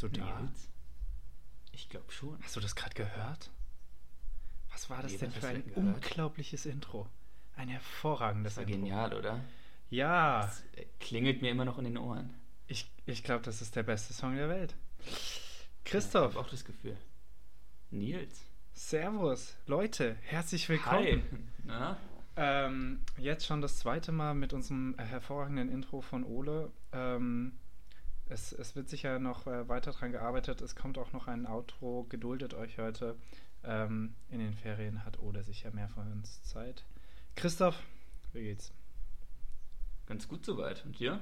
Bist 0.00 0.14
du 0.14 0.20
da? 0.20 0.40
Nils? 0.40 0.68
Ich 1.72 1.88
glaube 1.88 2.12
schon. 2.12 2.38
Hast 2.42 2.54
du 2.54 2.60
das 2.60 2.76
gerade 2.76 2.94
gehört? 2.94 3.50
Was 4.70 4.88
war 4.90 5.02
das 5.02 5.10
Nee, 5.10 5.18
denn 5.18 5.32
für 5.32 5.48
ein 5.48 5.62
unglaubliches 5.74 6.66
Intro? 6.66 7.08
Ein 7.56 7.68
hervorragendes 7.68 8.54
Das 8.54 8.62
war 8.64 8.68
Intro. 8.68 8.80
genial, 8.80 9.12
oder? 9.14 9.40
Ja, 9.90 10.42
Das 10.42 10.62
äh, 10.76 10.84
klingelt 11.00 11.42
mir 11.42 11.50
immer 11.50 11.64
noch 11.64 11.78
in 11.78 11.84
den 11.84 11.98
Ohren. 11.98 12.32
ich, 12.68 12.88
ich 13.06 13.24
glaube, 13.24 13.42
das 13.42 13.60
ist 13.60 13.74
der 13.74 13.82
beste 13.82 14.12
Song 14.14 14.36
der 14.36 14.48
Welt. 14.48 14.76
Ich 15.04 15.40
Christoph, 15.84 16.34
habe 16.34 16.44
auch 16.46 16.50
das 16.50 16.64
Gefühl. 16.64 16.96
Nils. 17.90 18.44
Servus, 18.74 19.56
Leute, 19.66 20.14
herzlich 20.22 20.68
willkommen. 20.68 21.24
Hi. 21.68 21.96
Ähm, 22.40 23.00
jetzt 23.16 23.46
schon 23.46 23.60
das 23.60 23.80
zweite 23.80 24.12
Mal 24.12 24.32
mit 24.32 24.52
unserem 24.52 24.94
äh, 24.96 25.02
hervorragenden 25.02 25.68
Intro 25.68 26.00
von 26.02 26.22
Ole. 26.22 26.70
Ähm, 26.92 27.58
es, 28.28 28.52
es 28.52 28.76
wird 28.76 28.88
sicher 28.88 29.18
noch 29.18 29.46
äh, 29.46 29.68
weiter 29.68 29.92
dran 29.92 30.12
gearbeitet. 30.12 30.60
Es 30.60 30.76
kommt 30.76 30.98
auch 30.98 31.12
noch 31.12 31.28
ein 31.28 31.46
Outro. 31.46 32.06
Geduldet 32.08 32.54
euch 32.54 32.78
heute. 32.78 33.16
Ähm, 33.64 34.14
in 34.30 34.38
den 34.38 34.54
Ferien 34.54 35.04
hat 35.04 35.20
Ole 35.20 35.42
sicher 35.42 35.70
mehr 35.72 35.88
von 35.88 36.10
uns 36.12 36.42
Zeit. 36.42 36.84
Christoph, 37.34 37.82
wie 38.32 38.42
geht's? 38.42 38.72
Ganz 40.06 40.28
gut 40.28 40.44
soweit. 40.44 40.84
Und 40.84 40.98
dir? 40.98 41.20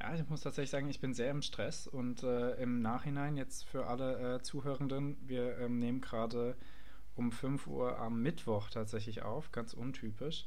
Ja, 0.00 0.14
ich 0.14 0.28
muss 0.28 0.42
tatsächlich 0.42 0.70
sagen, 0.70 0.88
ich 0.88 1.00
bin 1.00 1.14
sehr 1.14 1.30
im 1.30 1.42
Stress 1.42 1.86
und 1.86 2.22
äh, 2.22 2.54
im 2.56 2.82
Nachhinein 2.82 3.36
jetzt 3.36 3.64
für 3.64 3.86
alle 3.86 4.36
äh, 4.36 4.42
Zuhörenden, 4.42 5.16
wir 5.26 5.58
ähm, 5.58 5.78
nehmen 5.78 6.00
gerade 6.00 6.56
um 7.14 7.30
5 7.30 7.66
Uhr 7.68 7.98
am 7.98 8.20
Mittwoch 8.20 8.70
tatsächlich 8.70 9.22
auf, 9.22 9.52
ganz 9.52 9.72
untypisch, 9.72 10.46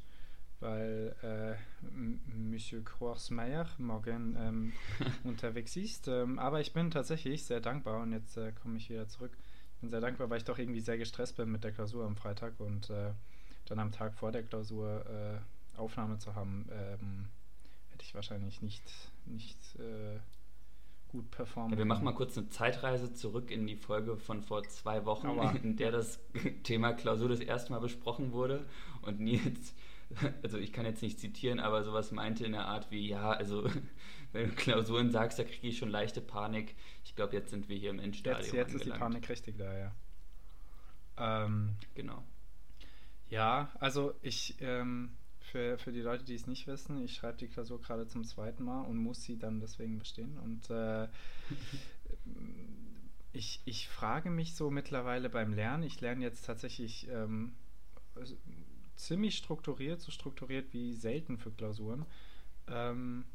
weil 0.59 1.15
äh, 1.21 1.87
Monsieur 2.35 2.83
Croixmeyer 2.83 3.67
morgen 3.77 4.35
ähm, 4.39 4.73
unterwegs 5.23 5.75
ist. 5.75 6.07
Ähm, 6.07 6.39
aber 6.39 6.61
ich 6.61 6.73
bin 6.73 6.91
tatsächlich 6.91 7.45
sehr 7.45 7.59
dankbar 7.59 8.01
und 8.01 8.11
jetzt 8.11 8.37
äh, 8.37 8.51
komme 8.51 8.77
ich 8.77 8.89
wieder 8.89 9.07
zurück. 9.07 9.31
Ich 9.75 9.81
bin 9.81 9.89
sehr 9.89 10.01
dankbar, 10.01 10.29
weil 10.29 10.37
ich 10.37 10.45
doch 10.45 10.57
irgendwie 10.57 10.79
sehr 10.79 10.97
gestresst 10.97 11.37
bin 11.37 11.51
mit 11.51 11.63
der 11.63 11.71
Klausur 11.71 12.05
am 12.05 12.15
Freitag 12.15 12.59
und 12.59 12.89
äh, 12.89 13.11
dann 13.65 13.79
am 13.79 13.91
Tag 13.91 14.15
vor 14.15 14.31
der 14.31 14.43
Klausur 14.43 15.05
äh, 15.05 15.79
Aufnahme 15.79 16.17
zu 16.17 16.35
haben. 16.35 16.67
Ähm, 16.71 17.27
hätte 17.91 18.03
ich 18.03 18.15
wahrscheinlich 18.15 18.61
nicht, 18.61 18.83
nicht 19.25 19.75
äh, 19.75 20.19
gut 21.09 21.29
performen 21.31 21.73
Ja, 21.73 21.77
wir 21.77 21.85
machen 21.85 22.05
mal 22.05 22.13
kurz 22.13 22.37
eine 22.37 22.49
Zeitreise 22.49 23.13
zurück 23.13 23.51
in 23.51 23.67
die 23.67 23.75
Folge 23.75 24.17
von 24.17 24.41
vor 24.41 24.63
zwei 24.63 25.05
Wochen, 25.05 25.27
Aua. 25.27 25.51
in 25.51 25.75
der 25.77 25.91
das 25.91 26.19
Thema 26.63 26.93
Klausur 26.93 27.29
das 27.29 27.39
erste 27.39 27.71
Mal 27.71 27.79
besprochen 27.79 28.31
wurde. 28.31 28.65
Und 29.03 29.19
Nils, 29.19 29.73
also 30.43 30.57
ich 30.57 30.71
kann 30.73 30.85
jetzt 30.85 31.01
nicht 31.01 31.19
zitieren, 31.19 31.59
aber 31.59 31.83
sowas 31.83 32.11
meinte 32.11 32.45
in 32.45 32.53
der 32.53 32.65
Art 32.65 32.91
wie, 32.91 33.07
ja, 33.07 33.31
also 33.31 33.69
wenn 34.31 34.49
du 34.49 34.55
Klausuren 34.55 35.11
sagst, 35.11 35.39
da 35.39 35.43
kriege 35.43 35.67
ich 35.67 35.77
schon 35.77 35.89
leichte 35.89 36.21
Panik. 36.21 36.75
Ich 37.03 37.15
glaube, 37.15 37.33
jetzt 37.33 37.49
sind 37.49 37.69
wir 37.69 37.77
hier 37.77 37.89
im 37.89 37.99
Endstadium 37.99 38.43
Jetzt, 38.43 38.53
jetzt 38.53 38.73
ist 38.73 38.85
die. 38.85 38.89
Panik 38.91 39.27
richtig 39.29 39.57
da, 39.57 39.77
ja. 39.77 39.95
Ähm, 41.17 41.75
Genau. 41.95 42.23
ja, 43.29 43.71
also 43.79 44.13
ich, 44.21 44.55
ähm, 44.61 45.17
für, 45.39 45.77
für 45.77 45.91
die 45.91 46.01
Leute, 46.01 46.23
die 46.23 46.35
es 46.35 46.45
nicht 46.45 46.67
wissen, 46.67 47.03
ich 47.03 47.15
schreibe 47.15 47.37
die 47.37 47.47
Klausur 47.47 47.81
gerade 47.81 48.07
zum 48.07 48.23
zweiten 48.23 48.63
Mal 48.63 48.81
und 48.81 48.97
muss 48.97 49.23
sie 49.23 49.37
dann 49.37 49.59
deswegen 49.59 49.97
bestehen. 49.97 50.37
Und 50.37 50.69
äh, 50.69 51.07
ich, 53.33 53.61
ich 53.65 53.87
frage 53.87 54.29
mich 54.29 54.55
so 54.55 54.69
mittlerweile 54.69 55.29
beim 55.29 55.53
Lernen, 55.53 55.83
ich 55.83 55.99
lerne 56.01 56.23
jetzt 56.23 56.45
tatsächlich 56.45 57.07
ähm, 57.09 57.53
ziemlich 58.97 59.37
strukturiert, 59.37 60.01
so 60.01 60.11
strukturiert 60.11 60.73
wie 60.73 60.93
selten 60.93 61.37
für 61.37 61.51
Klausuren. 61.51 62.05
Ähm, 62.67 63.25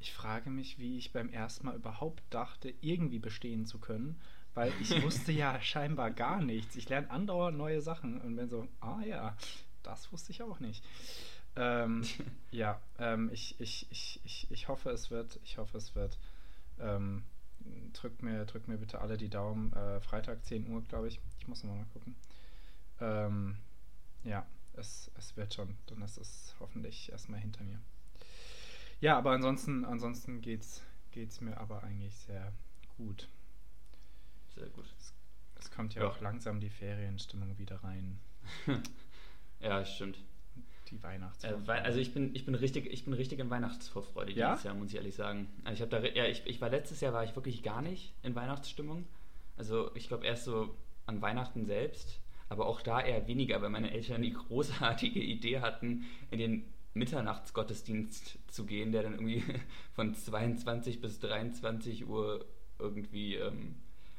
ich 0.00 0.12
frage 0.12 0.50
mich, 0.50 0.78
wie 0.78 0.98
ich 0.98 1.12
beim 1.12 1.28
ersten 1.28 1.66
Mal 1.66 1.76
überhaupt 1.76 2.22
dachte, 2.30 2.74
irgendwie 2.80 3.20
bestehen 3.20 3.66
zu 3.66 3.78
können, 3.78 4.20
weil 4.54 4.72
ich 4.80 4.90
wusste 5.02 5.32
ja 5.32 5.60
scheinbar 5.60 6.10
gar 6.10 6.42
nichts. 6.42 6.76
Ich 6.76 6.88
lerne 6.88 7.10
andauernd 7.10 7.56
neue 7.56 7.80
Sachen 7.80 8.20
und 8.20 8.36
bin 8.36 8.48
so, 8.48 8.66
ah 8.80 9.00
ja, 9.06 9.36
das 9.82 10.12
wusste 10.12 10.32
ich 10.32 10.42
auch 10.42 10.60
nicht. 10.60 10.84
Ähm, 11.56 12.02
ja, 12.50 12.80
ähm, 12.98 13.30
ich, 13.32 13.60
ich, 13.60 13.86
ich, 13.90 14.20
ich, 14.24 14.50
ich 14.50 14.68
hoffe, 14.68 14.90
es 14.90 15.10
wird, 15.10 15.38
ich 15.44 15.58
hoffe, 15.58 15.78
es 15.78 15.94
wird. 15.94 16.18
Ähm, 16.80 17.22
drückt, 17.92 18.22
mir, 18.22 18.44
drückt 18.44 18.68
mir 18.68 18.78
bitte 18.78 19.00
alle 19.00 19.16
die 19.16 19.28
Daumen. 19.28 19.72
Äh, 19.72 20.00
Freitag 20.00 20.44
10 20.44 20.68
Uhr, 20.68 20.82
glaube 20.82 21.08
ich. 21.08 21.20
Ich 21.38 21.48
muss 21.48 21.62
noch 21.62 21.74
mal 21.74 21.86
gucken. 21.92 22.16
Ähm, 23.00 23.56
ja, 24.24 24.46
es, 24.74 25.10
es 25.16 25.36
wird 25.36 25.54
schon. 25.54 25.76
Dann 25.86 26.02
ist 26.02 26.18
es 26.18 26.54
hoffentlich 26.60 27.10
erstmal 27.10 27.40
hinter 27.40 27.62
mir. 27.64 27.80
Ja, 29.00 29.18
aber 29.18 29.32
ansonsten, 29.32 29.84
ansonsten 29.84 30.40
geht's, 30.40 30.82
geht's 31.10 31.40
mir 31.40 31.56
aber 31.58 31.82
eigentlich 31.82 32.14
sehr 32.14 32.52
gut. 32.96 33.28
Sehr 34.54 34.68
gut. 34.68 34.86
Es 35.58 35.70
kommt 35.70 35.94
ja, 35.94 36.02
Ja. 36.02 36.08
auch 36.08 36.20
langsam 36.20 36.60
die 36.60 36.70
Ferienstimmung 36.70 37.58
wieder 37.58 37.76
rein. 37.82 38.18
Ja, 39.60 39.84
stimmt. 39.84 40.18
Die 40.90 40.96
Äh, 40.96 41.02
Weihnachtsfeier. 41.04 41.66
wei- 41.68 41.82
also 41.82 42.00
ich 42.00 42.12
bin, 42.12 42.34
ich 42.34 42.44
bin 42.44 42.54
richtig, 42.56 42.86
ich 42.86 43.04
bin 43.04 43.14
richtig 43.14 43.38
in 43.38 43.48
Weihnachtsvorfreude 43.48 44.32
Ja? 44.32 44.50
dieses 44.50 44.64
Jahr, 44.64 44.74
muss 44.74 44.88
ich 44.88 44.96
ehrlich 44.96 45.14
sagen. 45.14 45.48
Also 45.64 45.76
ich 45.76 45.80
habe 45.92 46.02
da, 46.02 46.08
ja, 46.16 46.26
ich, 46.26 46.44
ich 46.46 46.60
war 46.60 46.68
letztes 46.68 47.00
Jahr 47.00 47.12
war 47.12 47.22
ich 47.22 47.36
wirklich 47.36 47.62
gar 47.62 47.80
nicht 47.80 48.12
in 48.24 48.34
Weihnachtsstimmung. 48.34 49.06
Also 49.56 49.94
ich 49.94 50.08
glaube 50.08 50.26
erst 50.26 50.44
so 50.44 50.74
an 51.06 51.22
Weihnachten 51.22 51.64
selbst, 51.64 52.18
aber 52.52 52.66
auch 52.66 52.82
da 52.82 53.00
eher 53.00 53.26
weniger, 53.26 53.62
weil 53.62 53.70
meine 53.70 53.90
Eltern 53.90 54.20
die 54.20 54.34
großartige 54.34 55.20
Idee 55.20 55.60
hatten, 55.60 56.04
in 56.30 56.38
den 56.38 56.64
Mitternachtsgottesdienst 56.92 58.38
zu 58.46 58.66
gehen, 58.66 58.92
der 58.92 59.02
dann 59.02 59.14
irgendwie 59.14 59.42
von 59.94 60.14
22 60.14 61.00
bis 61.00 61.18
23 61.20 62.06
Uhr 62.06 62.44
irgendwie 62.78 63.36
ähm, 63.36 63.76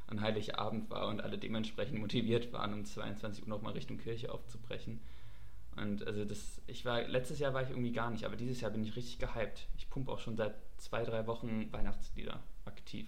an 0.07 0.21
Heiligabend 0.21 0.89
war 0.89 1.09
und 1.09 1.21
alle 1.21 1.37
dementsprechend 1.37 1.99
motiviert 1.99 2.51
waren, 2.51 2.73
um 2.73 2.83
22 2.83 3.43
Uhr 3.43 3.49
nochmal 3.49 3.73
Richtung 3.73 3.99
Kirche 3.99 4.31
aufzubrechen. 4.31 4.99
Und 5.75 6.05
also 6.07 6.25
das, 6.25 6.59
ich 6.65 6.85
war, 6.85 7.03
letztes 7.07 7.37
Jahr 7.37 7.53
war 7.53 7.61
ich 7.61 7.69
irgendwie 7.69 7.91
gar 7.91 8.09
nicht, 8.09 8.25
aber 8.25 8.35
dieses 8.35 8.61
Jahr 8.61 8.71
bin 8.71 8.83
ich 8.83 8.95
richtig 8.95 9.19
gehypt. 9.19 9.67
Ich 9.77 9.91
pumpe 9.91 10.11
auch 10.11 10.19
schon 10.19 10.37
seit 10.37 10.55
zwei, 10.77 11.03
drei 11.03 11.27
Wochen 11.27 11.71
Weihnachtslieder 11.71 12.39
aktiv. 12.65 13.07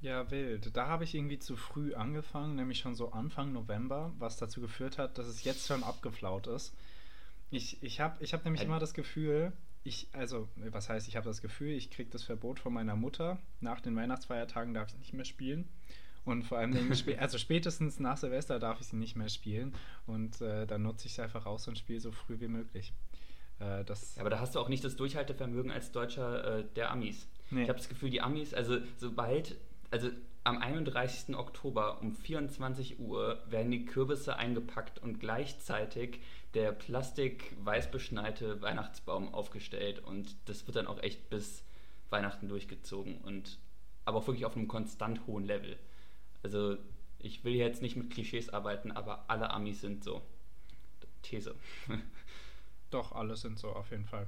Ja, 0.00 0.30
wild. 0.30 0.74
Da 0.76 0.88
habe 0.88 1.04
ich 1.04 1.14
irgendwie 1.14 1.38
zu 1.38 1.56
früh 1.56 1.94
angefangen, 1.94 2.56
nämlich 2.56 2.78
schon 2.78 2.94
so 2.94 3.12
Anfang 3.12 3.52
November, 3.52 4.12
was 4.18 4.38
dazu 4.38 4.60
geführt 4.60 4.98
hat, 4.98 5.18
dass 5.18 5.26
es 5.26 5.44
jetzt 5.44 5.66
schon 5.66 5.84
abgeflaut 5.84 6.46
ist. 6.46 6.74
Ich, 7.50 7.82
ich 7.82 8.00
habe 8.00 8.22
ich 8.22 8.32
hab 8.32 8.44
nämlich 8.44 8.62
immer 8.62 8.78
das 8.78 8.94
Gefühl, 8.94 9.52
ich, 9.82 10.08
also, 10.12 10.48
was 10.56 10.88
heißt, 10.88 11.08
ich 11.08 11.16
habe 11.16 11.26
das 11.26 11.40
Gefühl, 11.40 11.70
ich 11.70 11.90
kriege 11.90 12.10
das 12.10 12.22
Verbot 12.22 12.60
von 12.60 12.72
meiner 12.72 12.96
Mutter. 12.96 13.38
Nach 13.60 13.80
den 13.80 13.96
Weihnachtsfeiertagen 13.96 14.74
darf 14.74 14.88
ich 14.88 14.98
nicht 14.98 15.12
mehr 15.12 15.24
spielen. 15.24 15.68
Und 16.24 16.44
vor 16.44 16.58
allem, 16.58 16.74
also 17.18 17.38
spätestens 17.38 17.98
nach 17.98 18.16
Silvester 18.16 18.58
darf 18.58 18.80
ich 18.80 18.88
sie 18.88 18.96
nicht 18.96 19.16
mehr 19.16 19.28
spielen. 19.28 19.74
Und 20.06 20.40
äh, 20.40 20.66
dann 20.66 20.82
nutze 20.82 21.06
ich 21.06 21.12
es 21.12 21.18
einfach 21.18 21.46
aus 21.46 21.66
und 21.66 21.78
spiele 21.78 22.00
so 22.00 22.12
früh 22.12 22.40
wie 22.40 22.48
möglich. 22.48 22.92
Äh, 23.58 23.84
das, 23.84 24.18
Aber 24.18 24.30
da 24.30 24.38
hast 24.40 24.54
du 24.54 24.60
auch 24.60 24.68
nicht 24.68 24.84
das 24.84 24.96
Durchhaltevermögen 24.96 25.70
als 25.70 25.92
Deutscher 25.92 26.58
äh, 26.58 26.64
der 26.76 26.90
Amis. 26.90 27.26
Nee. 27.50 27.62
Ich 27.62 27.68
habe 27.68 27.78
das 27.78 27.88
Gefühl, 27.88 28.10
die 28.10 28.20
Amis, 28.20 28.52
also 28.54 28.78
sobald, 28.96 29.56
also 29.90 30.10
am 30.44 30.58
31. 30.58 31.36
Oktober 31.36 32.00
um 32.00 32.14
24 32.14 32.98
Uhr 32.98 33.42
werden 33.46 33.70
die 33.70 33.84
Kürbisse 33.84 34.36
eingepackt 34.36 34.98
und 35.00 35.20
gleichzeitig 35.20 36.20
der 36.54 36.72
plastik-weiß 36.72 37.90
beschneite 37.90 38.62
Weihnachtsbaum 38.62 39.34
aufgestellt 39.34 40.00
und 40.00 40.34
das 40.46 40.66
wird 40.66 40.76
dann 40.76 40.86
auch 40.86 41.02
echt 41.02 41.28
bis 41.30 41.64
Weihnachten 42.08 42.48
durchgezogen 42.48 43.18
und 43.18 43.58
aber 44.04 44.18
auch 44.18 44.26
wirklich 44.26 44.46
auf 44.46 44.56
einem 44.56 44.66
konstant 44.66 45.26
hohen 45.26 45.44
Level. 45.44 45.78
Also 46.42 46.78
ich 47.18 47.44
will 47.44 47.54
jetzt 47.54 47.82
nicht 47.82 47.96
mit 47.96 48.10
Klischees 48.10 48.48
arbeiten, 48.48 48.90
aber 48.92 49.24
alle 49.28 49.50
Amis 49.50 49.80
sind 49.80 50.02
so. 50.02 50.22
These. 51.22 51.54
doch, 52.90 53.12
alle 53.12 53.36
sind 53.36 53.58
so 53.58 53.68
auf 53.70 53.90
jeden 53.90 54.06
Fall. 54.06 54.26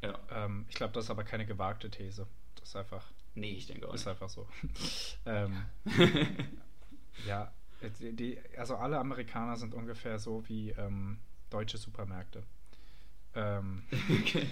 ja. 0.00 0.16
Ähm, 0.30 0.64
ich 0.68 0.76
glaube, 0.76 0.92
das 0.92 1.04
ist 1.04 1.10
aber 1.10 1.24
keine 1.24 1.44
gewagte 1.44 1.90
These. 1.90 2.26
Das 2.54 2.68
ist 2.68 2.76
einfach 2.76 3.04
Nee, 3.34 3.52
ich 3.52 3.66
denke 3.66 3.88
auch 3.88 3.94
Ist 3.94 4.08
einfach 4.08 4.28
so. 4.28 4.48
ähm, 5.26 5.64
ja, 7.26 7.52
die, 8.00 8.14
die, 8.14 8.38
also 8.56 8.76
alle 8.76 8.98
Amerikaner 8.98 9.56
sind 9.56 9.74
ungefähr 9.74 10.18
so 10.18 10.48
wie 10.48 10.70
ähm, 10.70 11.18
deutsche 11.50 11.78
Supermärkte. 11.78 12.42
Ähm, 13.34 13.82
Okay. 14.20 14.46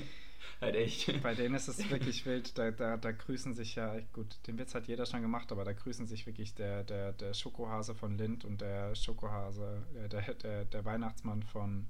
Halt 0.60 0.74
echt. 0.74 1.22
bei 1.22 1.34
denen 1.34 1.54
ist 1.54 1.68
es 1.68 1.88
wirklich 1.90 2.26
wild. 2.26 2.58
Da, 2.58 2.70
da, 2.72 2.96
da 2.96 3.12
grüßen 3.12 3.54
sich 3.54 3.76
ja, 3.76 4.00
gut, 4.12 4.38
den 4.46 4.58
Witz 4.58 4.74
hat 4.74 4.88
jeder 4.88 5.06
schon 5.06 5.22
gemacht, 5.22 5.52
aber 5.52 5.64
da 5.64 5.72
grüßen 5.72 6.06
sich 6.06 6.26
wirklich 6.26 6.54
der, 6.54 6.82
der, 6.82 7.12
der 7.12 7.32
Schokohase 7.34 7.94
von 7.94 8.16
Lind 8.18 8.44
und 8.44 8.60
der 8.60 8.94
Schokohase, 8.96 9.84
äh, 9.94 10.08
der, 10.08 10.34
der, 10.34 10.64
der 10.64 10.84
Weihnachtsmann 10.84 11.44
von, 11.44 11.86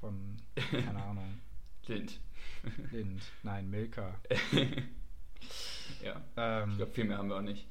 von, 0.00 0.36
keine 0.70 1.02
Ahnung, 1.04 1.40
Lind. 1.86 2.20
Lind. 2.90 3.22
Nein, 3.42 3.70
Milka. 3.70 4.20
Ja. 6.02 6.20
Ähm, 6.36 6.70
Ich 6.72 6.76
glaube, 6.78 6.92
viel 6.92 7.04
mehr 7.04 7.18
haben 7.18 7.28
wir 7.28 7.36
auch 7.36 7.42
nicht. 7.42 7.66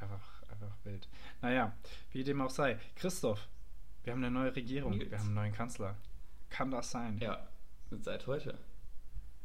Einfach, 0.00 0.42
einfach 0.50 0.74
wild. 0.84 1.08
Naja, 1.42 1.72
wie 2.12 2.24
dem 2.24 2.40
auch 2.40 2.50
sei. 2.50 2.78
Christoph, 2.96 3.48
wir 4.04 4.12
haben 4.12 4.24
eine 4.24 4.30
neue 4.30 4.54
Regierung, 4.56 4.96
Nils. 4.96 5.10
wir 5.10 5.18
haben 5.18 5.26
einen 5.26 5.34
neuen 5.34 5.52
Kanzler. 5.52 5.96
Kann 6.48 6.70
das 6.70 6.90
sein? 6.90 7.18
Ja, 7.18 7.46
seit 7.90 8.26
heute. 8.26 8.58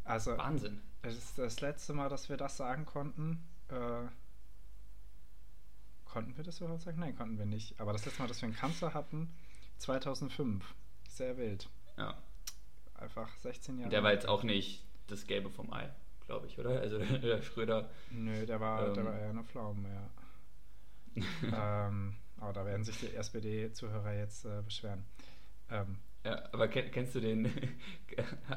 Also, 0.03 0.37
Wahnsinn. 0.37 0.81
es 1.01 1.15
ist 1.17 1.37
das 1.37 1.61
letzte 1.61 1.93
Mal, 1.93 2.09
dass 2.09 2.29
wir 2.29 2.37
das 2.37 2.57
sagen 2.57 2.85
konnten. 2.85 3.43
Äh, 3.69 4.07
konnten 6.05 6.35
wir 6.37 6.43
das 6.43 6.59
überhaupt 6.61 6.81
sagen? 6.83 6.99
Nein, 6.99 7.15
konnten 7.15 7.37
wir 7.37 7.45
nicht. 7.45 7.79
Aber 7.79 7.91
das 7.93 8.05
letzte 8.05 8.21
Mal, 8.21 8.27
dass 8.27 8.41
wir 8.41 8.47
einen 8.47 8.55
Kanzler 8.55 8.93
hatten, 8.93 9.33
2005. 9.79 10.73
Sehr 11.09 11.37
wild. 11.37 11.69
Ja. 11.97 12.17
Einfach 12.95 13.29
16 13.39 13.77
Jahre. 13.79 13.89
Der 13.89 14.03
war 14.03 14.13
jetzt 14.13 14.27
auch 14.27 14.43
nicht 14.43 14.85
das 15.07 15.27
Gelbe 15.27 15.49
vom 15.49 15.71
Ei, 15.73 15.89
glaube 16.25 16.47
ich, 16.47 16.57
oder? 16.59 16.79
Also 16.81 16.97
der 17.23 17.41
Schröder. 17.41 17.89
Nö, 18.11 18.45
der 18.45 18.59
war, 18.59 18.87
ähm, 18.87 18.93
der 18.93 19.05
war 19.05 19.19
eher 19.19 19.29
eine 19.29 19.43
Pflaume, 19.43 19.89
ja. 19.89 20.09
ähm, 21.87 22.15
aber 22.37 22.53
da 22.53 22.65
werden 22.65 22.83
sich 22.83 22.99
die 22.99 23.15
SPD-Zuhörer 23.15 24.13
jetzt 24.13 24.45
äh, 24.45 24.61
beschweren. 24.63 25.05
Ähm, 25.71 25.97
ja, 26.25 26.41
aber 26.53 26.67
kennst 26.67 27.13
du 27.13 27.19
den, 27.19 27.45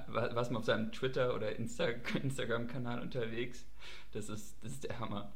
warst 0.09 0.49
du 0.49 0.55
mal 0.55 0.61
auf 0.61 0.65
seinem 0.65 0.91
Twitter- 0.91 1.35
oder 1.35 1.55
Insta 1.57 1.89
Instagram-Kanal 2.23 3.03
unterwegs? 3.03 3.67
Das 4.13 4.31
ist, 4.31 4.57
das 4.63 4.73
ist 4.73 4.85
der 4.85 4.99
Hammer. 4.99 5.35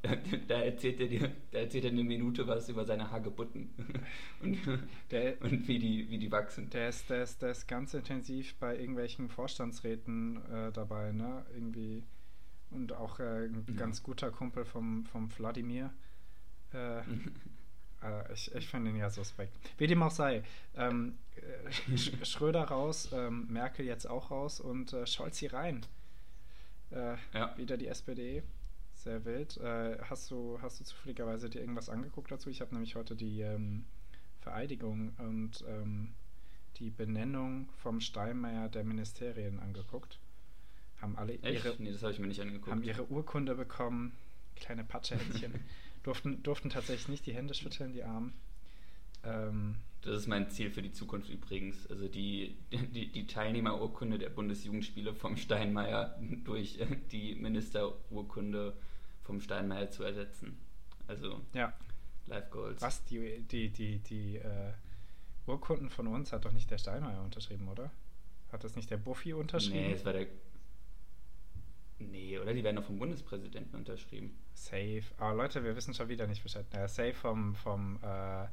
Da 0.48 0.62
erzählt 0.62 0.98
er 1.00 1.08
dir, 1.08 1.30
da 1.50 1.58
erzählt 1.58 1.84
er 1.84 1.90
eine 1.90 2.04
Minute 2.04 2.46
was 2.46 2.70
über 2.70 2.86
seine 2.86 3.10
Hagebutten 3.10 3.68
und, 4.40 4.58
der, 5.10 5.42
und 5.42 5.68
wie, 5.68 5.78
die, 5.78 6.08
wie 6.08 6.18
die 6.18 6.32
wachsen. 6.32 6.70
Der 6.70 6.88
ist, 6.88 7.10
der, 7.10 7.22
ist, 7.22 7.42
der 7.42 7.50
ist 7.50 7.68
ganz 7.68 7.92
intensiv 7.92 8.54
bei 8.54 8.78
irgendwelchen 8.78 9.28
Vorstandsräten 9.28 10.38
äh, 10.50 10.72
dabei, 10.72 11.12
ne? 11.12 11.44
Irgendwie. 11.54 12.02
Und 12.72 12.92
auch 12.92 13.20
äh, 13.20 13.46
ein 13.46 13.64
ja. 13.68 13.74
ganz 13.74 14.02
guter 14.02 14.30
Kumpel 14.30 14.64
vom, 14.64 15.04
vom 15.06 15.30
Wladimir. 15.38 15.92
Äh, 16.72 17.02
Äh, 18.02 18.32
ich, 18.32 18.54
ich 18.54 18.68
finde 18.68 18.90
ihn 18.90 18.96
ja 18.96 19.10
suspekt. 19.10 19.56
Wie 19.78 19.86
dem 19.86 20.02
auch 20.02 20.10
sei. 20.10 20.42
Ähm, 20.76 21.18
äh, 21.36 21.96
Schröder 22.24 22.64
raus, 22.64 23.10
ähm, 23.12 23.46
Merkel 23.48 23.86
jetzt 23.86 24.06
auch 24.06 24.30
raus 24.30 24.60
und 24.60 24.92
äh, 24.92 25.06
Scholz 25.06 25.38
hier 25.38 25.52
rein. 25.52 25.86
Äh, 26.90 27.16
ja. 27.32 27.56
Wieder 27.56 27.76
die 27.76 27.86
SPD. 27.86 28.42
Sehr 28.94 29.24
wild. 29.24 29.56
Äh, 29.56 29.98
hast, 30.02 30.30
du, 30.30 30.58
hast 30.60 30.80
du 30.80 30.84
zufälligerweise 30.84 31.48
dir 31.48 31.60
irgendwas 31.60 31.88
angeguckt 31.88 32.30
dazu? 32.30 32.50
Ich 32.50 32.60
habe 32.60 32.74
nämlich 32.74 32.94
heute 32.94 33.16
die 33.16 33.40
ähm, 33.40 33.84
Vereidigung 34.40 35.14
und 35.18 35.64
ähm, 35.66 36.14
die 36.76 36.90
Benennung 36.90 37.68
vom 37.78 38.00
Steinmeier 38.00 38.68
der 38.68 38.84
Ministerien 38.84 39.58
angeguckt. 39.58 40.18
Haben 41.02 41.18
alle 41.18 41.34
Echt? 41.34 41.64
ihre, 41.64 41.74
nee, 41.80 41.90
das 41.90 42.02
habe 42.02 42.12
ich 42.12 42.20
mir 42.20 42.28
nicht 42.28 42.40
angeguckt. 42.40 42.70
Haben 42.70 42.84
ihre 42.84 43.04
Urkunde 43.10 43.56
bekommen. 43.56 44.12
Kleine 44.54 44.84
Patschehändchen. 44.84 45.52
durften, 46.04 46.42
durften 46.44 46.70
tatsächlich 46.70 47.08
nicht 47.08 47.26
die 47.26 47.34
Hände 47.34 47.54
schütteln, 47.54 47.92
die 47.92 48.04
Armen. 48.04 48.32
Ähm, 49.24 49.76
das 50.02 50.16
ist 50.16 50.26
mein 50.28 50.48
Ziel 50.50 50.70
für 50.70 50.80
die 50.80 50.92
Zukunft 50.92 51.28
übrigens. 51.28 51.88
Also 51.88 52.06
die, 52.06 52.56
die, 52.70 53.10
die 53.10 53.26
Teilnehmerurkunde 53.26 54.18
der 54.18 54.30
Bundesjugendspiele 54.30 55.12
vom 55.14 55.36
Steinmeier 55.36 56.18
durch 56.44 56.78
die 57.10 57.34
Ministerurkunde 57.34 58.76
vom 59.22 59.40
Steinmeier 59.40 59.90
zu 59.90 60.04
ersetzen. 60.04 60.56
Also 61.08 61.40
ja. 61.52 61.72
Life 62.26 62.48
Goals. 62.50 62.80
Was? 62.80 63.04
Die, 63.06 63.40
die, 63.42 63.70
die, 63.70 63.98
die 63.98 64.36
äh, 64.36 64.72
Urkunden 65.48 65.90
von 65.90 66.06
uns 66.06 66.32
hat 66.32 66.44
doch 66.44 66.52
nicht 66.52 66.70
der 66.70 66.78
Steinmeier 66.78 67.22
unterschrieben, 67.22 67.66
oder? 67.66 67.90
Hat 68.52 68.62
das 68.62 68.76
nicht 68.76 68.90
der 68.90 68.98
Buffy 68.98 69.32
unterschrieben? 69.32 69.86
Nee, 69.86 69.92
es 69.94 70.04
war 70.04 70.12
der 70.12 70.26
Nee, 72.10 72.38
oder? 72.38 72.52
Die 72.54 72.64
werden 72.64 72.76
doch 72.76 72.84
vom 72.84 72.98
Bundespräsidenten 72.98 73.76
unterschrieben. 73.76 74.36
Safe. 74.54 75.04
Aber 75.18 75.34
Leute, 75.34 75.62
wir 75.64 75.76
wissen 75.76 75.94
schon 75.94 76.08
wieder 76.08 76.26
nicht 76.26 76.42
Bescheid. 76.42 76.66
Ja, 76.72 76.88
safe 76.88 77.14
vom, 77.14 77.54
vom, 77.54 77.98
äh, 78.02 78.46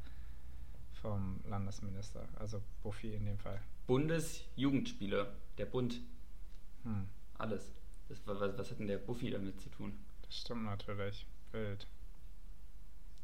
vom 1.01 1.40
Landesminister. 1.48 2.28
Also 2.36 2.62
Buffy 2.84 3.13
in 3.13 3.25
dem 3.25 3.38
Fall. 3.38 3.62
Bundesjugendspiele. 3.88 5.34
Der 5.57 5.66
Bund. 5.66 6.01
Hm. 6.84 7.07
Alles. 7.38 7.72
Das, 8.07 8.22
was, 8.25 8.40
was 8.57 8.72
hat 8.72 8.80
denn 8.80 8.88
der 8.88 8.98
Buffy 8.98 9.30
damit 9.30 9.60
zu 9.62 9.69
tun? 9.69 9.94
Das 10.24 10.38
stimmt 10.38 10.63
natürlich. 10.66 11.25
Wild. 11.52 11.88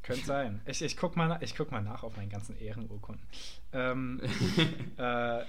Könnte 0.05 0.25
sein. 0.25 0.61
Ich, 0.67 0.83
ich 0.83 0.95
guck, 0.95 1.15
mal, 1.15 1.39
ich 1.41 1.55
guck 1.55 1.71
mal 1.71 1.81
nach 1.81 2.03
auf 2.03 2.15
meinen 2.15 2.29
ganzen 2.29 2.55
Ehrenurkunden. 2.59 3.25
Ähm, 3.73 4.21
äh, 4.97 5.43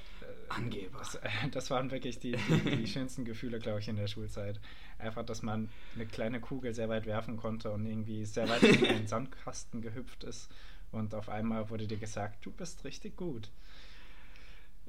Angeber. 0.48 0.98
Das, 0.98 1.16
äh, 1.16 1.28
das, 1.50 1.70
waren 1.70 1.90
wirklich 1.90 2.18
die, 2.18 2.32
die, 2.32 2.76
die 2.76 2.86
schönsten 2.86 3.26
Gefühle, 3.26 3.58
glaube 3.58 3.80
ich, 3.80 3.88
in 3.88 3.96
der 3.96 4.06
Schulzeit. 4.06 4.58
Einfach, 4.98 5.24
dass 5.26 5.42
man 5.42 5.68
eine 5.94 6.06
kleine 6.06 6.40
Kugel 6.40 6.72
sehr 6.72 6.88
weit 6.88 7.04
werfen 7.04 7.36
konnte 7.36 7.70
und 7.70 7.84
irgendwie 7.84 8.24
sehr 8.24 8.48
weit 8.48 8.62
in 8.62 8.86
einen 8.86 9.06
Sandkasten 9.08 9.82
gehüpft 9.82 10.24
ist. 10.24 10.50
Und 10.90 11.14
auf 11.14 11.28
einmal 11.28 11.68
wurde 11.68 11.86
dir 11.86 11.98
gesagt, 11.98 12.46
du 12.46 12.50
bist 12.50 12.84
richtig 12.84 13.14
gut. 13.14 13.50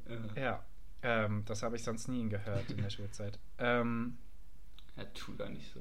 Ja, 0.07 0.41
ja 0.41 0.63
ähm, 1.01 1.43
das 1.45 1.61
habe 1.61 1.75
ich 1.75 1.83
sonst 1.83 2.07
nie 2.07 2.29
gehört 2.29 2.71
in 2.71 2.77
der 2.77 2.89
Schulzeit. 2.89 3.37
Ähm, 3.57 4.17
ja, 4.95 5.03
tu 5.13 5.33
da 5.33 5.49
nicht 5.49 5.73
so. 5.73 5.79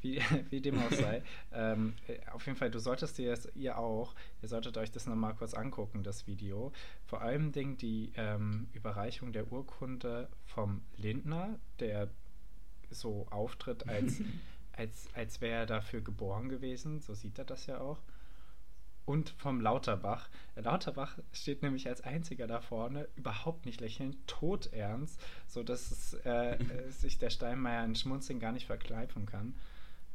Wie, 0.00 0.20
wie 0.50 0.60
dem 0.60 0.78
auch 0.78 0.90
sei. 0.92 1.22
ähm, 1.52 1.94
äh, 2.08 2.18
auf 2.32 2.46
jeden 2.46 2.58
Fall, 2.58 2.70
du 2.70 2.78
solltest 2.78 3.18
dir 3.18 3.30
das, 3.30 3.48
ihr 3.54 3.78
auch, 3.78 4.14
ihr 4.42 4.48
solltet 4.48 4.76
euch 4.76 4.90
das 4.90 5.06
nochmal 5.06 5.34
kurz 5.34 5.54
angucken, 5.54 6.02
das 6.02 6.26
Video. 6.26 6.72
Vor 7.06 7.22
allem 7.22 7.52
Ding 7.52 7.76
die 7.76 8.12
ähm, 8.16 8.68
Überreichung 8.72 9.32
der 9.32 9.52
Urkunde 9.52 10.28
vom 10.44 10.82
Lindner, 10.96 11.58
der 11.78 12.08
so 12.90 13.26
auftritt, 13.30 13.88
als, 13.88 14.20
als, 14.72 15.08
als 15.14 15.40
wäre 15.40 15.60
er 15.60 15.66
dafür 15.66 16.00
geboren 16.00 16.48
gewesen. 16.48 17.00
So 17.00 17.14
sieht 17.14 17.38
er 17.38 17.44
das 17.44 17.66
ja 17.66 17.80
auch. 17.80 17.98
Und 19.06 19.30
vom 19.38 19.60
Lauterbach. 19.60 20.28
Lauterbach 20.54 21.18
steht 21.32 21.62
nämlich 21.62 21.88
als 21.88 22.02
einziger 22.02 22.46
da 22.46 22.60
vorne, 22.60 23.08
überhaupt 23.16 23.66
nicht 23.66 23.80
lächelnd, 23.80 24.16
todernst, 24.28 25.20
sodass 25.48 25.90
es, 25.90 26.14
äh, 26.24 26.58
sich 26.90 27.18
der 27.18 27.30
Steinmeier 27.30 27.82
ein 27.82 27.96
Schmunzeln 27.96 28.38
gar 28.38 28.52
nicht 28.52 28.66
verkleifen 28.66 29.26
kann. 29.26 29.56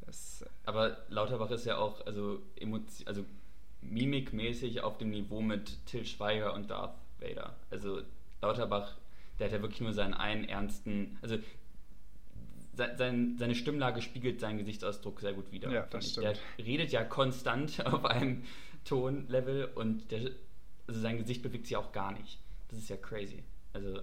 Das, 0.06 0.46
Aber 0.66 0.98
Lauterbach 1.10 1.52
ist 1.52 1.66
ja 1.66 1.78
auch 1.78 2.06
also, 2.06 2.42
also 3.06 3.26
mimikmäßig 3.82 4.82
auf 4.82 4.98
dem 4.98 5.10
Niveau 5.10 5.42
mit 5.42 5.86
Till 5.86 6.06
Schweiger 6.06 6.54
und 6.54 6.70
Darth 6.70 6.96
Vader. 7.20 7.56
Also 7.70 8.02
Lauterbach, 8.42 8.96
der 9.40 9.48
hat 9.48 9.54
ja 9.54 9.62
wirklich 9.62 9.82
nur 9.82 9.94
seinen 9.94 10.14
einen 10.14 10.44
ernsten, 10.46 11.18
also 11.22 11.38
sein, 12.76 13.38
seine 13.38 13.56
Stimmlage 13.56 14.02
spiegelt 14.02 14.40
seinen 14.40 14.58
Gesichtsausdruck 14.58 15.22
sehr 15.22 15.34
gut 15.34 15.52
wider. 15.52 15.72
Ja, 15.72 15.86
das 15.90 16.12
stimmt. 16.12 16.26
Der 16.26 16.66
redet 16.66 16.92
ja 16.92 17.04
konstant 17.04 17.86
auf 17.86 18.06
einem 18.06 18.44
Tonlevel 18.84 19.66
und 19.76 20.12
der, 20.12 20.32
also 20.88 21.00
sein 21.00 21.18
Gesicht 21.18 21.42
bewegt 21.42 21.68
sich 21.68 21.78
auch 21.78 21.92
gar 21.92 22.12
nicht. 22.12 22.40
Das 22.70 22.80
ist 22.80 22.90
ja 22.90 22.98
crazy. 22.98 23.44
Also 23.74 24.02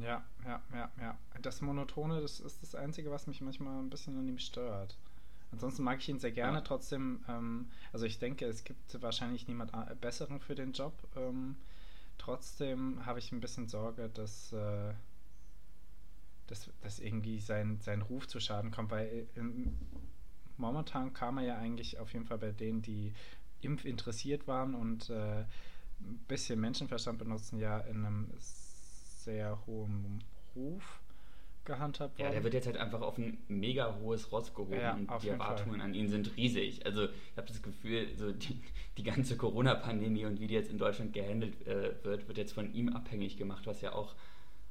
ja, 0.00 0.24
ja, 0.44 0.62
ja, 0.72 0.90
ja. 1.00 1.18
Das 1.42 1.60
Monotone, 1.60 2.20
das 2.20 2.40
ist 2.40 2.62
das 2.62 2.74
Einzige, 2.74 3.10
was 3.10 3.26
mich 3.26 3.40
manchmal 3.40 3.78
ein 3.78 3.90
bisschen 3.90 4.18
an 4.18 4.28
ihm 4.28 4.38
stört. 4.38 4.96
Ansonsten 5.52 5.84
mag 5.84 6.00
ich 6.00 6.08
ihn 6.08 6.18
sehr 6.18 6.32
gerne. 6.32 6.58
Ja. 6.58 6.62
Trotzdem, 6.62 7.24
ähm, 7.28 7.70
also 7.92 8.06
ich 8.06 8.18
denke, 8.18 8.46
es 8.46 8.64
gibt 8.64 9.00
wahrscheinlich 9.00 9.46
niemand 9.46 9.72
Besseren 10.00 10.40
für 10.40 10.54
den 10.54 10.72
Job. 10.72 10.94
Ähm, 11.16 11.56
trotzdem 12.18 13.06
habe 13.06 13.20
ich 13.20 13.30
ein 13.30 13.40
bisschen 13.40 13.68
Sorge, 13.68 14.08
dass, 14.08 14.52
äh, 14.52 14.92
dass, 16.48 16.70
dass 16.82 16.98
irgendwie 16.98 17.38
sein, 17.38 17.78
sein 17.80 18.02
Ruf 18.02 18.26
zu 18.26 18.40
Schaden 18.40 18.72
kommt, 18.72 18.90
weil 18.90 19.28
ähm, 19.36 19.78
momentan 20.56 21.12
kam 21.12 21.38
er 21.38 21.44
ja 21.44 21.58
eigentlich 21.58 22.00
auf 22.00 22.12
jeden 22.12 22.26
Fall 22.26 22.38
bei 22.38 22.50
denen, 22.50 22.82
die 22.82 23.12
impfinteressiert 23.60 24.46
waren 24.48 24.74
und 24.74 25.08
äh, 25.10 25.44
ein 26.00 26.18
bisschen 26.28 26.60
Menschenverstand 26.60 27.18
benutzen, 27.18 27.58
ja 27.58 27.78
in 27.78 28.04
einem 28.04 28.30
sehr 29.24 29.58
hohem 29.66 30.20
Ruf 30.54 31.00
gehandhabt 31.64 32.18
worden. 32.18 32.26
Ja, 32.26 32.32
der 32.32 32.44
wird 32.44 32.54
jetzt 32.54 32.66
halt 32.66 32.76
einfach 32.76 33.00
auf 33.00 33.16
ein 33.18 33.38
mega 33.48 33.96
hohes 34.00 34.30
Ross 34.30 34.54
gehoben 34.54 34.74
ja, 34.74 34.94
und 34.94 35.10
die 35.22 35.28
Erwartungen 35.28 35.80
an 35.80 35.94
ihn 35.94 36.08
sind 36.08 36.36
riesig. 36.36 36.84
Also 36.84 37.04
ich 37.04 37.36
habe 37.36 37.48
das 37.48 37.62
Gefühl, 37.62 38.08
so 38.16 38.32
die, 38.32 38.60
die 38.98 39.02
ganze 39.02 39.36
Corona-Pandemie 39.36 40.26
und 40.26 40.40
wie 40.40 40.46
die 40.46 40.54
jetzt 40.54 40.70
in 40.70 40.78
Deutschland 40.78 41.12
gehandelt 41.12 41.66
äh, 41.66 41.94
wird, 42.04 42.28
wird 42.28 42.38
jetzt 42.38 42.52
von 42.52 42.72
ihm 42.74 42.90
abhängig 42.90 43.36
gemacht, 43.36 43.66
was 43.66 43.80
ja 43.80 43.92
auch 43.92 44.14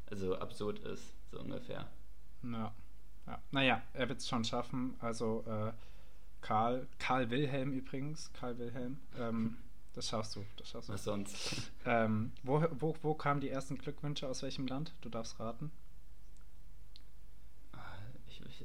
also 0.09 0.37
absurd 0.37 0.79
ist, 0.79 1.15
so 1.31 1.39
ungefähr. 1.39 1.89
Ja. 2.43 2.73
ja. 3.25 3.41
Naja, 3.51 3.81
er 3.93 4.09
wird 4.09 4.19
es 4.19 4.27
schon 4.27 4.43
schaffen. 4.43 4.95
Also 4.99 5.43
äh, 5.47 5.71
Karl, 6.41 6.87
Karl 6.99 7.31
Wilhelm 7.31 7.71
übrigens, 7.73 8.31
Karl 8.33 8.57
Wilhelm, 8.59 8.99
ähm, 9.17 9.57
Das 9.93 10.09
schaffst 10.09 10.35
du. 10.35 10.45
Das 10.57 10.69
schaffst 10.69 10.89
du. 10.89 10.93
Was 10.93 11.03
sonst? 11.03 11.71
Ähm, 11.85 12.31
wo, 12.43 12.63
wo, 12.71 12.95
wo 13.01 13.13
kamen 13.13 13.41
die 13.41 13.49
ersten 13.49 13.77
Glückwünsche? 13.77 14.27
Aus 14.27 14.41
welchem 14.41 14.67
Land? 14.67 14.93
Du 15.01 15.09
darfst 15.09 15.37
raten. 15.39 15.69
Ah, 17.73 17.77
ich, 18.25 18.41
ich, 18.41 18.61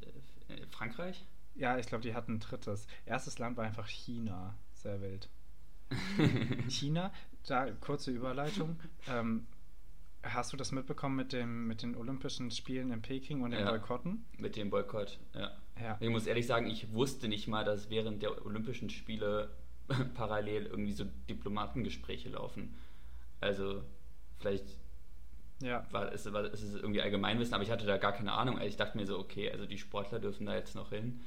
äh, 0.48 0.66
Frankreich? 0.70 1.26
Ja, 1.56 1.78
ich 1.78 1.86
glaube, 1.86 2.02
die 2.02 2.14
hatten 2.14 2.34
ein 2.34 2.40
drittes. 2.40 2.86
Erstes 3.06 3.38
Land 3.40 3.56
war 3.56 3.64
einfach 3.64 3.88
China. 3.88 4.54
Sehr 4.72 5.00
wild. 5.00 5.28
China, 6.68 7.12
da 7.46 7.70
kurze 7.72 8.12
Überleitung. 8.12 8.78
Ähm, 9.08 9.48
hast 10.22 10.52
du 10.52 10.56
das 10.56 10.70
mitbekommen 10.70 11.16
mit, 11.16 11.32
dem, 11.32 11.66
mit 11.66 11.82
den 11.82 11.96
Olympischen 11.96 12.50
Spielen 12.50 12.92
in 12.92 13.02
Peking 13.02 13.42
und 13.42 13.50
den 13.50 13.60
ja, 13.60 13.70
Boykotten? 13.70 14.24
Mit 14.38 14.56
dem 14.56 14.70
Boykott, 14.70 15.18
ja. 15.34 15.50
ja. 15.80 15.96
Ich 16.00 16.08
muss 16.08 16.26
ehrlich 16.26 16.46
sagen, 16.46 16.66
ich 16.66 16.92
wusste 16.92 17.28
nicht 17.28 17.48
mal, 17.48 17.64
dass 17.64 17.90
während 17.90 18.22
der 18.22 18.44
Olympischen 18.44 18.90
Spiele 18.90 19.50
parallel 20.14 20.66
irgendwie 20.66 20.92
so 20.92 21.04
Diplomatengespräche 21.28 22.30
laufen. 22.30 22.76
Also 23.40 23.82
vielleicht 24.38 24.66
ja. 25.60 25.86
war, 25.90 26.12
ist, 26.12 26.32
war, 26.32 26.44
ist 26.44 26.62
es 26.62 26.74
irgendwie 26.74 27.02
Allgemeinwissen, 27.02 27.54
aber 27.54 27.62
ich 27.62 27.70
hatte 27.70 27.86
da 27.86 27.96
gar 27.96 28.12
keine 28.12 28.32
Ahnung. 28.32 28.60
Ich 28.60 28.76
dachte 28.76 28.96
mir 28.96 29.06
so, 29.06 29.18
okay, 29.18 29.50
also 29.50 29.66
die 29.66 29.78
Sportler 29.78 30.20
dürfen 30.20 30.46
da 30.46 30.54
jetzt 30.54 30.74
noch 30.74 30.90
hin. 30.90 31.20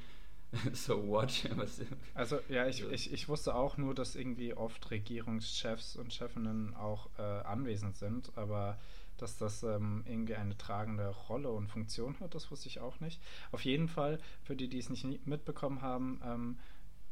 so 0.72 1.06
what? 1.08 1.48
also 2.14 2.38
ja, 2.48 2.66
ich, 2.66 2.84
ich, 2.90 3.12
ich 3.12 3.28
wusste 3.28 3.54
auch 3.54 3.76
nur, 3.76 3.94
dass 3.94 4.16
irgendwie 4.16 4.54
oft 4.54 4.90
Regierungschefs 4.90 5.96
und 5.96 6.12
Chefinnen 6.12 6.74
auch 6.74 7.08
äh, 7.18 7.22
anwesend 7.22 7.96
sind, 7.96 8.32
aber 8.36 8.78
dass 9.16 9.38
das 9.38 9.62
ähm, 9.62 10.02
irgendwie 10.06 10.34
eine 10.34 10.56
tragende 10.56 11.08
Rolle 11.08 11.50
und 11.50 11.68
Funktion 11.68 12.18
hat, 12.20 12.34
das 12.34 12.50
wusste 12.50 12.68
ich 12.68 12.80
auch 12.80 13.00
nicht. 13.00 13.20
Auf 13.52 13.64
jeden 13.64 13.88
Fall, 13.88 14.18
für 14.42 14.56
die, 14.56 14.68
die 14.68 14.78
es 14.78 14.90
nicht 14.90 15.26
mitbekommen 15.26 15.80
haben, 15.80 16.20
ähm, 16.24 16.58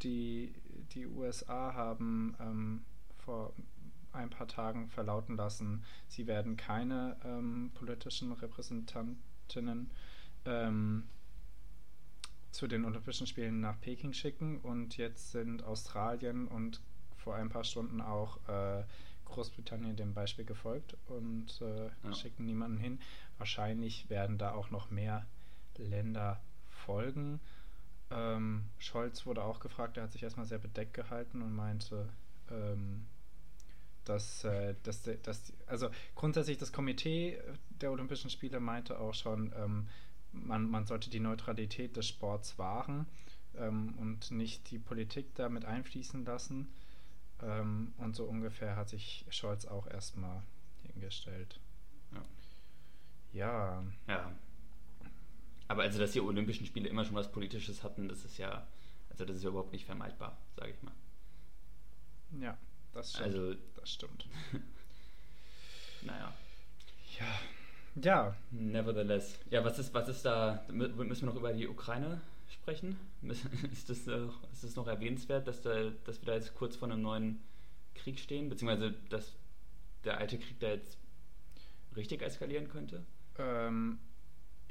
die, 0.02 0.52
die 0.94 1.06
USA 1.06 1.74
haben 1.74 2.36
ähm, 2.40 2.84
vor 3.24 3.52
ein 4.12 4.30
paar 4.30 4.48
Tagen 4.48 4.88
verlauten 4.88 5.36
lassen, 5.36 5.84
sie 6.08 6.26
werden 6.26 6.56
keine 6.56 7.16
ähm, 7.24 7.70
politischen 7.74 8.32
Repräsentantinnen 8.32 9.90
ähm, 10.44 11.04
zu 12.50 12.66
den 12.66 12.84
Olympischen 12.84 13.26
Spielen 13.26 13.60
nach 13.60 13.80
Peking 13.80 14.12
schicken 14.12 14.58
und 14.58 14.96
jetzt 14.96 15.30
sind 15.30 15.62
Australien 15.62 16.48
und 16.48 16.80
vor 17.16 17.34
ein 17.36 17.48
paar 17.48 17.64
Stunden 17.64 18.00
auch 18.00 18.38
äh, 18.48 18.82
Großbritannien 19.26 19.96
dem 19.96 20.14
Beispiel 20.14 20.44
gefolgt 20.44 20.96
und 21.06 21.60
äh, 21.60 21.90
ja. 22.02 22.12
schicken 22.12 22.44
niemanden 22.44 22.78
hin. 22.78 22.98
Wahrscheinlich 23.38 24.10
werden 24.10 24.38
da 24.38 24.52
auch 24.52 24.70
noch 24.70 24.90
mehr 24.90 25.26
Länder 25.76 26.40
folgen. 26.68 27.40
Ähm, 28.10 28.64
Scholz 28.78 29.24
wurde 29.26 29.44
auch 29.44 29.60
gefragt, 29.60 29.96
er 29.96 30.04
hat 30.04 30.12
sich 30.12 30.22
erstmal 30.22 30.46
sehr 30.46 30.58
bedeckt 30.58 30.94
gehalten 30.94 31.42
und 31.42 31.54
meinte, 31.54 32.08
ähm, 32.50 33.06
dass, 34.04 34.44
äh, 34.44 34.74
dass, 34.82 35.08
dass, 35.22 35.52
also 35.66 35.90
grundsätzlich 36.14 36.58
das 36.58 36.72
Komitee 36.72 37.40
der 37.70 37.92
Olympischen 37.92 38.30
Spiele 38.30 38.58
meinte 38.60 38.98
auch 38.98 39.14
schon, 39.14 39.52
ähm, 39.56 39.88
man, 40.32 40.68
man 40.68 40.86
sollte 40.86 41.10
die 41.10 41.20
Neutralität 41.20 41.96
des 41.96 42.08
Sports 42.08 42.58
wahren 42.58 43.06
ähm, 43.56 43.94
und 43.98 44.30
nicht 44.30 44.70
die 44.70 44.78
Politik 44.78 45.34
damit 45.34 45.64
einfließen 45.64 46.24
lassen. 46.24 46.72
Ähm, 47.42 47.94
und 47.98 48.16
so 48.16 48.24
ungefähr 48.24 48.76
hat 48.76 48.88
sich 48.88 49.24
Scholz 49.30 49.64
auch 49.64 49.86
erstmal 49.86 50.42
hingestellt. 50.82 51.60
Ja. 52.12 52.22
Ja. 53.32 53.84
Ja. 54.08 54.32
Aber 55.70 55.84
also, 55.84 56.00
dass 56.00 56.10
die 56.10 56.20
Olympischen 56.20 56.66
Spiele 56.66 56.88
immer 56.88 57.04
schon 57.04 57.14
was 57.14 57.30
Politisches 57.30 57.84
hatten, 57.84 58.08
das 58.08 58.24
ist 58.24 58.38
ja, 58.38 58.66
also 59.08 59.24
das 59.24 59.36
ist 59.36 59.44
ja 59.44 59.50
überhaupt 59.50 59.70
nicht 59.72 59.84
vermeidbar, 59.86 60.36
sage 60.56 60.72
ich 60.72 60.82
mal. 60.82 60.92
Ja, 62.40 62.58
das 62.92 63.10
stimmt. 63.10 63.24
Also, 63.24 63.54
das 63.76 63.92
stimmt. 63.92 64.26
naja. 66.02 66.34
Ja. 67.20 68.02
Ja. 68.02 68.36
Nevertheless. 68.50 69.38
Ja, 69.48 69.64
was 69.64 69.78
ist, 69.78 69.94
was 69.94 70.08
ist 70.08 70.24
da, 70.24 70.64
müssen 70.72 70.98
wir 70.98 71.26
noch 71.26 71.36
über 71.36 71.52
die 71.52 71.68
Ukraine 71.68 72.20
sprechen? 72.48 72.98
Ist 73.22 73.88
das, 73.88 74.08
ist 74.08 74.64
das 74.64 74.74
noch 74.74 74.88
erwähnenswert, 74.88 75.46
dass, 75.46 75.62
da, 75.62 75.90
dass 76.04 76.20
wir 76.20 76.26
da 76.26 76.34
jetzt 76.34 76.56
kurz 76.56 76.74
vor 76.74 76.90
einem 76.90 77.00
neuen 77.00 77.38
Krieg 77.94 78.18
stehen? 78.18 78.48
Beziehungsweise, 78.48 78.92
dass 79.08 79.36
der 80.02 80.18
alte 80.18 80.36
Krieg 80.36 80.58
da 80.58 80.70
jetzt 80.70 80.98
richtig 81.94 82.22
eskalieren 82.22 82.68
könnte? 82.68 83.04
Ähm, 83.38 84.00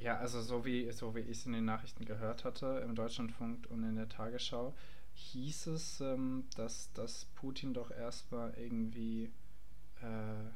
ja, 0.01 0.17
also 0.17 0.41
so 0.41 0.65
wie, 0.65 0.91
so 0.91 1.15
wie 1.15 1.19
ich 1.19 1.39
es 1.39 1.45
in 1.45 1.53
den 1.53 1.65
Nachrichten 1.65 2.05
gehört 2.05 2.45
hatte, 2.45 2.81
im 2.83 2.95
Deutschlandfunk 2.95 3.67
und 3.69 3.83
in 3.83 3.95
der 3.95 4.09
Tagesschau, 4.09 4.73
hieß 5.13 5.67
es, 5.67 6.01
ähm, 6.01 6.45
dass, 6.55 6.91
dass 6.93 7.25
Putin 7.35 7.73
doch 7.73 7.91
erstmal 7.91 8.53
irgendwie 8.55 9.31
äh, 10.01 10.49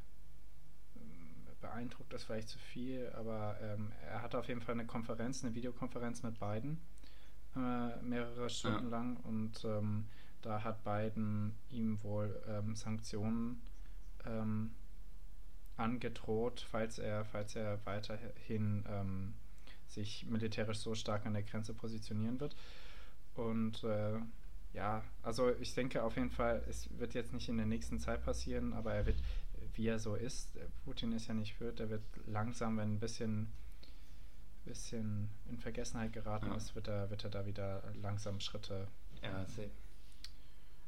beeindruckt 1.62 2.14
ist 2.14 2.26
vielleicht 2.26 2.50
zu 2.50 2.60
viel, 2.60 3.12
aber 3.16 3.58
ähm, 3.62 3.92
er 4.06 4.22
hatte 4.22 4.38
auf 4.38 4.48
jeden 4.48 4.62
Fall 4.62 4.74
eine 4.74 4.86
Konferenz, 4.86 5.44
eine 5.44 5.56
Videokonferenz 5.56 6.22
mit 6.24 6.40
Biden, 6.40 6.80
äh, 7.56 8.02
mehrere 8.02 8.50
Stunden 8.50 8.86
ja. 8.86 8.90
lang 8.90 9.18
und 9.18 9.64
ähm, 9.64 10.06
da 10.42 10.64
hat 10.64 10.84
Biden 10.84 11.56
ihm 11.70 12.04
wohl 12.04 12.42
ähm, 12.48 12.76
Sanktionen 12.76 13.62
ähm, 14.26 14.72
angedroht, 15.78 16.66
falls 16.70 17.00
er, 17.00 17.26
falls 17.26 17.56
er 17.56 17.80
weiterhin 17.86 18.86
ähm, 18.88 19.34
sich 19.88 20.26
militärisch 20.26 20.80
so 20.80 20.96
stark 20.96 21.26
an 21.26 21.34
der 21.34 21.44
Grenze 21.44 21.74
positionieren 21.74 22.40
wird. 22.40 22.56
Und 23.36 23.84
äh, 23.84 24.20
ja, 24.74 25.04
also 25.22 25.52
ich 25.60 25.74
denke 25.74 26.04
auf 26.04 26.16
jeden 26.16 26.32
Fall, 26.32 26.64
es 26.68 26.90
wird 26.98 27.14
jetzt 27.14 27.34
nicht 27.34 27.50
in 27.50 27.58
der 27.58 27.66
nächsten 27.66 28.00
Zeit 28.00 28.24
passieren, 28.24 28.74
aber 28.74 28.94
er 28.94 29.06
wird 29.06 29.18
wie 29.76 29.88
er 29.88 30.00
so 30.00 30.16
ist. 30.16 30.58
Putin 30.86 31.12
ist 31.14 31.28
ja 31.28 31.34
nicht 31.34 31.56
führt, 31.56 31.80
der 31.80 31.90
wird 31.90 32.04
langsam, 32.28 32.78
wenn 32.78 32.94
ein 32.94 33.00
bisschen, 33.00 33.52
bisschen 34.66 35.30
in 35.50 35.58
Vergessenheit 35.58 36.14
geraten 36.14 36.48
ja. 36.48 36.56
ist, 36.56 36.76
wird 36.76 36.88
er, 36.88 37.10
wird 37.10 37.24
er 37.24 37.30
da 37.30 37.46
wieder 37.46 37.84
langsam 37.96 38.40
Schritte. 38.40 38.88
Ja, 39.22 39.46
see. 39.48 39.70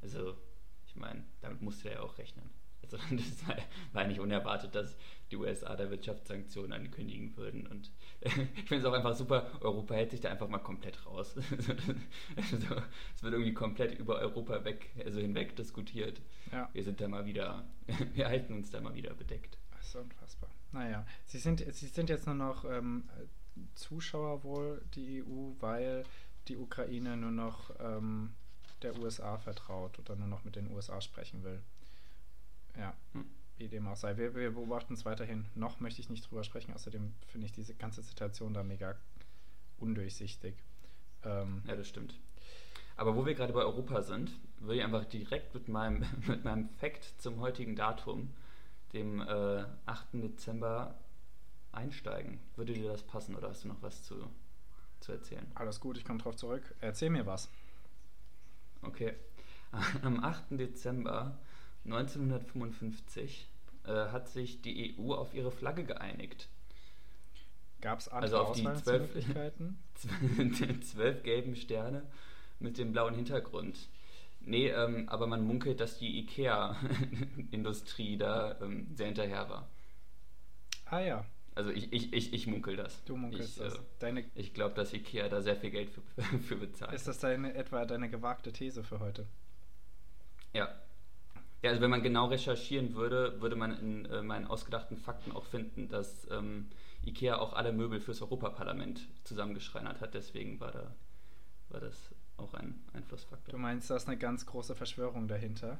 Also, 0.01 0.37
ich 0.85 0.95
meine, 0.95 1.23
damit 1.41 1.61
musste 1.61 1.89
er 1.89 1.95
ja 1.95 2.01
auch 2.01 2.17
rechnen. 2.17 2.49
Also 2.84 2.98
das 3.12 3.58
war 3.94 4.05
nicht 4.08 4.20
unerwartet, 4.20 4.75
dass 4.75 4.96
die 5.32 5.38
USA 5.38 5.75
da 5.75 5.89
Wirtschaftssanktionen 5.89 6.72
ankündigen 6.72 7.36
würden. 7.36 7.65
Und 7.67 7.91
ich 8.22 8.32
finde 8.32 8.77
es 8.77 8.86
auch 8.86 8.94
einfach 8.94 9.15
super, 9.15 9.50
Europa 9.62 9.96
hält 9.96 10.12
sich 10.12 10.22
da 10.22 10.29
einfach 10.29 10.48
mal 10.48 10.60
komplett 10.60 11.05
raus. 11.05 11.36
also, 12.36 12.75
es 13.15 13.24
wird 13.24 13.34
irgendwie 13.34 13.53
komplett 13.53 13.98
über 13.98 14.20
Europa 14.20 14.63
weg, 14.63 14.91
also 15.03 15.20
hinweg 15.20 15.55
diskutiert. 15.55 16.22
Ja. 16.51 16.70
Wir 16.74 16.84
sind 16.84 17.01
da 17.01 17.08
mal 17.08 17.25
wieder, 17.25 17.67
wir 18.13 18.27
halten 18.27 18.53
uns 18.53 18.70
da 18.70 18.82
mal 18.82 18.94
wieder 18.94 19.13
bedeckt. 19.13 19.58
Das 19.72 19.88
ist 19.88 19.96
unfassbar. 19.96 20.50
Naja, 20.72 21.05
sie 21.25 21.39
sind, 21.39 21.65
sie 21.74 21.88
sind 21.88 22.10
jetzt 22.10 22.25
nur 22.25 22.36
noch 22.36 22.65
ähm, 22.65 23.10
Zuschauer 23.75 24.44
wohl, 24.44 24.84
die 24.94 25.24
EU, 25.24 25.53
weil 25.60 26.03
die 26.48 26.58
Ukraine 26.58 27.17
nur 27.17 27.32
noch 27.32 27.72
ähm, 27.79 28.36
der 28.82 28.98
USA 29.00 29.38
vertraut 29.38 29.98
oder 30.00 30.15
nur 30.15 30.27
noch 30.27 30.44
mit 30.44 30.55
den 30.55 30.70
USA 30.70 31.01
sprechen 31.01 31.44
will. 31.44 31.62
Ja, 32.77 32.94
hm. 33.13 33.25
wie 33.58 33.67
dem 33.67 33.88
auch 33.88 33.96
sei. 33.96 34.17
Wir, 34.17 34.36
wir 34.36 34.51
beobachten 34.51 34.94
es 34.94 35.05
weiterhin. 35.05 35.46
Noch 35.55 35.79
möchte 35.79 36.01
ich 36.01 36.10
nicht 36.10 36.29
drüber 36.29 36.44
sprechen. 36.44 36.74
Außerdem 36.74 37.13
finde 37.27 37.46
ich 37.46 37.53
diese 37.53 37.75
ganze 37.75 38.01
Situation 38.01 38.53
da 38.53 38.63
mega 38.63 38.96
undurchsichtig. 39.77 40.55
Ähm, 41.24 41.63
ja, 41.67 41.75
das 41.75 41.88
stimmt. 41.88 42.20
Aber 42.98 43.15
wo 43.15 43.25
wir 43.25 43.34
gerade 43.34 43.53
bei 43.53 43.62
Europa 43.62 44.01
sind, 44.01 44.32
würde 44.60 44.77
ich 44.77 44.84
einfach 44.84 45.05
direkt 45.05 45.53
mit 45.53 45.67
meinem, 45.67 46.05
mit 46.27 46.44
meinem 46.44 46.70
Fact 46.70 47.22
zum 47.22 47.39
heutigen 47.39 47.75
Datum, 47.75 48.34
dem 48.94 49.22
äh, 49.22 49.65
8. 49.86 50.08
Dezember, 50.13 50.96
einsteigen. 51.72 52.39
Würde 52.55 52.74
dir 52.74 52.89
das 52.89 53.03
passen 53.03 53.36
oder 53.36 53.50
hast 53.50 53.65
du 53.65 53.67
noch 53.67 53.82
was 53.82 54.03
zu, 54.03 54.15
zu 55.01 55.12
erzählen? 55.12 55.46
Alles 55.55 55.82
gut, 55.82 55.98
ich 55.98 56.05
komme 56.05 56.20
drauf 56.20 56.38
zurück. 56.38 56.74
Erzähl 56.79 57.10
mir 57.10 57.25
was. 57.25 57.50
Okay. 58.82 59.13
Am 60.03 60.24
8. 60.24 60.51
Dezember 60.51 61.38
1955 61.85 63.47
äh, 63.85 63.91
hat 63.91 64.29
sich 64.29 64.61
die 64.61 64.95
EU 64.97 65.13
auf 65.13 65.33
ihre 65.33 65.51
Flagge 65.51 65.83
geeinigt. 65.83 66.49
Gab 67.81 67.99
es 67.99 68.07
andere 68.07 68.39
also 68.39 68.51
auf 68.51 68.55
die 68.55 68.63
zwölf, 68.83 69.11
zwölf 70.81 71.23
gelben 71.23 71.55
Sterne 71.55 72.03
mit 72.59 72.77
dem 72.77 72.91
blauen 72.91 73.15
Hintergrund. 73.15 73.89
Nee, 74.41 74.69
ähm, 74.69 75.09
aber 75.09 75.27
man 75.27 75.45
munkelt, 75.45 75.79
dass 75.79 75.97
die 75.97 76.19
IKEA-Industrie 76.19 78.17
da 78.17 78.59
ähm, 78.61 78.87
sehr 78.95 79.07
hinterher 79.07 79.49
war. 79.49 79.67
Ah 80.85 80.99
ja. 80.99 81.25
Also 81.55 81.71
ich, 81.71 81.91
ich, 81.93 82.13
ich, 82.13 82.33
ich 82.33 82.47
munkel 82.47 82.75
das. 82.75 83.03
Du 83.05 83.15
munkelst 83.15 83.57
ich, 83.57 83.63
das. 83.63 83.75
Äh, 83.75 83.79
deine 83.99 84.25
ich 84.35 84.53
glaube, 84.53 84.75
dass 84.75 84.93
IKEA 84.93 85.29
da 85.29 85.41
sehr 85.41 85.55
viel 85.55 85.71
Geld 85.71 85.89
für, 85.89 86.01
für 86.39 86.57
bezahlt. 86.57 86.93
Ist 86.93 87.07
das 87.07 87.19
deine, 87.19 87.53
etwa 87.55 87.85
deine 87.85 88.09
gewagte 88.09 88.51
These 88.51 88.83
für 88.83 88.99
heute? 88.99 89.25
Ja. 90.53 90.69
Ja, 91.62 91.71
also 91.71 91.81
wenn 91.81 91.89
man 91.89 92.03
genau 92.03 92.27
recherchieren 92.27 92.95
würde, 92.95 93.41
würde 93.41 93.55
man 93.55 93.77
in 93.79 94.05
äh, 94.05 94.21
meinen 94.21 94.45
ausgedachten 94.45 94.97
Fakten 94.97 95.31
auch 95.31 95.45
finden, 95.45 95.89
dass 95.89 96.29
ähm, 96.29 96.67
IKEA 97.05 97.38
auch 97.38 97.53
alle 97.53 97.71
Möbel 97.71 98.00
fürs 98.00 98.21
Europaparlament 98.21 99.07
zusammengeschreinert 99.24 100.01
hat. 100.01 100.13
Deswegen 100.13 100.59
war, 100.59 100.71
da, 100.71 100.95
war 101.69 101.79
das 101.79 102.13
auch 102.38 102.53
ein 102.53 102.83
Einflussfaktor. 102.93 103.51
Du 103.51 103.57
meinst, 103.57 103.89
da 103.89 103.95
ist 103.95 104.07
eine 104.07 104.17
ganz 104.17 104.45
große 104.45 104.75
Verschwörung 104.75 105.27
dahinter? 105.27 105.79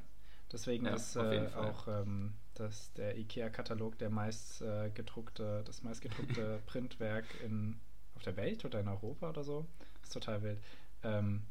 Deswegen 0.52 0.86
ja, 0.86 0.94
ist 0.94 1.16
äh, 1.16 1.48
auch 1.56 1.88
ähm, 1.88 2.34
das, 2.54 2.92
der 2.94 3.18
IKEA-Katalog 3.18 3.98
der 3.98 4.10
meist 4.10 4.62
äh, 4.62 4.90
gedruckte, 4.90 5.62
das 5.64 5.82
meistgedruckte 5.82 6.60
Printwerk 6.66 7.24
in, 7.44 7.80
auf 8.14 8.22
der 8.22 8.36
Welt 8.36 8.64
oder 8.64 8.80
in 8.80 8.88
Europa 8.88 9.30
oder 9.30 9.42
so. 9.42 9.66
Das 10.00 10.08
ist 10.08 10.12
total 10.12 10.42
wild. 10.42 10.60
Ähm, 11.02 11.42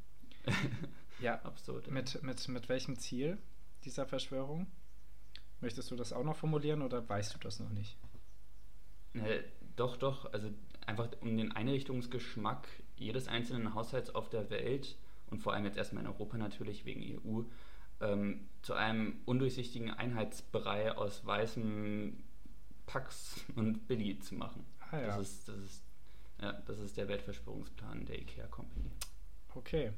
ja, 1.20 1.41
absurd. 1.44 1.91
Mit, 1.91 2.24
mit, 2.24 2.48
mit 2.48 2.70
welchem 2.70 2.98
Ziel 2.98 3.38
dieser 3.86 4.06
Verschwörung? 4.06 4.68
Möchtest 5.62 5.89
du 5.92 5.96
das 5.96 6.12
auch 6.13 6.24
noch 6.24 6.36
formulieren 6.36 6.82
oder 6.82 7.08
weißt 7.08 7.34
du 7.34 7.39
das 7.39 7.60
noch 7.60 7.70
nicht? 7.70 7.98
Äh, 9.13 9.44
doch, 9.75 9.98
doch. 9.98 10.32
Also 10.34 10.50
einfach 10.86 11.10
um 11.22 11.38
den 11.38 11.51
Einrichtungsgeschmack 11.51 12.68
jedes 12.98 13.27
einzelnen 13.27 13.74
Haushalts 13.74 14.13
auf 14.13 14.30
der 14.30 14.50
Welt 14.50 14.98
und 15.27 15.39
vor 15.39 15.54
allem 15.54 15.65
jetzt 15.65 15.77
erstmal 15.77 16.04
in 16.04 16.10
Europa 16.10 16.38
natürlich 16.38 16.86
wegen 16.86 17.01
EU 17.25 17.44
ähm, 18.01 18.50
zu 18.62 18.74
einem 18.74 19.22
undurchsichtigen 19.25 19.89
Einheitsbrei 19.92 20.92
aus 20.96 21.25
weißem 21.25 22.24
Pax 22.86 23.39
und 23.56 23.88
Billy 23.88 24.20
zu 24.20 24.36
machen. 24.36 24.65
Ah, 24.92 25.00
ja. 25.00 25.08
Das 25.08 25.20
ist, 25.20 25.48
das 25.48 25.58
ist, 25.58 25.84
ja, 26.42 26.51
das 26.54 26.80
ist 26.80 26.98
der 26.98 27.08
Weltverschwörungsplan 27.08 28.06
der 28.06 28.20
IKEA 28.20 28.48
Company. 28.48 28.92
Okay. 29.56 29.94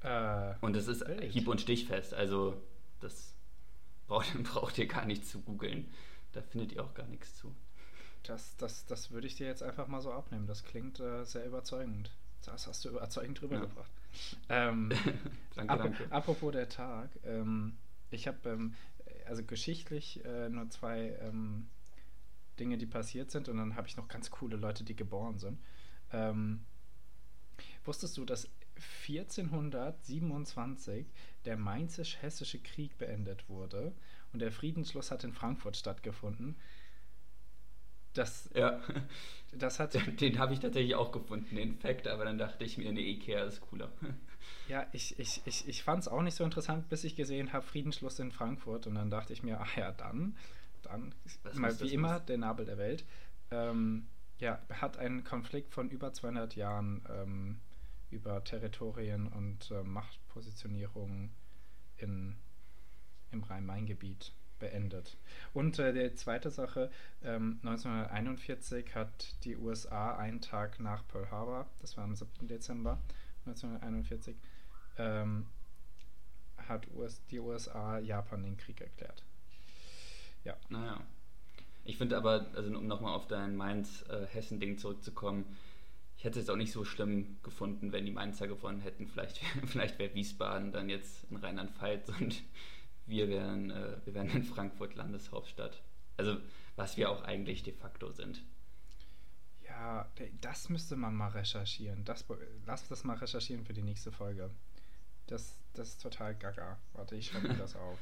Äh, 0.00 0.54
Und 0.60 0.76
es 0.76 0.88
ist 0.88 1.06
Wild. 1.06 1.32
hieb- 1.32 1.48
und 1.48 1.60
stichfest, 1.60 2.14
also 2.14 2.62
das 3.00 3.34
braucht, 4.06 4.32
braucht 4.44 4.78
ihr 4.78 4.86
gar 4.86 5.04
nicht 5.04 5.26
zu 5.26 5.40
googeln. 5.40 5.92
Da 6.32 6.42
findet 6.42 6.72
ihr 6.72 6.84
auch 6.84 6.94
gar 6.94 7.06
nichts 7.06 7.34
zu. 7.36 7.54
das, 8.24 8.56
das, 8.56 8.84
das 8.86 9.10
würde 9.10 9.26
ich 9.26 9.36
dir 9.36 9.46
jetzt 9.46 9.62
einfach 9.62 9.86
mal 9.88 10.00
so 10.00 10.12
abnehmen. 10.12 10.46
Das 10.46 10.64
klingt 10.64 11.00
äh, 11.00 11.24
sehr 11.24 11.46
überzeugend. 11.46 12.10
Das 12.44 12.66
hast 12.66 12.84
du 12.84 12.90
überzeugend 12.90 13.40
rübergebracht. 13.42 13.90
Ähm, 14.48 14.92
danke, 15.54 15.72
Ap 15.72 15.78
danke. 15.78 16.12
Apropos 16.12 16.52
der 16.52 16.68
Tag, 16.68 17.10
ähm, 17.24 17.76
ich 18.10 18.28
habe 18.28 18.48
ähm, 18.48 18.74
also 19.26 19.42
geschichtlich 19.42 20.24
äh, 20.24 20.48
nur 20.48 20.68
zwei 20.70 21.16
ähm, 21.20 21.68
Dinge, 22.58 22.78
die 22.78 22.86
passiert 22.86 23.30
sind 23.30 23.48
und 23.48 23.56
dann 23.58 23.76
habe 23.76 23.88
ich 23.88 23.96
noch 23.96 24.08
ganz 24.08 24.30
coole 24.30 24.56
Leute, 24.56 24.84
die 24.84 24.96
geboren 24.96 25.38
sind. 25.38 25.58
Ähm, 26.12 26.64
wusstest 27.84 28.16
du, 28.16 28.24
dass 28.24 28.48
1427 28.76 31.06
der 31.44 31.56
Mainzisch-Hessische 31.56 32.58
Krieg 32.60 32.96
beendet 32.98 33.48
wurde 33.48 33.92
und 34.32 34.40
der 34.40 34.52
Friedensschluss 34.52 35.10
hat 35.10 35.24
in 35.24 35.32
Frankfurt 35.32 35.76
stattgefunden? 35.76 36.56
Das, 38.14 38.48
Ja, 38.54 38.80
das 39.52 39.78
hat 39.78 39.94
den, 39.94 40.16
den 40.20 40.38
habe 40.38 40.54
ich 40.54 40.60
tatsächlich 40.60 40.94
auch 40.94 41.12
gefunden, 41.12 41.54
den 41.54 41.76
Fact, 41.78 42.08
aber 42.08 42.24
dann 42.24 42.38
dachte 42.38 42.64
ich 42.64 42.78
mir, 42.78 42.88
eine 42.88 43.00
Ikea 43.00 43.44
ist 43.44 43.60
cooler. 43.60 43.92
Ja, 44.68 44.86
ich, 44.92 45.18
ich, 45.18 45.42
ich, 45.44 45.68
ich 45.68 45.82
fand 45.82 46.02
es 46.02 46.08
auch 46.08 46.22
nicht 46.22 46.34
so 46.34 46.44
interessant, 46.44 46.88
bis 46.88 47.04
ich 47.04 47.16
gesehen 47.16 47.52
habe, 47.52 47.64
Friedensschluss 47.66 48.18
in 48.18 48.30
Frankfurt. 48.32 48.86
Und 48.86 48.94
dann 48.96 49.10
dachte 49.10 49.32
ich 49.32 49.42
mir, 49.42 49.60
ach 49.60 49.76
ja, 49.76 49.92
dann, 49.92 50.36
dann, 50.82 51.14
Was 51.42 51.54
mal 51.54 51.70
muss 51.70 51.80
wie 51.80 51.84
das 51.84 51.92
immer, 51.92 52.12
muss? 52.14 52.24
der 52.26 52.38
Nabel 52.38 52.66
der 52.66 52.78
Welt. 52.78 53.04
Ähm, 53.50 54.06
ja, 54.38 54.60
hat 54.70 54.98
einen 54.98 55.24
Konflikt 55.24 55.72
von 55.72 55.88
über 55.90 56.12
200 56.12 56.56
Jahren 56.56 57.04
ähm, 57.08 57.60
über 58.10 58.42
Territorien 58.44 59.28
und 59.28 59.70
äh, 59.70 59.82
Machtpositionierung 59.82 61.30
in, 61.98 62.36
im 63.30 63.42
Rhein-Main-Gebiet 63.42 64.32
beendet. 64.58 65.16
Und 65.52 65.78
äh, 65.78 65.92
die 65.92 66.14
zweite 66.14 66.50
Sache, 66.50 66.90
ähm, 67.22 67.60
1941 67.62 68.94
hat 68.94 69.44
die 69.44 69.56
USA 69.56 70.16
einen 70.16 70.40
Tag 70.40 70.80
nach 70.80 71.06
Pearl 71.08 71.30
Harbor, 71.30 71.66
das 71.80 71.96
war 71.96 72.04
am 72.04 72.14
7. 72.14 72.48
Dezember 72.48 72.98
1941, 73.46 74.36
ähm, 74.98 75.46
hat 76.56 76.88
US, 76.94 77.22
die 77.30 77.38
USA 77.38 77.98
Japan 77.98 78.42
den 78.42 78.56
Krieg 78.56 78.80
erklärt. 78.80 79.24
Ja. 80.44 80.56
Naja. 80.68 81.00
Ich 81.84 81.98
finde 81.98 82.16
aber, 82.16 82.46
also 82.54 82.76
um 82.76 82.86
nochmal 82.88 83.14
auf 83.14 83.28
dein 83.28 83.54
Mainz-Hessen-Ding 83.54 84.78
zurückzukommen, 84.78 85.44
ich 86.16 86.24
hätte 86.24 86.40
es 86.40 86.48
auch 86.48 86.56
nicht 86.56 86.72
so 86.72 86.84
schlimm 86.84 87.36
gefunden, 87.42 87.92
wenn 87.92 88.04
die 88.06 88.10
Mainzer 88.10 88.48
gewonnen 88.48 88.80
hätten. 88.80 89.06
Vielleicht, 89.06 89.38
vielleicht 89.66 89.98
wäre 89.98 90.14
Wiesbaden 90.14 90.72
dann 90.72 90.88
jetzt 90.88 91.24
in 91.30 91.36
Rheinland-Pfalz 91.36 92.08
und 92.20 92.42
wir 93.06 93.28
wären, 93.28 93.70
äh, 93.70 93.98
wir 94.04 94.14
wären 94.14 94.30
in 94.30 94.42
Frankfurt 94.42 94.94
Landeshauptstadt. 94.94 95.82
Also, 96.16 96.38
was 96.76 96.96
wir 96.96 97.10
auch 97.10 97.22
eigentlich 97.22 97.62
de 97.62 97.74
facto 97.74 98.10
sind. 98.10 98.42
Ja, 99.64 100.10
das 100.40 100.68
müsste 100.70 100.96
man 100.96 101.14
mal 101.14 101.28
recherchieren. 101.28 102.04
Das, 102.04 102.24
lass 102.64 102.88
das 102.88 103.04
mal 103.04 103.16
recherchieren 103.16 103.64
für 103.64 103.74
die 103.74 103.82
nächste 103.82 104.10
Folge. 104.10 104.50
Das, 105.26 105.58
das 105.74 105.90
ist 105.90 106.02
total 106.02 106.34
gaga. 106.34 106.78
Warte, 106.94 107.16
ich 107.16 107.26
schreibe 107.26 107.48
mir 107.48 107.54
das 107.58 107.76
auf. 107.76 107.98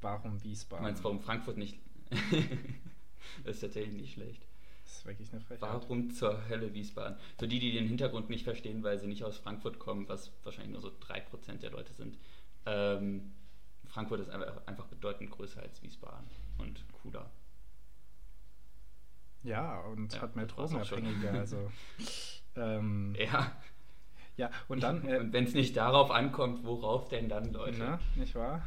Warum 0.00 0.38
Du 0.38 0.44
Wiesbaden? 0.44 0.82
meinst, 0.84 1.04
warum 1.04 1.20
Frankfurt 1.20 1.58
nicht. 1.58 1.78
das 3.44 3.56
ist 3.56 3.60
tatsächlich 3.60 3.94
nicht 3.94 4.12
schlecht. 4.14 4.46
Das 4.88 4.96
ist 5.00 5.06
wirklich 5.06 5.30
eine 5.32 5.42
Frechheit. 5.42 5.60
Warum 5.60 6.10
zur 6.10 6.48
Hölle 6.48 6.72
Wiesbaden? 6.72 7.18
Für 7.38 7.46
die, 7.46 7.58
die 7.58 7.72
den 7.72 7.86
Hintergrund 7.86 8.30
nicht 8.30 8.44
verstehen, 8.44 8.82
weil 8.82 8.98
sie 8.98 9.06
nicht 9.06 9.22
aus 9.22 9.36
Frankfurt 9.36 9.78
kommen, 9.78 10.08
was 10.08 10.32
wahrscheinlich 10.44 10.72
nur 10.72 10.80
so 10.80 10.88
3% 10.88 11.58
der 11.58 11.70
Leute 11.70 11.92
sind. 11.92 12.16
Ähm, 12.64 13.34
Frankfurt 13.86 14.20
ist 14.20 14.30
einfach, 14.30 14.66
einfach 14.66 14.86
bedeutend 14.86 15.30
größer 15.30 15.60
als 15.60 15.82
Wiesbaden 15.82 16.26
und 16.56 16.82
cooler. 17.02 17.30
Ja, 19.42 19.80
und 19.80 20.14
Ja, 20.14 20.22
hat 20.22 20.36
mehr. 20.36 20.46
Drogenabhängige, 20.46 21.32
also. 21.32 21.70
ähm, 22.56 23.14
Ja, 23.18 23.52
ja, 24.38 24.50
und 24.68 24.82
dann. 24.82 25.06
Äh, 25.06 25.18
und 25.18 25.34
wenn 25.34 25.44
es 25.44 25.52
nicht 25.52 25.76
darauf 25.76 26.10
ankommt, 26.10 26.64
worauf 26.64 27.08
denn 27.08 27.28
dann, 27.28 27.52
Leute? 27.52 27.78
Ne, 27.78 27.98
nicht 28.16 28.34
wahr? 28.34 28.66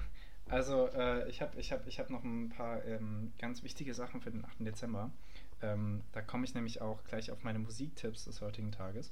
Also, 0.50 0.88
äh, 0.90 1.28
ich 1.30 1.42
habe 1.42 1.60
ich 1.60 1.72
hab, 1.72 1.88
ich 1.88 2.00
hab 2.00 2.12
noch 2.12 2.24
ein 2.24 2.50
paar 2.50 2.84
ähm, 2.86 3.32
ganz 3.40 3.64
wichtige 3.64 3.94
Sachen 3.96 4.22
für 4.22 4.30
den 4.30 4.46
8. 4.46 4.60
Dezember. 4.60 5.10
Ähm, 5.62 6.02
da 6.12 6.22
komme 6.22 6.46
ich 6.46 6.54
nämlich 6.54 6.82
auch 6.82 7.04
gleich 7.04 7.32
auf 7.32 7.44
meine 7.44 7.60
Musiktipps 7.60 8.26
des 8.26 8.42
heutigen 8.42 8.72
Tages. 8.72 9.12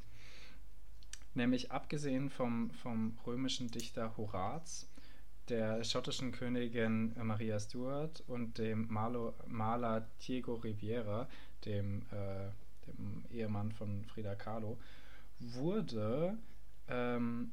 Nämlich 1.33 1.71
abgesehen 1.71 2.29
vom, 2.29 2.71
vom 2.71 3.17
römischen 3.25 3.69
Dichter 3.69 4.17
Horaz, 4.17 4.89
der 5.47 5.83
schottischen 5.83 6.31
Königin 6.31 7.15
Maria 7.21 7.59
Stuart 7.59 8.23
und 8.27 8.57
dem 8.57 8.87
Malo, 8.91 9.33
Maler 9.47 10.07
Diego 10.27 10.55
Riviera, 10.55 11.27
dem, 11.65 12.03
äh, 12.11 12.49
dem 12.87 13.25
Ehemann 13.31 13.71
von 13.71 14.05
Frida 14.05 14.35
Kahlo, 14.35 14.79
wurde 15.39 16.37
ähm, 16.87 17.51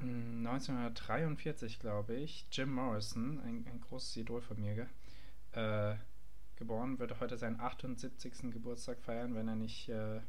1943, 0.00 1.78
glaube 1.78 2.14
ich, 2.14 2.46
Jim 2.50 2.72
Morrison, 2.72 3.40
ein, 3.40 3.66
ein 3.66 3.80
großes 3.80 4.16
Idol 4.16 4.40
von 4.40 4.60
mir, 4.60 4.88
äh, 5.52 5.96
geboren, 6.60 7.00
würde 7.00 7.18
heute 7.18 7.36
seinen 7.36 7.58
78. 7.58 8.52
Geburtstag 8.52 9.00
feiern, 9.00 9.34
wenn 9.34 9.48
er 9.48 9.56
nicht, 9.56 9.88
äh, 9.88 10.20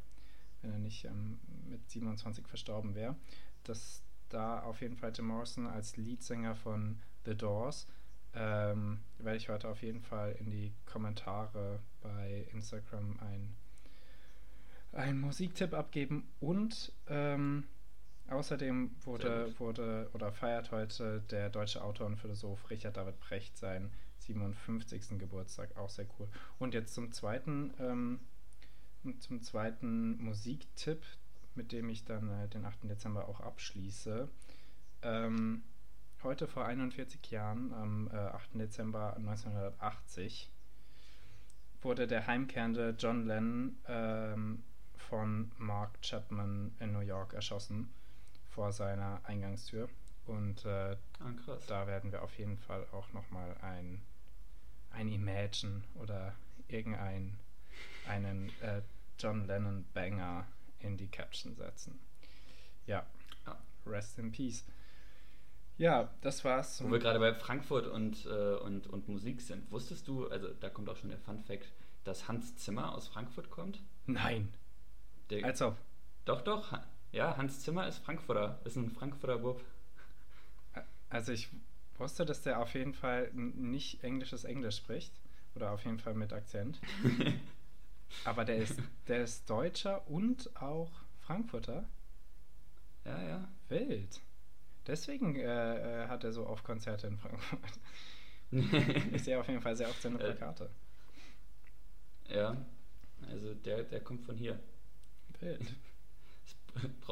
wenn 0.62 0.72
er 0.72 0.78
nicht 0.78 1.04
ähm, 1.04 1.38
mit 1.68 1.88
27 1.88 2.48
verstorben 2.48 2.96
wäre. 2.96 3.14
Das 3.62 4.02
da 4.32 4.60
auf 4.60 4.80
jeden 4.80 4.96
Fall 4.96 5.12
Jim 5.14 5.26
Morrison 5.26 5.66
als 5.66 5.96
Leadsänger 5.96 6.54
von 6.54 6.98
The 7.24 7.36
Doors 7.36 7.86
ähm, 8.34 9.00
werde 9.18 9.36
ich 9.36 9.48
heute 9.48 9.68
auf 9.68 9.82
jeden 9.82 10.00
Fall 10.00 10.32
in 10.32 10.50
die 10.50 10.72
Kommentare 10.86 11.80
bei 12.00 12.46
Instagram 12.52 13.18
ein, 13.20 13.54
einen 14.92 15.20
Musiktipp 15.20 15.74
abgeben 15.74 16.28
und 16.40 16.92
ähm, 17.08 17.64
Außerdem 18.28 18.94
wurde, 19.04 19.58
wurde 19.58 20.08
oder 20.14 20.32
feiert 20.32 20.70
heute 20.70 21.22
der 21.30 21.50
deutsche 21.50 21.82
Autor 21.82 22.06
und 22.06 22.16
Philosoph 22.16 22.70
Richard 22.70 22.96
David 22.96 23.20
Brecht 23.20 23.56
seinen 23.58 23.92
57. 24.18 25.18
Geburtstag, 25.18 25.76
auch 25.76 25.90
sehr 25.90 26.06
cool. 26.18 26.28
Und 26.58 26.74
jetzt 26.74 26.94
zum 26.94 27.12
zweiten, 27.12 27.74
ähm, 27.78 28.20
zum 29.18 29.42
zweiten 29.42 30.22
Musiktipp, 30.22 31.04
mit 31.54 31.72
dem 31.72 31.88
ich 31.88 32.04
dann 32.04 32.30
äh, 32.30 32.48
den 32.48 32.64
8. 32.64 32.84
Dezember 32.84 33.28
auch 33.28 33.40
abschließe. 33.40 34.28
Ähm, 35.02 35.64
heute 36.22 36.46
vor 36.46 36.64
41 36.64 37.30
Jahren, 37.30 37.74
am 37.74 38.08
äh, 38.12 38.16
8. 38.16 38.54
Dezember 38.54 39.16
1980, 39.16 40.50
wurde 41.82 42.06
der 42.06 42.26
heimkehrende 42.28 42.94
John 42.96 43.26
Lennon 43.26 43.76
ähm, 43.88 44.62
von 44.96 45.50
Mark 45.58 46.00
Chapman 46.00 46.74
in 46.78 46.92
New 46.92 47.00
York 47.00 47.34
erschossen 47.34 47.90
vor 48.54 48.72
seiner 48.72 49.20
Eingangstür. 49.24 49.88
Und 50.26 50.64
äh, 50.64 50.96
Ah, 51.18 51.32
da 51.66 51.86
werden 51.86 52.12
wir 52.12 52.22
auf 52.22 52.36
jeden 52.38 52.56
Fall 52.58 52.86
auch 52.92 53.12
nochmal 53.12 53.56
ein, 53.62 54.00
ein 54.90 55.08
Imagine 55.08 55.82
oder 55.96 56.34
irgendein 56.68 57.38
einen 58.08 58.48
äh, 58.60 58.82
John 59.18 59.46
Lennon 59.46 59.84
Banger 59.94 60.46
in 60.80 60.96
die 60.96 61.08
Caption 61.08 61.54
setzen. 61.54 61.98
Ja, 62.86 63.04
Ja. 63.46 63.56
rest 63.86 64.18
in 64.18 64.32
peace. 64.32 64.64
Ja, 65.78 66.10
das 66.20 66.44
war's. 66.44 66.82
Wo 66.84 66.90
wir 66.90 66.98
gerade 66.98 67.18
bei 67.18 67.34
Frankfurt 67.34 67.86
und, 67.86 68.26
äh, 68.26 68.54
und, 68.56 68.86
und 68.88 69.08
Musik 69.08 69.40
sind. 69.40 69.70
Wusstest 69.70 70.06
du, 70.06 70.28
also 70.28 70.48
da 70.54 70.68
kommt 70.68 70.88
auch 70.88 70.96
schon 70.96 71.08
der 71.08 71.18
Fun 71.18 71.40
Fact, 71.42 71.72
dass 72.04 72.28
Hans 72.28 72.56
Zimmer 72.56 72.94
aus 72.94 73.08
Frankfurt 73.08 73.50
kommt? 73.50 73.80
Nein, 74.06 74.52
Der, 75.30 75.44
als 75.44 75.62
ob. 75.62 75.76
doch, 76.24 76.42
doch. 76.42 76.78
Ja, 77.12 77.36
Hans 77.36 77.60
Zimmer 77.60 77.86
ist 77.86 77.98
Frankfurter. 77.98 78.58
Ist 78.64 78.76
ein 78.76 78.90
Frankfurter 78.90 79.38
Bub. 79.38 79.62
Also 81.10 81.32
ich 81.32 81.48
wusste, 81.98 82.24
dass 82.24 82.42
der 82.42 82.58
auf 82.60 82.74
jeden 82.74 82.94
Fall 82.94 83.30
nicht 83.34 84.02
englisches 84.02 84.44
Englisch 84.44 84.76
spricht. 84.78 85.12
Oder 85.54 85.72
auf 85.72 85.84
jeden 85.84 85.98
Fall 85.98 86.14
mit 86.14 86.32
Akzent. 86.32 86.80
Aber 88.24 88.44
der 88.44 88.56
ist, 88.56 88.78
der 89.08 89.22
ist 89.24 89.48
Deutscher 89.48 90.08
und 90.08 90.54
auch 90.60 90.90
Frankfurter. 91.20 91.88
Ja, 93.04 93.22
ja. 93.22 93.48
Wild. 93.68 94.20
Deswegen 94.86 95.36
äh, 95.36 96.04
äh, 96.04 96.08
hat 96.08 96.24
er 96.24 96.32
so 96.32 96.46
oft 96.46 96.64
Konzerte 96.64 97.06
in 97.06 97.18
Frankfurt. 97.18 97.60
Ich 99.14 99.24
sehe 99.24 99.40
auf 99.40 99.48
jeden 99.48 99.62
Fall 99.62 99.74
sehr 99.76 99.88
oft 99.88 100.02
seine 100.02 100.18
Äh, 100.18 100.34
Plakate. 100.34 100.68
ja. 102.28 102.56
Also 103.30 103.54
der, 103.54 103.84
der 103.84 104.00
kommt 104.00 104.24
von 104.24 104.36
hier. 104.36 104.58
Wild. 105.40 105.74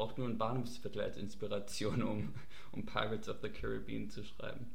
Braucht 0.01 0.17
nur 0.17 0.27
ein 0.27 0.39
Bahnhofsviertel 0.39 0.99
als 0.99 1.15
Inspiration, 1.15 2.01
um, 2.01 2.33
um 2.71 2.83
Pirates 2.87 3.29
of 3.29 3.37
the 3.43 3.49
Caribbean 3.49 4.09
zu 4.09 4.23
schreiben. 4.23 4.65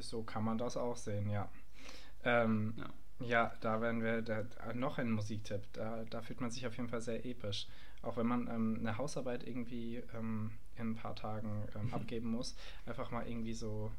So 0.00 0.22
kann 0.22 0.42
man 0.42 0.56
das 0.56 0.78
auch 0.78 0.96
sehen, 0.96 1.28
ja. 1.28 1.50
Ähm, 2.24 2.72
Ja. 2.78 2.90
Ja, 3.20 3.54
da 3.60 3.82
werden 3.82 4.02
wir 4.02 4.22
da, 4.22 4.46
noch 4.72 4.96
ein 4.96 5.10
Musiktipp. 5.10 5.60
Da, 5.74 6.02
da 6.08 6.22
fühlt 6.22 6.40
man 6.40 6.50
sich 6.50 6.66
auf 6.66 6.74
jeden 6.78 6.88
Fall 6.88 7.02
sehr 7.02 7.26
episch. 7.26 7.66
Auch 8.00 8.16
wenn 8.16 8.26
man 8.26 8.48
ähm, 8.48 8.76
eine 8.80 8.96
Hausarbeit 8.96 9.46
irgendwie 9.46 10.02
ähm, 10.14 10.52
in 10.76 10.92
ein 10.92 10.96
paar 10.96 11.14
Tagen 11.14 11.68
ähm, 11.76 11.92
abgeben 11.92 12.30
muss, 12.30 12.56
einfach 12.86 13.10
mal 13.10 13.28
irgendwie 13.28 13.52
so, 13.52 13.92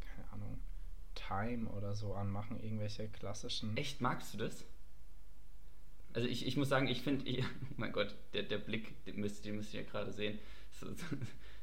keine 0.00 0.32
Ahnung, 0.32 0.58
Time 1.14 1.68
oder 1.70 1.94
so 1.94 2.12
anmachen, 2.14 2.58
irgendwelche 2.58 3.08
klassischen. 3.08 3.76
Echt, 3.76 4.00
magst 4.00 4.34
du 4.34 4.38
das? 4.38 4.64
Also 6.18 6.28
ich, 6.28 6.48
ich 6.48 6.56
muss 6.56 6.68
sagen, 6.68 6.88
ich 6.88 7.02
finde, 7.02 7.24
oh 7.40 7.44
mein 7.76 7.92
Gott, 7.92 8.12
der, 8.34 8.42
der 8.42 8.58
Blick, 8.58 9.04
den 9.04 9.20
müsst, 9.20 9.44
den 9.44 9.54
müsst 9.54 9.72
ihr 9.72 9.82
ja 9.82 9.88
gerade 9.88 10.12
sehen, 10.12 10.36
so, 10.72 10.88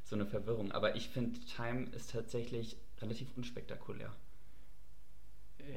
so 0.05 0.15
eine 0.15 0.25
Verwirrung. 0.25 0.71
Aber 0.71 0.95
ich 0.95 1.09
finde, 1.09 1.37
Time 1.41 1.87
ist 1.89 2.11
tatsächlich 2.11 2.77
relativ 3.01 3.27
unspektakulär. 3.35 4.15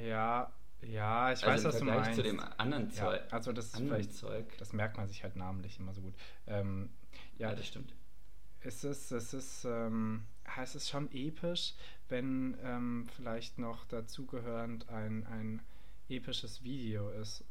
Ja, 0.07 0.53
ja, 0.83 1.33
ich 1.33 1.45
also 1.45 1.47
weiß, 1.47 1.65
was 1.65 1.79
du 1.81 1.87
meinst. 1.87 2.15
zu 2.15 2.23
dem 2.23 2.39
anderen 2.57 2.91
ja, 2.91 2.95
Zeug. 2.95 3.23
also 3.33 3.53
das 3.53 3.67
ist 3.67 3.75
anderen 3.75 3.97
vielleicht, 3.97 4.17
Zeug. 4.17 4.47
das 4.59 4.73
merkt 4.73 4.97
man 4.97 5.09
sich 5.09 5.25
halt 5.25 5.35
namentlich 5.35 5.81
immer 5.81 5.93
so 5.93 6.01
gut. 6.01 6.15
Ähm, 6.47 6.91
ja, 7.37 7.51
Ja, 7.51 7.57
das 7.57 7.67
stimmt. 7.67 7.93
es 8.61 8.85
ist, 8.85 9.11
es 9.11 9.35
ist, 9.35 9.65
ähm, 9.65 10.23
ja, 10.47 10.63
es 10.63 10.77
ist 10.77 10.89
schon 10.89 11.11
episch, 11.11 11.75
wenn 12.09 12.57
ähm, 12.63 13.09
vielleicht 13.17 13.59
noch 13.59 13.87
dazugehörend 13.87 14.89
ein, 14.89 15.27
ein 15.27 15.63
episches 16.09 16.63
Video 16.63 17.11
ist. 17.11 17.43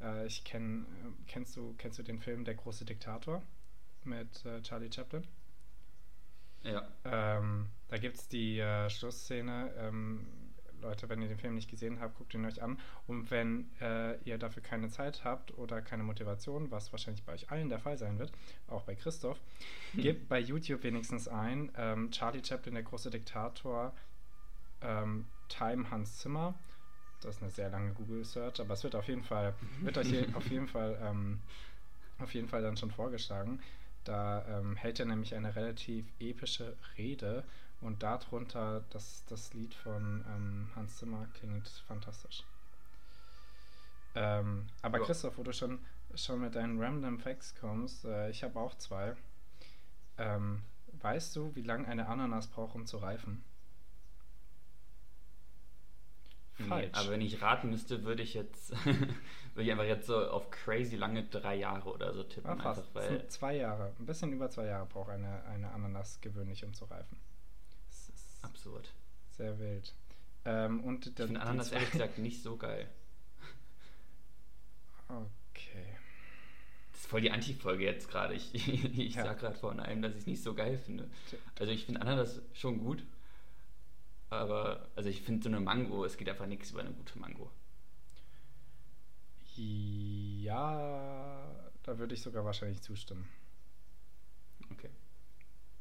Äh, 0.00 0.26
ich 0.26 0.44
kenn, 0.44 0.84
äh, 0.84 1.22
kennst 1.26 1.56
du, 1.56 1.74
kennst 1.78 1.98
du 1.98 2.02
den 2.02 2.20
Film 2.20 2.44
Der 2.44 2.54
große 2.54 2.84
Diktator 2.84 3.42
mit 4.04 4.44
äh, 4.44 4.62
Charlie 4.62 4.90
Chaplin? 4.92 5.26
Ja. 6.62 6.88
Ähm, 7.04 7.68
da 7.88 7.98
gibt 7.98 8.16
es 8.16 8.28
die 8.28 8.58
äh, 8.58 8.88
Schlussszene. 8.88 9.72
Ähm, 9.76 10.26
Leute, 10.80 11.08
wenn 11.08 11.22
ihr 11.22 11.28
den 11.28 11.38
Film 11.38 11.54
nicht 11.54 11.70
gesehen 11.70 11.98
habt, 12.00 12.16
guckt 12.16 12.34
ihn 12.34 12.44
euch 12.44 12.62
an. 12.62 12.78
Und 13.06 13.30
wenn 13.30 13.70
äh, 13.80 14.18
ihr 14.24 14.38
dafür 14.38 14.62
keine 14.62 14.90
Zeit 14.90 15.24
habt 15.24 15.56
oder 15.56 15.80
keine 15.80 16.02
Motivation, 16.02 16.70
was 16.70 16.92
wahrscheinlich 16.92 17.24
bei 17.24 17.32
euch 17.32 17.50
allen 17.50 17.70
der 17.70 17.78
Fall 17.78 17.96
sein 17.96 18.18
wird, 18.18 18.32
auch 18.68 18.82
bei 18.82 18.94
Christoph, 18.94 19.40
gebt 19.94 20.28
bei 20.28 20.38
YouTube 20.38 20.82
wenigstens 20.82 21.26
ein 21.26 21.72
ähm, 21.76 22.10
Charlie 22.10 22.44
Chaplin, 22.44 22.74
der 22.74 22.82
große 22.82 23.10
Diktator, 23.10 23.94
ähm, 24.82 25.26
Time 25.48 25.90
Hans 25.90 26.18
Zimmer. 26.18 26.54
Das 27.24 27.36
ist 27.36 27.42
eine 27.42 27.50
sehr 27.50 27.70
lange 27.70 27.92
Google-Search, 27.94 28.60
aber 28.60 28.74
es 28.74 28.84
wird 28.84 28.94
auf 28.94 29.08
jeden 29.08 29.22
Fall, 29.22 29.54
wird 29.80 29.96
euch 29.96 30.08
hier 30.08 30.26
auf 30.36 30.46
jeden 30.50 30.68
Fall, 30.68 30.98
ähm, 31.02 31.40
auf 32.18 32.34
jeden 32.34 32.48
Fall 32.48 32.62
dann 32.62 32.76
schon 32.76 32.90
vorgeschlagen. 32.90 33.60
Da 34.04 34.44
ähm, 34.46 34.76
hält 34.76 35.00
er 35.00 35.06
nämlich 35.06 35.34
eine 35.34 35.56
relativ 35.56 36.04
epische 36.20 36.76
Rede 36.98 37.44
und 37.80 38.02
darunter 38.02 38.84
das, 38.90 39.24
das 39.26 39.54
Lied 39.54 39.74
von 39.74 40.24
ähm, 40.28 40.68
Hans 40.76 40.98
Zimmer 40.98 41.26
klingt 41.34 41.68
fantastisch. 41.88 42.44
Ähm, 44.14 44.66
aber 44.82 44.98
Ja. 44.98 45.04
Christoph, 45.06 45.38
wo 45.38 45.42
du 45.42 45.52
schon, 45.52 45.78
schon 46.14 46.40
mit 46.40 46.54
deinen 46.54 46.80
Random 46.80 47.18
Facts 47.18 47.54
kommst, 47.58 48.04
äh, 48.04 48.30
ich 48.30 48.44
habe 48.44 48.60
auch 48.60 48.74
zwei. 48.76 49.16
Ähm, 50.18 50.62
weißt 51.00 51.34
du, 51.36 51.54
wie 51.56 51.62
lange 51.62 51.88
eine 51.88 52.06
Ananas 52.06 52.46
braucht, 52.48 52.74
um 52.74 52.86
zu 52.86 52.98
reifen? 52.98 53.42
Nee, 56.58 56.88
aber 56.92 57.10
wenn 57.10 57.20
ich 57.20 57.42
raten 57.42 57.70
müsste, 57.70 58.04
würde 58.04 58.22
ich 58.22 58.34
jetzt 58.34 58.70
würde 58.86 59.62
ich 59.64 59.70
einfach 59.72 59.84
jetzt 59.84 60.06
so 60.06 60.16
auf 60.28 60.50
crazy 60.50 60.94
lange 60.96 61.24
drei 61.24 61.56
Jahre 61.56 61.90
oder 61.92 62.14
so 62.14 62.22
tippen. 62.22 62.48
Ah, 62.50 62.56
fast. 62.56 62.80
einfach 62.80 62.94
weil 62.94 63.26
zwei 63.28 63.56
Jahre. 63.56 63.92
Ein 63.98 64.06
bisschen 64.06 64.32
über 64.32 64.48
zwei 64.50 64.66
Jahre 64.66 64.86
braucht 64.86 65.10
eine, 65.10 65.44
eine 65.46 65.70
Ananas 65.72 66.20
gewöhnlich, 66.20 66.64
um 66.64 66.72
zu 66.72 66.84
reifen. 66.84 67.18
Das 67.88 68.08
ist 68.10 68.44
absurd. 68.44 68.92
sehr 69.36 69.58
wild. 69.58 69.94
Ähm, 70.44 70.84
und 70.84 71.06
Ich 71.06 71.14
finde 71.14 71.40
Ananas 71.40 71.72
ehrlich 71.72 71.90
gesagt 71.90 72.18
nicht 72.18 72.42
so 72.42 72.56
geil. 72.56 72.88
Okay. 75.08 75.86
Das 76.92 77.00
ist 77.00 77.06
voll 77.08 77.20
die 77.20 77.30
Anti-Folge 77.30 77.84
jetzt 77.84 78.08
gerade. 78.08 78.34
Ich, 78.34 78.54
ich 78.54 79.14
Ja. 79.14 79.24
sag 79.24 79.38
gerade 79.40 79.56
von 79.56 79.80
allem, 79.80 80.02
dass 80.02 80.12
ich 80.12 80.20
es 80.20 80.26
nicht 80.26 80.42
so 80.42 80.54
geil 80.54 80.78
finde. 80.78 81.08
Also 81.58 81.72
ich 81.72 81.84
finde 81.84 82.00
Ananas 82.00 82.40
schon 82.52 82.78
gut. 82.78 83.04
Aber, 84.34 84.88
also 84.96 85.08
ich 85.08 85.22
finde 85.22 85.42
so 85.42 85.48
eine 85.48 85.60
Mango, 85.60 86.04
es 86.04 86.16
geht 86.16 86.28
einfach 86.28 86.46
nichts 86.46 86.70
über 86.70 86.80
eine 86.80 86.92
gute 86.92 87.18
Mango. 87.18 87.50
Ja, 89.56 91.70
da 91.82 91.98
würde 91.98 92.14
ich 92.14 92.22
sogar 92.22 92.44
wahrscheinlich 92.44 92.82
zustimmen. 92.82 93.28
Okay. 94.72 94.90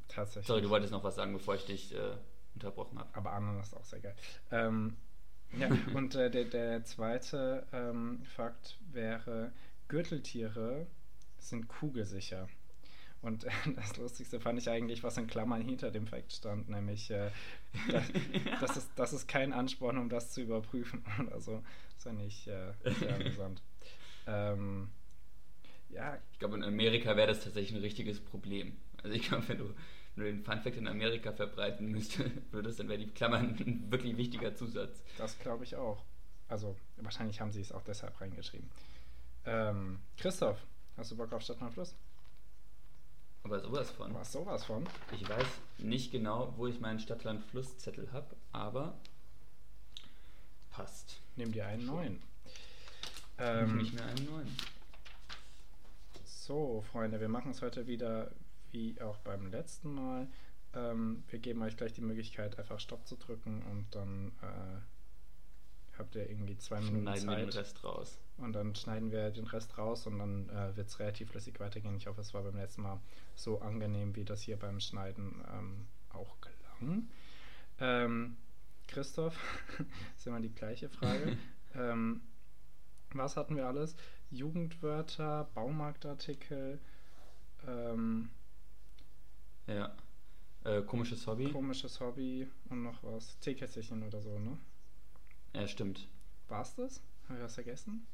Tatsächlich. 0.07 0.47
Sorry, 0.47 0.61
du 0.61 0.69
wolltest 0.69 0.91
noch 0.91 1.03
was 1.03 1.15
sagen, 1.15 1.33
bevor 1.33 1.55
ich 1.55 1.65
dich 1.65 1.95
äh, 1.95 2.17
unterbrochen 2.53 2.99
habe. 2.99 3.09
Aber 3.15 3.33
Ananas 3.33 3.67
ist 3.67 3.73
auch 3.73 3.85
sehr 3.85 3.99
geil. 3.99 4.15
Ähm, 4.51 4.95
ja, 5.57 5.69
und 5.95 6.13
äh, 6.15 6.29
der, 6.29 6.45
der 6.45 6.83
zweite 6.83 7.65
ähm, 7.71 8.23
Fakt 8.25 8.77
wäre, 8.91 9.51
Gürteltiere 9.87 10.85
sind 11.39 11.67
kugelsicher. 11.67 12.47
Und 13.23 13.45
das 13.75 13.97
Lustigste 13.97 14.39
fand 14.39 14.59
ich 14.59 14.69
eigentlich, 14.69 15.01
was 15.01 15.17
in 15.17 15.27
Klammern 15.27 15.61
hinter 15.61 15.89
dem 15.89 16.05
Fakt 16.05 16.33
stand, 16.33 16.69
nämlich, 16.69 17.09
äh, 17.09 17.31
das, 17.89 18.03
das, 18.59 18.77
ist, 18.77 18.91
das 18.95 19.13
ist 19.13 19.27
kein 19.27 19.53
Ansporn, 19.53 19.97
um 19.97 20.09
das 20.09 20.31
zu 20.31 20.41
überprüfen 20.41 21.03
oder 21.19 21.39
so. 21.39 21.63
Das 21.95 22.03
fand 22.03 22.21
ich 22.21 22.47
äh, 22.47 22.73
sehr 22.99 23.15
amüsant. 23.15 23.63
Ähm, 24.27 24.89
ja, 25.89 26.17
Ich 26.33 26.39
glaube, 26.39 26.55
in 26.55 26.63
Amerika 26.63 27.15
wäre 27.15 27.27
das 27.27 27.43
tatsächlich 27.43 27.75
ein 27.75 27.81
richtiges 27.81 28.19
Problem. 28.19 28.75
Also 29.01 29.15
ich 29.15 29.23
glaube, 29.23 29.47
wenn 29.47 29.57
du, 29.57 29.73
wenn 30.15 30.25
du 30.25 30.31
den 30.31 30.43
Funfact 30.43 30.75
in 30.77 30.87
Amerika 30.87 31.31
verbreiten 31.31 31.87
müsste, 31.87 32.29
würdest, 32.51 32.79
dann 32.79 32.89
wäre 32.89 32.99
die 32.99 33.07
Klammern 33.07 33.55
ein 33.59 33.89
wirklich 33.89 34.17
wichtiger 34.17 34.53
Zusatz. 34.55 35.01
Das 35.17 35.39
glaube 35.39 35.63
ich 35.63 35.75
auch. 35.77 36.03
Also 36.49 36.75
wahrscheinlich 36.97 37.39
haben 37.39 37.51
sie 37.53 37.61
es 37.61 37.71
auch 37.71 37.83
deshalb 37.83 38.19
reingeschrieben. 38.19 38.69
Ähm, 39.45 39.99
Christoph, 40.17 40.59
hast 40.97 41.11
du 41.11 41.17
Bock 41.17 41.31
auf 41.31 41.41
Stadt 41.41 41.61
und 41.61 41.71
Fluss? 41.71 41.95
Aber 43.43 43.59
sowas 43.59 43.91
von. 43.91 44.13
Was 44.13 44.31
sowas 44.31 44.63
von? 44.63 44.87
Ich 45.11 45.27
weiß 45.27 45.45
nicht 45.79 46.11
genau, 46.11 46.53
wo 46.57 46.67
ich 46.67 46.79
meinen 46.79 46.99
Stadtland-Fluss-Zettel 46.99 48.11
habe, 48.13 48.35
aber 48.53 48.97
passt. 50.71 51.21
Nimm 51.35 51.51
dir 51.51 51.65
einen 51.67 51.81
Schon. 51.85 51.95
neuen. 51.95 52.21
Ähm, 53.37 53.69
Ähm, 53.69 53.77
nicht 53.77 53.93
mehr 53.93 54.05
einen 54.05 54.25
neuen. 54.25 54.57
so, 56.25 56.81
Freunde, 56.91 57.19
wir 57.19 57.29
machen 57.29 57.51
es 57.51 57.61
heute 57.61 57.87
wieder 57.87 58.31
wie 58.71 58.99
auch 59.01 59.17
beim 59.17 59.47
letzten 59.51 59.93
Mal. 59.93 60.27
Ähm, 60.73 61.23
wir 61.29 61.39
geben 61.39 61.61
euch 61.61 61.77
gleich 61.77 61.93
die 61.93 62.01
Möglichkeit, 62.01 62.57
einfach 62.57 62.79
Stopp 62.79 63.07
zu 63.07 63.15
drücken 63.17 63.61
und 63.69 63.93
dann 63.93 64.31
äh, 64.41 65.97
habt 65.97 66.15
ihr 66.15 66.29
irgendwie 66.29 66.57
zwei 66.57 66.79
Minuten 66.79 67.03
Schneiden 67.03 67.29
wir 67.29 67.35
den 67.37 67.51
Zeit. 67.51 67.59
Rest 67.61 67.83
raus. 67.83 68.17
Und 68.37 68.53
dann 68.53 68.73
schneiden 68.75 69.11
wir 69.11 69.29
den 69.29 69.45
Rest 69.45 69.77
raus 69.77 70.07
und 70.07 70.17
dann 70.19 70.49
äh, 70.49 70.75
wird 70.75 70.87
es 70.87 70.99
relativ 70.99 71.29
flüssig 71.29 71.59
weitergehen. 71.59 71.95
Ich 71.95 72.07
hoffe, 72.07 72.21
es 72.21 72.33
war 72.33 72.41
beim 72.43 72.55
letzten 72.57 72.81
Mal 72.81 72.99
so 73.35 73.61
angenehm, 73.61 74.15
wie 74.15 74.25
das 74.25 74.41
hier 74.41 74.57
beim 74.57 74.79
Schneiden 74.79 75.43
ähm, 75.53 75.85
auch 76.09 76.35
gelang. 76.41 77.07
Ähm, 77.79 78.37
Christoph, 78.87 79.37
ist 80.17 80.27
immer 80.27 80.39
die 80.41 80.53
gleiche 80.53 80.89
Frage. 80.89 81.37
ähm, 81.75 82.21
was 83.13 83.37
hatten 83.37 83.55
wir 83.55 83.67
alles? 83.67 83.95
Jugendwörter, 84.31 85.47
Baumarktartikel, 85.53 86.79
ähm, 87.67 88.29
Ja. 89.67 89.95
Äh, 90.63 90.81
komisches 90.81 91.27
Hobby. 91.27 91.51
komisches 91.51 91.99
Hobby 91.99 92.47
und 92.69 92.83
noch 92.83 93.03
was. 93.03 93.37
Teekässchen 93.39 94.01
oder 94.03 94.21
so, 94.21 94.39
ne? 94.39 94.57
ja, 95.53 95.67
stimmt. 95.67 96.07
War's 96.47 96.73
das? 96.75 97.01
Haben 97.27 97.37
wir 97.37 97.43
was 97.45 97.55
vergessen? 97.55 98.07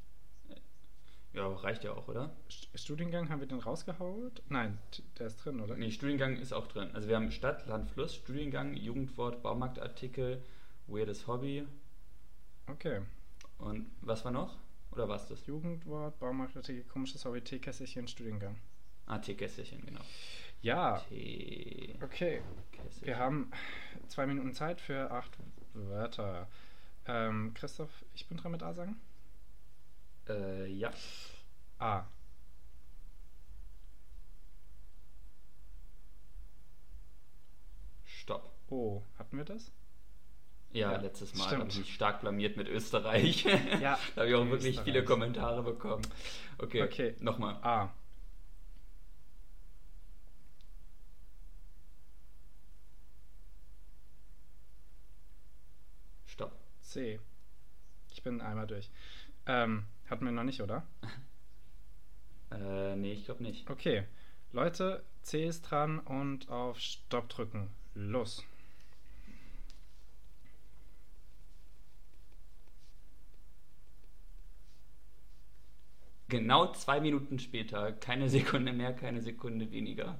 Ja, 1.32 1.46
reicht 1.46 1.84
ja 1.84 1.92
auch, 1.92 2.08
oder? 2.08 2.34
St 2.50 2.68
Studiengang 2.74 3.28
haben 3.28 3.40
wir 3.40 3.46
den 3.46 3.60
rausgehaut? 3.60 4.42
Nein, 4.48 4.78
der 5.18 5.28
ist 5.28 5.36
drin, 5.44 5.60
oder? 5.60 5.76
Nee, 5.76 5.90
Studiengang 5.92 6.36
ist 6.36 6.52
auch 6.52 6.66
drin. 6.66 6.90
Also 6.92 7.08
wir 7.08 7.14
haben 7.16 7.30
Stadt, 7.30 7.66
Land, 7.66 7.88
Fluss, 7.88 8.16
Studiengang, 8.16 8.74
Jugendwort, 8.74 9.40
Baumarktartikel, 9.42 10.42
weirdes 10.88 11.26
Hobby 11.28 11.66
Okay. 12.66 13.02
und 13.58 13.90
was 14.00 14.24
war 14.24 14.32
noch? 14.32 14.56
Oder 14.90 15.08
war 15.08 15.16
es 15.16 15.26
das? 15.28 15.46
Jugendwort, 15.46 16.18
Baumarktartikel, 16.18 16.82
komisches 16.84 17.24
Hobby, 17.24 17.40
Teekässchen, 17.42 18.08
Studiengang. 18.08 18.56
Ah, 19.06 19.18
Teekässchen, 19.18 19.84
genau. 19.86 20.00
Ja, 20.62 20.98
Teekässchen. 21.08 22.02
okay. 22.02 22.42
Wir 23.02 23.18
haben 23.18 23.52
zwei 24.08 24.26
Minuten 24.26 24.52
Zeit 24.52 24.80
für 24.80 25.10
acht 25.12 25.38
Wörter. 25.74 26.48
Ähm, 27.06 27.54
Christoph, 27.54 28.04
ich 28.14 28.26
bin 28.26 28.36
dran 28.36 28.50
mit 28.52 28.62
A 28.64 28.72
sagen? 28.74 29.00
Äh, 30.30 30.66
ja. 30.72 30.90
A. 31.78 32.04
Stopp. 38.04 38.52
O. 38.68 39.02
Hatten 39.18 39.36
wir 39.38 39.44
das? 39.44 39.72
Ja, 40.72 40.92
Ja, 40.92 41.00
letztes 41.00 41.34
Mal 41.34 41.50
habe 41.58 41.68
ich 41.68 41.78
mich 41.78 41.94
stark 41.94 42.20
blamiert 42.20 42.56
mit 42.56 42.68
Österreich. 42.68 43.44
Ja, 43.80 43.98
da 44.14 44.20
habe 44.22 44.28
ich 44.30 44.34
auch 44.36 44.46
wirklich 44.46 44.70
Österreich. 44.76 44.84
viele 44.84 45.04
Kommentare 45.04 45.62
bekommen. 45.62 46.02
Okay, 46.58 46.82
Okay. 46.82 47.16
nochmal. 47.20 47.54
A. 47.62 47.92
Stopp. 56.26 56.52
C. 56.80 57.20
Ich 58.12 58.22
bin 58.22 58.40
einmal 58.40 58.66
durch. 58.66 58.90
Ähm, 59.46 59.86
hatten 60.10 60.24
wir 60.24 60.32
noch 60.32 60.44
nicht, 60.44 60.60
oder? 60.60 60.86
Äh, 62.52 62.96
nee, 62.96 63.12
ich 63.12 63.26
glaube 63.26 63.44
nicht. 63.44 63.70
Okay. 63.70 64.02
Leute, 64.50 65.04
C 65.22 65.46
ist 65.46 65.62
dran 65.62 66.00
und 66.00 66.48
auf 66.48 66.80
Stopp 66.80 67.28
drücken. 67.28 67.70
Los. 67.94 68.44
Genau 76.28 76.72
zwei 76.72 77.00
Minuten 77.00 77.38
später, 77.38 77.92
keine 77.92 78.28
Sekunde 78.28 78.72
mehr, 78.72 78.92
keine 78.92 79.20
Sekunde 79.20 79.70
weniger, 79.70 80.18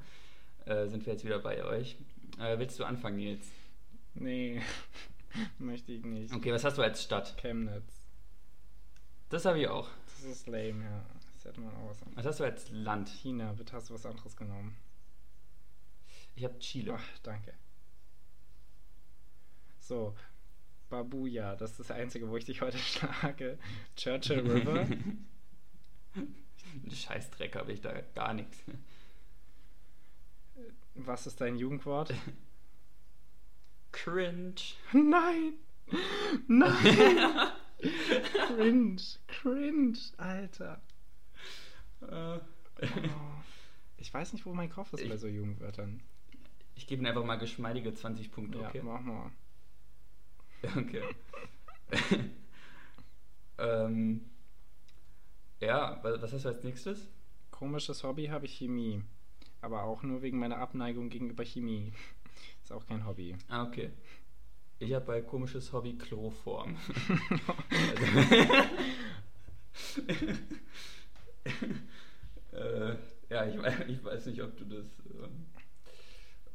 äh, 0.67 0.87
sind 0.87 1.07
wir 1.07 1.15
jetzt 1.15 1.25
wieder 1.25 1.41
bei 1.41 1.65
euch. 1.65 1.97
Äh, 2.39 2.59
willst 2.59 2.79
du 2.79 2.85
anfangen, 2.85 3.17
Nils? 3.17 3.49
Nee, 4.15 4.61
möchte 5.59 5.93
ich 5.93 6.05
nicht. 6.05 6.35
Okay, 6.35 6.53
was 6.53 6.65
hast 6.65 6.79
du 6.79 6.83
als 6.83 7.03
Stadt? 7.03 7.37
Chemnitz. 7.39 8.00
Das 9.31 9.45
habe 9.45 9.61
ich 9.61 9.69
auch. 9.69 9.89
Das 10.07 10.25
ist 10.25 10.49
lame, 10.49 10.85
ja. 10.85 11.05
Das 11.35 11.45
hätte 11.47 11.61
man 11.61 11.75
auch 11.77 11.89
was 11.89 12.03
anderes. 12.03 12.19
Was 12.19 12.27
hast 12.27 12.41
du 12.41 12.45
als 12.45 12.71
Land? 12.71 13.09
China, 13.09 13.53
bitte 13.55 13.73
hast 13.73 13.89
du 13.89 13.95
was 13.95 14.05
anderes 14.05 14.37
genommen. 14.37 14.77
Ich 16.35 16.45
habe 16.45 16.59
Chile. 16.59 16.99
Ach, 16.99 17.19
danke. 17.23 17.55
So, 19.79 20.15
Babuja, 20.91 21.57
das 21.57 21.71
ist 21.73 21.81
das 21.81 21.91
Einzige, 21.93 22.29
wo 22.29 22.37
ich 22.37 22.45
dich 22.45 22.61
heute 22.61 22.77
schlage. 22.79 23.59
Churchill 23.97 24.41
River. 24.41 24.87
Scheißdreck 26.93 27.57
habe 27.57 27.73
ich 27.73 27.81
da 27.81 28.01
gar 28.15 28.35
nichts. 28.35 28.59
Was 30.95 31.27
ist 31.27 31.41
dein 31.41 31.57
Jugendwort? 31.57 32.13
Cringe. 33.93 34.61
Nein! 34.93 35.55
Nein! 36.47 37.51
Cringe, 37.81 39.03
cringe, 39.29 39.99
Alter. 40.17 40.81
Äh, 42.03 42.39
Oh. 42.83 42.87
Ich 43.99 44.13
weiß 44.15 44.33
nicht, 44.33 44.47
wo 44.47 44.55
mein 44.55 44.71
Kopf 44.71 44.95
ist 44.95 45.03
Ich- 45.03 45.09
bei 45.11 45.19
so 45.19 45.27
Jugendwörtern. 45.27 46.01
Ich 46.75 46.87
gebe 46.87 47.03
ihm 47.03 47.07
einfach 47.07 47.25
mal 47.25 47.37
geschmeidige 47.37 47.93
20 47.93 48.33
Punkte, 48.33 48.59
Ja, 48.61 48.69
okay? 48.69 48.81
mach 48.83 49.01
mal. 49.03 49.31
Okay. 50.77 51.03
ähm, 53.59 54.23
ja, 55.61 56.03
wa- 56.03 56.21
was 56.23 56.33
hast 56.33 56.45
du 56.45 56.49
als 56.49 56.65
nächstes? 56.65 57.09
Komisches 57.51 58.03
Hobby 58.05 58.27
habe 58.27 58.47
ich 58.47 58.57
Chemie. 58.59 59.03
Aber 59.61 59.83
auch 59.85 60.03
nur 60.03 60.23
wegen 60.23 60.39
meiner 60.39 60.57
Abneigung 60.59 61.11
gegenüber 61.11 61.45
Chemie. 61.45 61.93
Ist 62.63 62.73
auch 62.73 62.87
kein 62.87 63.05
Hobby. 63.07 63.37
Ah, 63.49 63.65
okay. 63.65 63.91
Ich 64.81 64.93
habe 64.95 65.05
bei 65.05 65.21
komisches 65.21 65.73
Hobby 65.73 65.97
Chloroform. 65.99 66.77
äh, 72.53 72.95
ja, 73.29 73.47
ich, 73.47 73.57
ich 73.89 74.05
weiß 74.05 74.27
nicht, 74.27 74.43
ob 74.43 74.57
du 74.57 74.65
das, 74.65 74.87
ähm, 75.23 75.47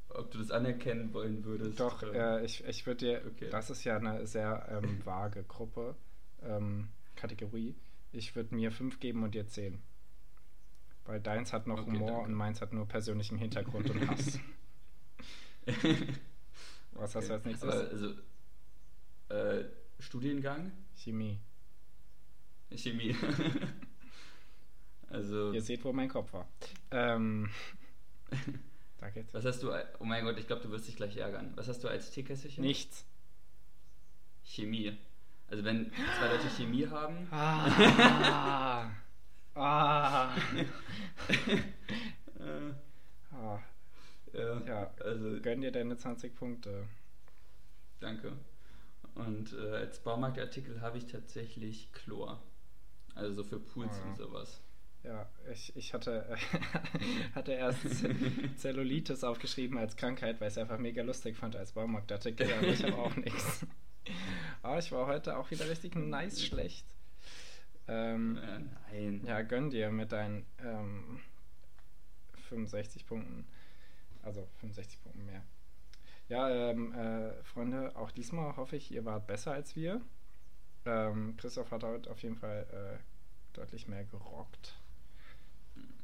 ob 0.09 0.31
du 0.31 0.37
das 0.39 0.51
anerkennen 0.51 1.13
wollen 1.13 1.43
würdest. 1.45 1.79
Doch, 1.79 2.03
Ähm, 2.03 2.13
äh, 2.15 2.43
ich, 2.45 2.63
ich 2.65 2.85
würde 2.85 3.05
dir, 3.05 3.21
Okay. 3.27 3.49
das 3.49 3.69
ist 3.69 3.83
ja 3.83 3.97
eine 3.97 4.25
sehr 4.27 4.67
ähm, 4.71 5.05
vage 5.05 5.43
Gruppe, 5.43 5.95
ähm, 6.43 6.89
Kategorie. 7.15 7.75
Ich 8.11 8.35
würde 8.35 8.55
mir 8.55 8.71
5 8.71 8.99
geben 8.99 9.23
und 9.23 9.35
dir 9.35 9.47
10. 9.47 9.81
Weil 11.05 11.21
deins 11.21 11.53
hat 11.53 11.67
noch 11.67 11.81
Okay, 11.81 11.91
Humor 11.91 12.07
danke. 12.07 12.23
und 12.25 12.33
meins 12.33 12.61
hat 12.61 12.73
nur 12.73 12.87
persönlichen 12.87 13.37
Hintergrund 13.37 13.89
und 13.89 14.07
Hass. 14.07 14.39
Was 16.95 17.15
hast 17.15 17.29
du 17.29 17.33
als 17.33 17.45
nächstes? 17.45 17.69
Aber, 17.69 17.89
also, 17.89 18.13
äh, 19.29 19.65
Studiengang? 19.99 20.71
Chemie. 20.95 21.39
Chemie. 22.75 23.15
also, 25.09 25.51
Ihr 25.51 25.61
seht, 25.61 25.83
wo 25.83 25.93
mein 25.93 26.09
Kopf 26.09 26.33
war. 26.33 26.47
Ähm, 26.91 27.49
da 28.97 29.09
geht's. 29.09 29.33
was 29.33 29.45
hast 29.45 29.61
du, 29.63 29.71
oh 29.99 30.05
mein 30.05 30.23
Gott, 30.23 30.37
ich 30.39 30.47
glaube, 30.47 30.61
du 30.63 30.71
wirst 30.71 30.87
dich 30.87 30.95
gleich 30.95 31.17
ärgern. 31.17 31.51
Was 31.55 31.67
hast 31.67 31.83
du 31.83 31.87
als 31.87 32.11
Teekesselchen? 32.11 32.63
Nichts. 32.63 33.05
Chemie. 34.43 34.97
Also, 35.47 35.63
wenn 35.63 35.91
zwei 36.17 36.27
Leute 36.27 36.49
Chemie 36.49 36.87
haben, 36.87 37.27
Ah. 37.31 38.89
ah. 39.55 40.35
ah. 43.31 43.59
Ja, 44.35 44.61
Ja, 44.65 44.93
also, 45.03 45.39
Gönn 45.41 45.61
dir 45.61 45.71
deine 45.71 45.97
20 45.97 46.35
Punkte. 46.35 46.87
danke. 47.99 48.33
Und 49.15 49.53
äh, 49.53 49.71
als 49.77 49.99
Baumarktartikel 49.99 50.81
habe 50.81 50.97
ich 50.97 51.05
tatsächlich 51.07 51.91
Chlor. 51.93 52.41
Also 53.13 53.41
so 53.41 53.43
für 53.45 53.59
Pools 53.59 53.97
Ah. 54.03 54.09
und 54.09 54.17
sowas. 54.17 54.59
Ja, 55.03 55.29
ich, 55.53 55.73
ich 55.77 55.93
hatte, 55.93 56.35
hatte 57.35 57.53
erst 57.53 57.79
Zellulitis 58.57 59.23
aufgeschrieben 59.23 59.77
als 59.77 59.95
Krankheit, 59.95 60.41
weil 60.41 60.47
ich 60.49 60.55
es 60.55 60.57
einfach 60.57 60.79
mega 60.79 61.01
lustig 61.03 61.37
fand 61.37 61.55
als 61.55 61.71
Baumarktartikel, 61.73 62.51
aber 62.51 62.67
ich 62.67 62.83
habe 62.83 62.97
auch 62.97 63.15
nichts. 63.15 63.65
Aber 64.63 64.79
ich 64.79 64.91
war 64.91 65.05
heute 65.07 65.37
auch 65.37 65.49
wieder 65.51 65.69
richtig 65.69 65.95
nice 65.95 66.43
schlecht. 66.43 66.85
Ähm, 67.87 68.37
Äh, 68.37 68.59
nein. 68.99 69.21
ja, 69.25 69.41
gönn 69.43 69.69
dir 69.69 69.91
mit 69.91 70.11
deinen 70.11 70.45
ähm, 70.59 71.21
65 72.49 73.05
Punkten. 73.05 73.45
Also 74.25 74.47
65 74.59 75.01
Punkten 75.03 75.25
mehr. 75.25 75.43
Ja, 76.27 76.49
ähm, 76.49 76.93
äh, 76.93 77.31
Freunde, 77.43 77.95
auch 77.95 78.11
diesmal 78.11 78.57
hoffe 78.57 78.75
ich, 78.75 78.91
ihr 78.91 79.05
wart 79.05 79.27
besser 79.27 79.51
als 79.53 79.75
wir. 79.75 80.01
Ähm, 80.85 81.37
Christoph 81.37 81.71
hat 81.71 81.83
heute 81.83 82.09
auf 82.09 82.21
jeden 82.23 82.35
Fall 82.35 82.65
äh, 82.99 83.55
deutlich 83.55 83.87
mehr 83.87 84.03
gerockt. 84.05 84.75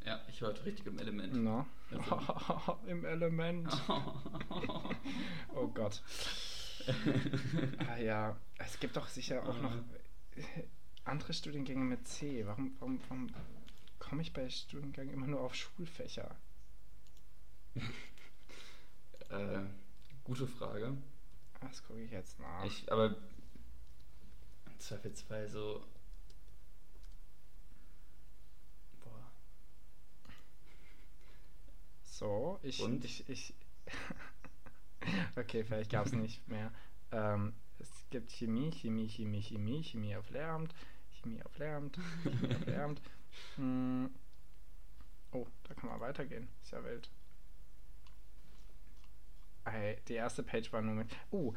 Ja, 0.05 0.19
ich 0.29 0.41
war 0.41 0.49
heute 0.49 0.65
richtig 0.65 0.85
im 0.87 0.97
Element. 0.99 1.33
No. 1.33 1.65
Also- 1.91 2.77
Im 2.87 3.03
Element. 3.05 3.69
Oh 5.55 5.67
Gott. 5.67 6.01
Ah 7.87 7.97
ja, 7.97 8.35
es 8.57 8.79
gibt 8.79 8.95
doch 8.97 9.07
sicher 9.07 9.43
auch 9.47 9.61
noch 9.61 9.75
andere 11.03 11.31
Studiengänge 11.33 11.83
mit 11.83 12.07
C. 12.07 12.43
Warum, 12.47 12.75
warum, 12.79 12.99
warum 13.07 13.27
komme 13.99 14.23
ich 14.23 14.33
bei 14.33 14.49
Studiengängen 14.49 15.13
immer 15.13 15.27
nur 15.27 15.41
auf 15.41 15.53
Schulfächer? 15.53 16.35
Äh, 19.29 19.61
gute 20.23 20.47
Frage. 20.47 20.97
Das 21.61 21.83
gucke 21.83 22.01
ich 22.01 22.11
jetzt 22.11 22.39
nach. 22.39 22.65
Ich, 22.65 22.91
aber 22.91 23.15
im 24.65 24.79
Zweifelsfall 24.79 25.47
so. 25.47 25.85
Boah. 29.03 29.31
so, 32.03 32.59
ich. 32.63 32.81
Und? 32.81 33.05
ich, 33.05 33.29
ich 33.29 33.53
okay, 35.35 35.63
vielleicht 35.63 35.91
gab 35.91 36.05
es 36.05 36.13
nicht 36.13 36.47
mehr. 36.47 36.71
Ähm, 37.11 37.53
es 37.79 37.89
gibt 38.09 38.31
Chemie, 38.31 38.71
Chemie, 38.71 39.09
Chemie, 39.09 39.41
Chemie, 39.41 39.83
Chemie 39.83 40.15
auf 40.15 40.29
Lehramt, 40.29 40.73
Chemie 41.11 41.43
auf 41.43 41.57
Lehramt, 41.57 41.97
Chemie 42.23 42.55
auf 42.55 42.65
Lehramt. 42.65 43.01
Hm. 43.55 44.13
Oh, 45.31 45.47
da 45.63 45.73
kann 45.73 45.89
man 45.89 46.01
weitergehen. 46.01 46.49
Ist 46.61 46.71
ja 46.71 46.83
wild. 46.83 47.09
Die 50.07 50.13
erste 50.13 50.43
Page 50.43 50.71
war 50.73 50.81
nur 50.81 50.95
mit. 50.95 51.07
Oh, 51.29 51.53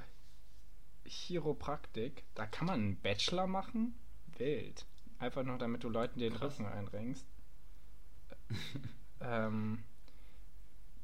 Chiropraktik. 1.07 2.25
Da 2.35 2.47
kann 2.47 2.67
man 2.67 2.81
einen 2.81 2.97
Bachelor 2.97 3.47
machen? 3.47 3.95
Wild. 4.37 4.85
Einfach 5.19 5.43
nur, 5.43 5.57
damit 5.59 5.85
du 5.85 5.89
Leuten 5.89 6.19
den 6.19 6.35
Krass. 6.35 6.59
Rücken 6.59 6.67
einringst. 6.67 7.27
ähm, 9.21 9.85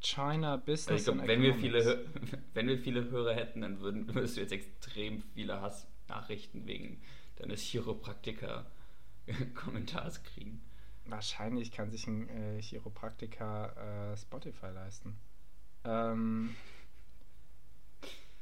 China 0.01 0.55
Also 0.55 0.65
Business 0.65 1.09
and 1.09 1.27
wenn 1.27 1.41
wir, 1.43 1.55
viele, 1.55 2.07
wenn 2.55 2.69
wir 2.69 2.79
viele 2.79 3.11
Hörer 3.11 3.35
hätten, 3.35 3.61
dann 3.63 3.81
würden, 3.81 4.15
würdest 4.15 4.37
du 4.37 4.41
jetzt 4.41 4.53
extrem 4.53 5.23
viele 5.35 5.61
Hassnachrichten 5.61 6.67
wegen 6.67 7.03
deines 7.37 7.61
Chiropraktiker-Kommentars 7.63 10.23
kriegen. 10.25 10.63
Wahrscheinlich 11.07 11.73
kann 11.73 11.91
sich 11.91 12.07
ein 12.07 12.29
äh, 12.29 12.63
Chiropraktiker 12.63 14.13
äh, 14.13 14.17
Spotify 14.17 14.67
leisten. 14.67 15.17
Ähm, 15.85 16.55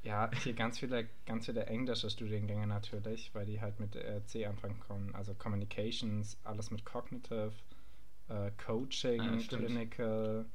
ja, 0.02 0.30
hier 0.42 0.54
ganz 0.54 0.78
viele, 0.78 1.08
ganz 1.26 1.46
viele 1.46 1.66
englische 1.66 2.08
Studiengänge 2.10 2.66
natürlich, 2.66 3.34
weil 3.34 3.46
die 3.46 3.60
halt 3.60 3.78
mit 3.80 3.96
äh, 3.96 4.24
C 4.24 4.46
anfangen 4.46 4.80
kommen. 4.80 5.14
Also 5.14 5.34
Communications, 5.34 6.38
alles 6.44 6.70
mit 6.70 6.84
Cognitive, 6.84 7.52
äh, 8.28 8.50
Coaching, 8.64 9.20
Ah. 9.20 9.38
Clinical, 9.48 10.46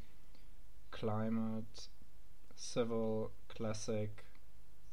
Climate, 0.92 1.66
Civil, 2.56 3.30
Classic. 3.50 4.10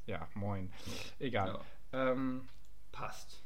Ja, 0.07 0.29
moin. 0.35 0.73
Egal. 1.19 1.61
Ja, 1.93 2.11
Ähm, 2.13 2.49
passt. 2.93 3.43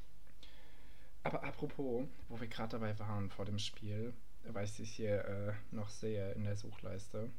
aber 1.23 1.43
apropos, 1.45 2.07
wo 2.29 2.40
wir 2.40 2.47
gerade 2.49 2.73
dabei 2.79 2.99
waren 2.99 3.29
vor 3.31 3.45
dem 3.45 3.59
Spiel, 3.59 4.14
weil 4.45 4.64
ich 4.64 4.79
es 4.79 4.88
hier 4.88 5.25
äh, 5.25 5.53
noch 5.75 5.88
sehe 5.88 6.33
in 6.33 6.45
der 6.45 6.57
Suchleiste, 6.57 7.31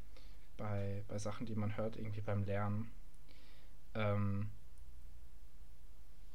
bei, 0.58 1.04
bei 1.08 1.18
Sachen, 1.18 1.46
die 1.46 1.56
man 1.56 1.76
hört, 1.78 1.96
irgendwie 1.98 2.22
beim 2.22 2.44
Lernen. 2.46 2.92
Ähm, 3.96 4.50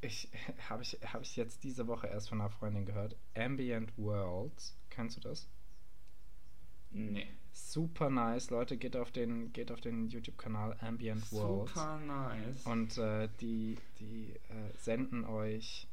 ich 0.01 0.29
habe 0.69 0.83
ich, 0.83 0.99
hab 1.05 1.23
ich 1.23 1.37
jetzt 1.37 1.63
diese 1.65 1.87
Woche 1.87 2.07
erst 2.07 2.29
von 2.29 2.41
einer 2.41 2.51
Freundin 2.51 2.87
gehört. 2.87 3.17
Ambient 3.37 3.97
Worlds. 3.97 4.77
Kennst 4.91 5.17
du 5.17 5.21
das? 5.21 5.49
Nee. 6.91 7.27
Super 7.53 8.11
nice, 8.11 8.51
Leute, 8.51 8.77
geht 8.77 8.97
auf 8.97 9.11
den, 9.11 9.53
geht 9.53 9.71
auf 9.71 9.81
den 9.81 10.09
YouTube-Kanal 10.09 10.77
Ambient 10.81 11.31
Worlds. 11.33 11.75
Super 11.75 11.99
nice. 11.99 12.67
Und 12.67 12.99
äh, 12.99 13.29
die, 13.41 13.77
die 13.99 14.35
äh, 14.49 14.77
senden 14.77 15.25
euch 15.25 15.89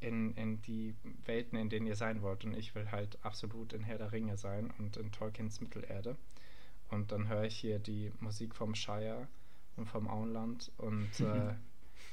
in, 0.00 0.34
in 0.34 0.60
die 0.62 0.94
Welten, 1.24 1.58
in 1.58 1.70
denen 1.70 1.86
ihr 1.86 1.96
sein 1.96 2.22
wollt. 2.22 2.44
Und 2.44 2.54
ich 2.54 2.74
will 2.74 2.90
halt 2.90 3.18
absolut 3.24 3.72
in 3.72 3.82
Herr 3.82 3.98
der 3.98 4.12
Ringe 4.12 4.36
sein 4.36 4.72
und 4.78 4.96
in 4.96 5.10
Tolkiens 5.10 5.60
Mittelerde. 5.60 6.16
Und 6.90 7.12
dann 7.12 7.28
höre 7.28 7.44
ich 7.44 7.56
hier 7.56 7.78
die 7.78 8.12
Musik 8.20 8.54
vom 8.54 8.74
Shire 8.74 9.26
und 9.76 9.86
vom 9.86 10.08
Auenland 10.08 10.70
und 10.78 11.20
äh, 11.20 11.54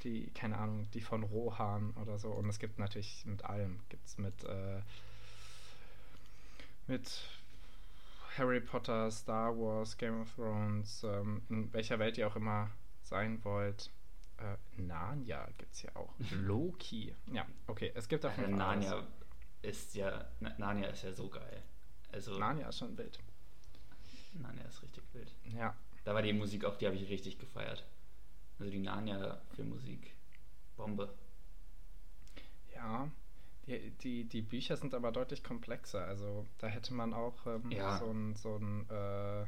die, 0.04 0.32
keine 0.32 0.58
Ahnung, 0.58 0.89
die 0.93 1.02
von 1.02 1.24
Rohan 1.24 1.91
oder 2.02 2.17
so. 2.17 2.30
Und 2.30 2.50
es 2.50 2.60
gibt 2.60 2.80
natürlich 2.80 3.26
mit 3.26 3.43
allem. 3.45 3.80
Gibt 3.89 4.08
es 4.08 4.17
mit, 4.17 4.43
äh, 4.43 4.82
mit 6.88 7.21
Harry 8.38 8.62
Potter, 8.62 9.12
Star 9.12 9.56
Wars, 9.58 9.97
Game 9.97 10.21
of 10.21 10.34
Thrones, 10.36 11.04
ähm, 11.04 11.41
in 11.50 11.71
welcher 11.74 12.00
Welt 12.00 12.17
ihr 12.17 12.28
auch 12.28 12.36
immer 12.36 12.71
sein 13.04 13.43
wollt. 13.43 13.91
Äh, 14.38 14.82
Narnia 14.82 15.47
gibt 15.58 15.74
es 15.74 15.84
ja 15.84 15.95
auch. 15.95 16.13
Loki. 16.32 17.15
Ja, 17.32 17.45
okay. 17.67 17.91
Es 17.93 18.08
gibt 18.08 18.24
davon 18.24 18.45
äh, 18.45 18.47
Narnia 18.47 19.08
ist 19.62 19.93
ja 19.93 20.26
Narnia 20.39 20.88
ist 20.89 21.04
ja 21.04 21.13
so 21.13 21.30
geil. 21.30 21.62
Also 22.12 22.38
Narnia 22.39 22.69
ist 22.69 22.80
schon 22.80 22.97
wild. 22.97 23.19
Narnia 24.34 24.63
ist 24.65 24.82
richtig 24.82 25.04
wild. 25.13 25.32
Ja. 25.43 25.76
Da 26.04 26.14
war 26.14 26.22
die 26.22 26.34
Musik 26.34 26.66
auch, 26.66 26.78
die 26.78 26.88
habe 26.88 26.96
ich 26.96 27.10
richtig 27.10 27.38
gefeiert. 27.40 27.86
Also 28.60 28.72
die 28.72 28.80
Narnia-Filmmusik. 28.80 30.14
Bombe. 30.78 31.14
Ja. 32.76 33.10
Die, 33.68 33.92
die, 34.02 34.24
die 34.26 34.42
Bücher 34.42 34.76
sind 34.78 34.94
aber 34.94 35.12
deutlich 35.12 35.44
komplexer. 35.44 36.06
Also 36.06 36.46
da 36.58 36.68
hätte 36.68 36.94
man 36.94 37.14
auch 37.14 37.46
ähm, 37.46 37.72
Ja. 37.72 38.00
so 38.00 38.10
einen 38.10 38.36
so 38.36 38.58
ein, 38.58 38.90
äh, 38.90 39.46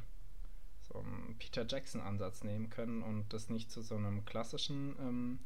so 0.87 0.99
einen 0.99 1.35
Peter 1.39 1.65
Jackson-Ansatz 1.67 2.43
nehmen 2.43 2.69
können 2.69 3.01
und 3.01 3.33
das 3.33 3.49
nicht 3.49 3.71
zu 3.71 3.81
so 3.81 3.95
einem 3.95 4.23
klassischen 4.25 4.95
ähm, 4.99 5.39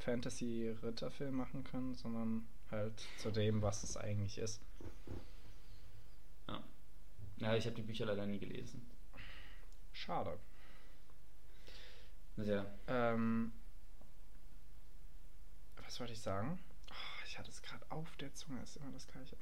Fantasy-Ritterfilm 0.00 1.34
machen 1.34 1.64
können, 1.64 1.94
sondern 1.94 2.46
halt 2.70 3.06
zu 3.18 3.30
dem, 3.30 3.60
was 3.62 3.82
es 3.82 3.96
eigentlich 3.96 4.38
ist. 4.38 4.62
Ja. 6.48 6.62
Ja, 7.38 7.56
ich 7.56 7.66
habe 7.66 7.76
die 7.76 7.82
Bücher 7.82 8.06
leider 8.06 8.26
nie 8.26 8.38
gelesen. 8.38 8.86
Schade. 9.98 10.38
Sehr. 12.36 12.64
Ähm, 12.86 13.52
was 15.84 15.98
wollte 15.98 16.12
ich 16.12 16.20
sagen? 16.20 16.58
Oh, 16.88 17.24
ich 17.26 17.36
hatte 17.36 17.50
es 17.50 17.60
gerade 17.62 17.84
auf 17.90 18.16
der 18.16 18.32
Zunge, 18.32 18.62
ist 18.62 18.76
immer 18.76 18.92
das 18.92 19.08
gleiche. 19.08 19.36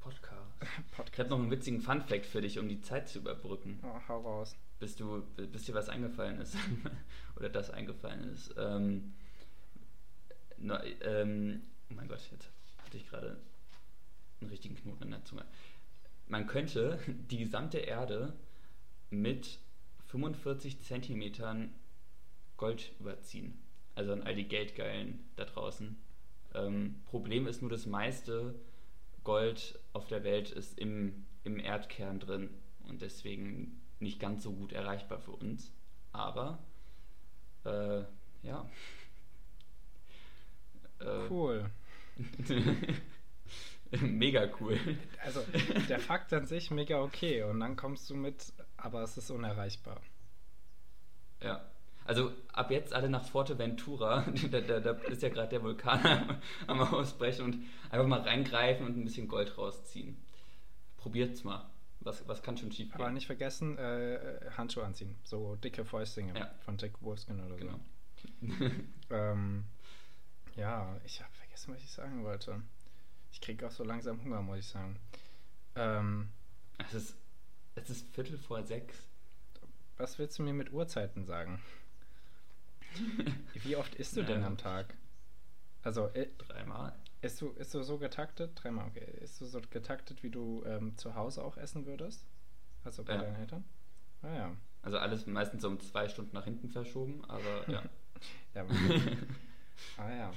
Podcast. 0.00 0.42
Ich 0.62 0.96
Podcast. 0.96 1.18
habe 1.20 1.28
noch 1.30 1.38
einen 1.38 1.50
witzigen 1.52 1.80
Fun-Fact 1.80 2.26
für 2.26 2.40
dich, 2.40 2.58
um 2.58 2.68
die 2.68 2.80
Zeit 2.80 3.08
zu 3.08 3.20
überbrücken. 3.20 3.78
Oh, 3.84 4.00
hau 4.08 4.20
raus. 4.22 4.56
bis 4.80 4.96
du, 4.96 5.22
bis 5.36 5.64
dir 5.66 5.74
was 5.74 5.88
eingefallen 5.88 6.40
ist 6.40 6.56
oder 7.36 7.48
das 7.48 7.70
eingefallen 7.70 8.24
ist. 8.32 8.52
Ähm, 8.58 9.14
na, 10.58 10.82
ähm, 11.02 11.62
oh 11.90 11.94
mein 11.94 12.08
Gott, 12.08 12.28
jetzt 12.32 12.50
hatte 12.84 12.96
ich 12.96 13.08
gerade 13.08 13.38
einen 14.40 14.50
richtigen 14.50 14.74
Knoten 14.74 15.04
in 15.04 15.10
der 15.12 15.24
Zunge. 15.24 15.44
Man 16.26 16.48
könnte 16.48 16.98
die 17.06 17.38
gesamte 17.38 17.78
Erde 17.78 18.32
mit 19.12 19.58
45 20.06 20.80
Zentimetern 20.80 21.72
Gold 22.56 22.92
überziehen. 22.98 23.58
Also 23.94 24.12
an 24.12 24.22
all 24.22 24.34
die 24.34 24.48
Geldgeilen 24.48 25.28
da 25.36 25.44
draußen. 25.44 25.96
Ähm, 26.54 27.02
Problem 27.06 27.46
ist 27.46 27.62
nur, 27.62 27.70
das 27.70 27.86
meiste 27.86 28.54
Gold 29.24 29.78
auf 29.92 30.06
der 30.08 30.24
Welt 30.24 30.50
ist 30.50 30.78
im, 30.78 31.26
im 31.44 31.58
Erdkern 31.58 32.20
drin 32.20 32.50
und 32.88 33.02
deswegen 33.02 33.80
nicht 34.00 34.18
ganz 34.20 34.42
so 34.42 34.52
gut 34.52 34.72
erreichbar 34.72 35.18
für 35.18 35.32
uns. 35.32 35.72
Aber 36.12 36.58
äh, 37.64 38.02
ja. 38.42 38.68
Äh, 41.00 41.28
Cool. 41.28 41.68
Mega 44.00 44.48
cool. 44.60 44.78
Also 45.22 45.42
der 45.88 45.98
Fakt 45.98 46.32
an 46.32 46.46
sich 46.46 46.70
mega 46.70 47.02
okay 47.02 47.42
und 47.42 47.60
dann 47.60 47.76
kommst 47.76 48.08
du 48.08 48.14
mit, 48.14 48.52
aber 48.82 49.02
es 49.02 49.16
ist 49.16 49.30
unerreichbar. 49.30 50.00
Ja. 51.40 51.64
Also 52.04 52.32
ab 52.52 52.70
jetzt 52.72 52.92
alle 52.92 53.08
nach 53.08 53.24
Forteventura. 53.24 54.24
da, 54.50 54.60
da, 54.60 54.80
da 54.80 54.90
ist 55.08 55.22
ja 55.22 55.28
gerade 55.28 55.50
der 55.50 55.62
Vulkan 55.62 56.40
am, 56.66 56.80
Ausbrechen 56.80 57.44
und 57.44 57.64
einfach 57.90 58.06
mal 58.06 58.20
reingreifen 58.20 58.86
und 58.86 58.96
ein 58.98 59.04
bisschen 59.04 59.28
Gold 59.28 59.56
rausziehen. 59.56 60.16
Probiert's 60.96 61.44
mal. 61.44 61.64
Was, 62.00 62.26
was 62.26 62.42
kann 62.42 62.56
schon 62.56 62.72
schief 62.72 62.92
Aber 62.94 63.04
gehen? 63.04 63.14
nicht 63.14 63.26
vergessen, 63.26 63.78
äh, 63.78 64.40
Handschuhe 64.56 64.84
anziehen. 64.84 65.14
So 65.22 65.54
dicke 65.54 65.84
Fäustlinge 65.84 66.36
Ja. 66.36 66.50
von 66.64 66.76
Dick 66.76 67.00
Wolfskin 67.00 67.38
oder 67.40 67.56
so. 67.58 67.64
Genau. 67.64 67.78
Ähm, 69.10 69.64
ja, 70.56 70.96
ich 71.04 71.20
habe 71.22 71.32
vergessen, 71.34 71.74
was 71.74 71.82
ich 71.82 71.90
sagen 71.90 72.24
wollte. 72.24 72.62
Ich 73.30 73.40
kriege 73.40 73.66
auch 73.66 73.70
so 73.70 73.84
langsam 73.84 74.22
Hunger, 74.24 74.40
muss 74.42 74.58
ich 74.58 74.66
sagen. 74.66 74.98
Ähm, 75.76 76.30
Es 76.78 76.94
ist, 76.94 77.16
es 77.74 77.90
ist 77.90 78.08
Viertel 78.14 78.38
vor 78.38 78.62
sechs. 78.64 79.06
was 79.96 80.18
willst 80.18 80.38
du 80.38 80.42
mir 80.42 80.52
mit 80.52 80.72
Uhrzeiten 80.72 81.24
sagen? 81.24 81.60
Wie 83.54 83.76
oft 83.76 83.94
isst 83.94 84.16
du 84.16 84.22
denn 84.24 84.42
am 84.44 84.58
Tag? 84.58 84.94
Also, 85.82 86.08
äh, 86.08 86.28
Dreimal. 86.38 86.94
Ist 87.22 87.40
du, 87.40 87.50
ist 87.50 87.72
du 87.74 87.82
so 87.82 87.98
getaktet? 87.98 88.52
Dreimal, 88.62 88.88
okay. 88.88 89.06
Ist 89.20 89.40
du 89.40 89.46
so 89.46 89.60
getaktet, 89.70 90.22
wie 90.22 90.30
du 90.30 90.62
ähm, 90.66 90.96
zu 90.96 91.14
Hause 91.14 91.44
auch 91.44 91.56
essen 91.56 91.86
würdest? 91.86 92.26
Also 92.84 93.04
bei 93.04 93.14
Ja. 93.14 93.22
deinen 93.22 93.36
Eltern? 93.36 93.64
Ah 94.22 94.34
ja. 94.34 94.56
Also 94.82 94.98
alles 94.98 95.26
meistens 95.26 95.62
so 95.62 95.68
um 95.68 95.78
zwei 95.80 96.08
Stunden 96.08 96.34
nach 96.34 96.44
hinten 96.44 96.68
verschoben, 96.68 97.24
aber 97.26 97.68
ja. 97.70 97.82
ja 98.54 98.66
ah 99.98 100.10
ja. 100.12 100.32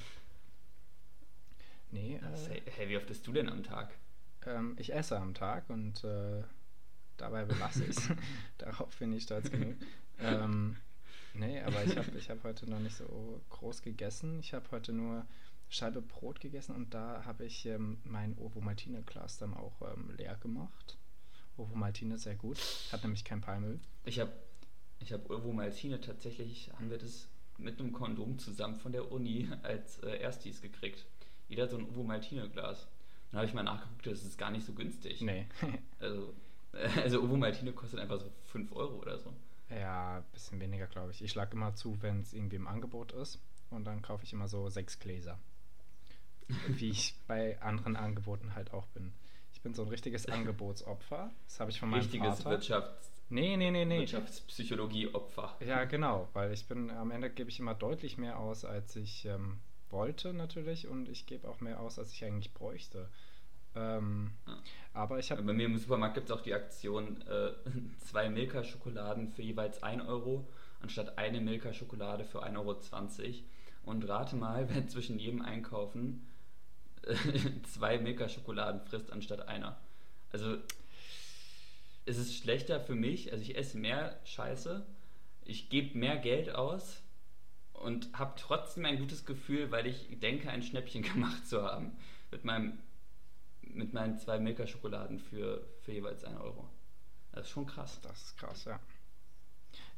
Nee, 1.90 2.16
äh, 2.16 2.48
Hey, 2.48 2.62
hey, 2.76 2.88
wie 2.88 2.96
oft 2.96 3.10
isst 3.10 3.26
du 3.26 3.32
denn 3.32 3.48
am 3.48 3.62
Tag? 3.64 3.94
ähm, 4.46 4.76
ich 4.78 4.92
esse 4.94 5.18
am 5.18 5.34
Tag 5.34 5.68
und 5.70 6.04
äh, 6.04 6.42
dabei 7.16 7.44
belasse 7.44 7.84
ich 7.84 7.96
es. 7.96 8.08
Darauf 8.58 8.96
bin 8.98 9.12
ich 9.12 9.24
stolz 9.24 9.50
genug. 9.50 9.76
Ähm, 10.18 10.76
nee, 11.34 11.60
aber 11.62 11.84
ich 11.84 11.96
habe 11.96 12.16
ich 12.16 12.30
hab 12.30 12.42
heute 12.44 12.68
noch 12.68 12.80
nicht 12.80 12.96
so 12.96 13.40
groß 13.50 13.82
gegessen. 13.82 14.40
Ich 14.40 14.54
habe 14.54 14.70
heute 14.70 14.92
nur 14.92 15.26
Scheibe 15.68 16.00
Brot 16.00 16.40
gegessen 16.40 16.76
und 16.76 16.94
da 16.94 17.24
habe 17.24 17.44
ich 17.44 17.66
ähm, 17.66 17.98
mein 18.04 18.38
Ovomaltine-Glas 18.38 19.38
dann 19.38 19.52
auch 19.52 19.82
ähm, 19.82 20.14
leer 20.16 20.36
gemacht. 20.36 20.96
Ovomaltine 21.56 22.18
sehr 22.18 22.36
gut, 22.36 22.58
hat 22.92 23.02
nämlich 23.02 23.24
kein 23.24 23.40
Palmöl. 23.40 23.80
Ich 24.04 24.20
habe 24.20 24.32
ich 25.00 25.12
hab 25.12 25.28
Ovomaltine 25.28 26.00
tatsächlich, 26.00 26.70
haben 26.74 26.90
wir 26.90 26.98
das 26.98 27.28
mit 27.58 27.80
einem 27.80 27.92
Kondom 27.92 28.38
zusammen 28.38 28.76
von 28.76 28.92
der 28.92 29.10
Uni 29.10 29.48
als 29.62 29.98
äh, 30.00 30.18
Erstis 30.18 30.62
gekriegt. 30.62 31.04
Jeder 31.48 31.68
so 31.68 31.78
ein 31.78 31.88
Ovomaltine-Glas. 31.88 32.86
Dann 33.30 33.38
habe 33.38 33.48
ich 33.48 33.54
mal 33.54 33.62
nachgeguckt, 33.62 34.06
das 34.06 34.22
ist 34.22 34.38
gar 34.38 34.50
nicht 34.50 34.66
so 34.66 34.72
günstig. 34.72 35.20
Nee. 35.20 35.46
Also, 35.98 36.34
also 37.02 37.22
Ovomaltine 37.22 37.72
kostet 37.72 38.00
einfach 38.00 38.18
so 38.20 38.30
5 38.52 38.72
Euro 38.72 38.96
oder 38.96 39.18
so. 39.18 39.32
ja, 39.70 40.24
bisschen 40.32 40.60
weniger, 40.60 40.86
glaube 40.86 41.10
ich. 41.12 41.22
Ich 41.22 41.30
schlage 41.30 41.52
immer 41.52 41.74
zu, 41.74 42.00
wenn 42.02 42.20
es 42.20 42.32
irgendwie 42.32 42.56
im 42.56 42.66
Angebot 42.66 43.12
ist. 43.12 43.40
Und 43.70 43.84
dann 43.84 44.00
kaufe 44.00 44.24
ich 44.24 44.32
immer 44.32 44.48
so 44.48 44.68
sechs 44.68 44.98
Gläser. 45.00 45.38
Wie 46.68 46.90
ich 46.90 47.16
bei 47.26 47.60
anderen 47.60 47.96
Angeboten 47.96 48.54
halt 48.54 48.72
auch 48.72 48.86
bin. 48.88 49.12
Ich 49.52 49.60
bin 49.60 49.74
so 49.74 49.82
ein 49.82 49.88
richtiges 49.88 50.26
Angebotsopfer. 50.30 51.32
Das 51.44 51.60
habe 51.60 51.70
ich 51.70 51.80
von 51.80 51.90
meinem 51.90 52.02
Richtiges 52.02 52.36
Vater. 52.36 52.50
Wirtschafts 52.50 53.10
Nee, 53.28 53.56
nee, 53.56 53.70
nee, 53.70 53.84
nee. 53.84 54.00
Wirtschaftspsychologie-Opfer. 54.00 55.56
Ja, 55.66 55.84
genau, 55.84 56.28
weil 56.32 56.52
ich 56.52 56.66
bin, 56.66 56.90
am 56.90 57.10
Ende 57.10 57.28
gebe 57.28 57.50
ich 57.50 57.58
immer 57.58 57.74
deutlich 57.74 58.18
mehr 58.18 58.38
aus, 58.38 58.64
als 58.64 58.94
ich 58.94 59.24
ähm, 59.24 59.58
wollte 59.90 60.32
natürlich 60.32 60.86
und 60.86 61.08
ich 61.08 61.26
gebe 61.26 61.48
auch 61.48 61.60
mehr 61.60 61.80
aus, 61.80 61.98
als 61.98 62.12
ich 62.12 62.24
eigentlich 62.24 62.54
bräuchte. 62.54 63.10
Ähm, 63.76 64.30
Ja. 64.46 64.58
aber 64.94 65.18
ich 65.18 65.30
habe, 65.30 65.42
Bei 65.42 65.52
mir 65.52 65.66
im 65.66 65.76
Supermarkt 65.78 66.14
gibt 66.14 66.30
es 66.30 66.36
auch 66.36 66.40
die 66.40 66.54
Aktion, 66.54 67.20
äh, 67.22 67.52
zwei 67.98 68.28
Milka-Schokoladen 68.30 69.28
für 69.28 69.42
jeweils 69.42 69.82
1 69.82 70.06
Euro, 70.06 70.48
anstatt 70.80 71.18
eine 71.18 71.40
Milka-Schokolade 71.40 72.24
für 72.24 72.42
1,20 72.44 72.56
Euro. 73.24 73.34
Und 73.84 74.08
rate 74.08 74.36
mal, 74.36 74.68
wer 74.68 74.86
zwischen 74.88 75.18
jedem 75.18 75.42
Einkaufen 75.42 76.26
äh, 77.02 77.14
zwei 77.74 77.98
Milka-Schokoladen 77.98 78.80
frisst, 78.82 79.12
anstatt 79.12 79.46
einer. 79.48 79.76
Also, 80.32 80.56
es 82.04 82.18
ist 82.18 82.36
schlechter 82.36 82.80
für 82.80 82.94
mich, 82.94 83.32
also 83.32 83.42
ich 83.42 83.56
esse 83.56 83.78
mehr 83.78 84.18
Scheiße, 84.24 84.86
ich 85.44 85.68
gebe 85.70 85.98
mehr 85.98 86.16
Geld 86.16 86.54
aus 86.54 87.02
und 87.72 88.16
habe 88.18 88.34
trotzdem 88.38 88.84
ein 88.84 88.98
gutes 88.98 89.24
Gefühl, 89.24 89.70
weil 89.70 89.86
ich 89.86 90.06
denke, 90.20 90.48
ein 90.50 90.62
Schnäppchen 90.62 91.02
gemacht 91.02 91.46
zu 91.46 91.62
haben 91.62 91.92
mit 92.30 92.44
meinem 92.44 92.78
mit 93.76 93.92
meinen 93.92 94.18
zwei 94.18 94.38
Milka-Schokoladen 94.38 95.18
für, 95.18 95.66
für 95.82 95.92
jeweils 95.92 96.24
1 96.24 96.40
Euro. 96.40 96.68
Das 97.32 97.46
ist 97.46 97.50
schon 97.50 97.66
krass. 97.66 98.00
das 98.02 98.22
ist 98.22 98.38
krass, 98.38 98.64
ja. 98.64 98.80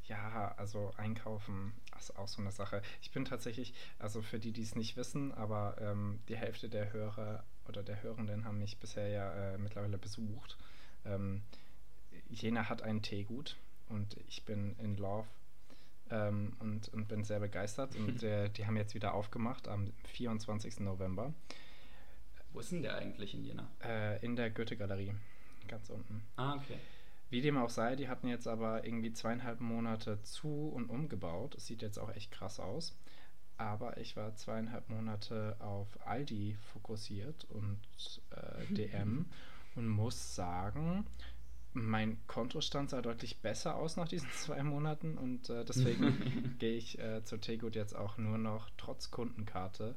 Ja, 0.07 0.55
also 0.57 0.91
einkaufen 0.97 1.73
ist 1.99 2.17
auch 2.17 2.27
so 2.27 2.41
eine 2.41 2.51
Sache. 2.51 2.81
Ich 3.01 3.11
bin 3.11 3.25
tatsächlich, 3.25 3.73
also 3.99 4.21
für 4.21 4.39
die, 4.39 4.51
die 4.51 4.63
es 4.63 4.75
nicht 4.75 4.97
wissen, 4.97 5.31
aber 5.33 5.75
ähm, 5.79 6.19
die 6.27 6.35
Hälfte 6.35 6.67
der 6.67 6.91
Hörer 6.91 7.43
oder 7.67 7.83
der 7.83 8.01
Hörenden 8.01 8.45
haben 8.45 8.57
mich 8.57 8.79
bisher 8.79 9.07
ja 9.09 9.53
äh, 9.53 9.57
mittlerweile 9.57 9.97
besucht. 9.97 10.57
Ähm, 11.05 11.43
Jena 12.29 12.69
hat 12.69 12.81
ein 12.81 13.01
Teegut 13.01 13.55
und 13.89 14.17
ich 14.27 14.45
bin 14.45 14.75
in 14.79 14.97
Love 14.97 15.27
ähm, 16.09 16.53
und, 16.59 16.89
und 16.89 17.07
bin 17.07 17.23
sehr 17.23 17.39
begeistert. 17.39 17.95
Und 17.95 18.23
äh, 18.23 18.49
die 18.49 18.65
haben 18.65 18.77
jetzt 18.77 18.95
wieder 18.95 19.13
aufgemacht 19.13 19.67
am 19.67 19.91
24. 20.05 20.79
November. 20.79 21.33
Wo 22.51 22.59
ist 22.59 22.71
denn 22.71 22.81
der 22.81 22.95
eigentlich 22.95 23.33
in 23.33 23.43
Jena? 23.43 23.69
Äh, 23.83 24.23
in 24.25 24.35
der 24.35 24.49
Goethe-Galerie, 24.49 25.13
ganz 25.67 25.89
unten. 25.89 26.23
Ah, 26.35 26.55
okay. 26.55 26.77
Wie 27.29 27.41
dem 27.41 27.57
auch 27.57 27.69
sei, 27.69 27.95
die 27.95 28.09
hatten 28.09 28.27
jetzt 28.27 28.47
aber 28.47 28.85
irgendwie 28.85 29.13
zweieinhalb 29.13 29.59
Monate 29.59 30.21
zu 30.23 30.69
und 30.69 30.89
umgebaut. 30.89 31.55
Es 31.55 31.67
sieht 31.67 31.83
jetzt 31.83 31.99
auch 31.99 32.13
echt 32.15 32.31
krass 32.31 32.59
aus. 32.59 32.97
Aber 33.57 33.97
ich 33.97 34.15
war 34.15 34.35
zweieinhalb 34.35 34.89
Monate 34.89 35.57
auf 35.59 35.87
Aldi 36.07 36.57
fokussiert 36.73 37.45
und 37.49 37.79
äh, 38.31 38.65
DM 38.73 39.25
und 39.75 39.87
muss 39.87 40.35
sagen, 40.35 41.05
mein 41.73 42.17
Kontostand 42.25 42.89
sah 42.89 43.01
deutlich 43.01 43.41
besser 43.41 43.75
aus 43.75 43.95
nach 43.95 44.07
diesen 44.07 44.29
zwei 44.33 44.63
Monaten 44.63 45.17
und 45.17 45.49
äh, 45.49 45.65
deswegen 45.65 46.55
gehe 46.59 46.77
ich 46.77 46.99
äh, 46.99 47.23
zur 47.23 47.41
Tegut 47.41 47.75
jetzt 47.75 47.95
auch 47.95 48.17
nur 48.17 48.37
noch 48.37 48.69
trotz 48.77 49.11
Kundenkarte, 49.11 49.95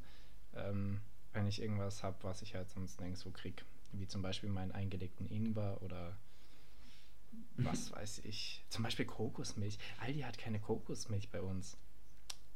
ähm, 0.55 1.00
wenn 1.33 1.47
ich 1.47 1.61
irgendwas 1.61 2.03
habe, 2.03 2.16
was 2.22 2.43
ich 2.43 2.55
halt 2.55 2.68
sonst 2.70 3.01
nirgendwo 3.01 3.30
kriege. 3.30 3.62
Wie 3.93 4.07
zum 4.07 4.22
Beispiel 4.22 4.49
meinen 4.49 4.72
eingelegten 4.72 5.30
Ingwer 5.30 5.80
oder 5.83 6.16
was 7.57 7.93
weiß 7.93 8.20
ich. 8.24 8.64
Zum 8.68 8.83
Beispiel 8.83 9.05
Kokosmilch. 9.05 9.78
Aldi 10.01 10.20
hat 10.20 10.39
keine 10.39 10.61
Kokosmilch 10.61 11.30
bei 11.30 11.41
uns. 11.41 11.76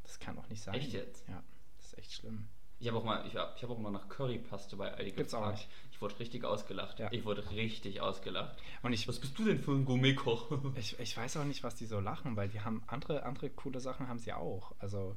Das 0.02 0.18
kann 0.18 0.36
doch 0.36 0.48
nicht 0.48 0.62
sein. 0.62 0.74
Echt 0.74 0.92
jetzt? 0.92 1.26
Ja, 1.28 1.42
das 1.76 1.86
ist 1.86 1.98
echt 1.98 2.12
schlimm. 2.12 2.48
Ich 2.78 2.88
habe 2.88 2.98
auch 2.98 3.04
mal, 3.04 3.26
ich 3.26 3.34
hab, 3.36 3.56
ich 3.56 3.62
hab 3.62 3.70
auch 3.70 3.78
mal 3.78 3.90
nach 3.90 4.08
Currypaste 4.08 4.76
bei 4.76 4.92
Aldi 4.92 5.12
Gibt's 5.12 5.32
auch 5.32 5.50
nicht. 5.50 5.66
Ich 5.92 6.00
wurde 6.02 6.18
richtig 6.18 6.44
ausgelacht. 6.44 6.98
Ja. 6.98 7.10
Ich 7.10 7.24
wurde 7.24 7.50
richtig 7.50 8.02
ausgelacht. 8.02 8.58
Und 8.82 8.92
ich, 8.92 9.08
Was 9.08 9.18
bist 9.18 9.38
du 9.38 9.44
denn 9.44 9.58
für 9.58 9.72
ein 9.72 9.86
Gourmetkoch? 9.86 10.50
ich, 10.74 10.98
ich 11.00 11.16
weiß 11.16 11.38
auch 11.38 11.44
nicht, 11.44 11.62
was 11.62 11.74
die 11.74 11.86
so 11.86 12.00
lachen, 12.00 12.36
weil 12.36 12.48
die 12.50 12.60
haben 12.60 12.82
andere, 12.86 13.22
andere 13.22 13.48
coole 13.48 13.80
Sachen 13.80 14.08
haben 14.08 14.18
sie 14.18 14.34
auch. 14.34 14.74
Also 14.78 15.16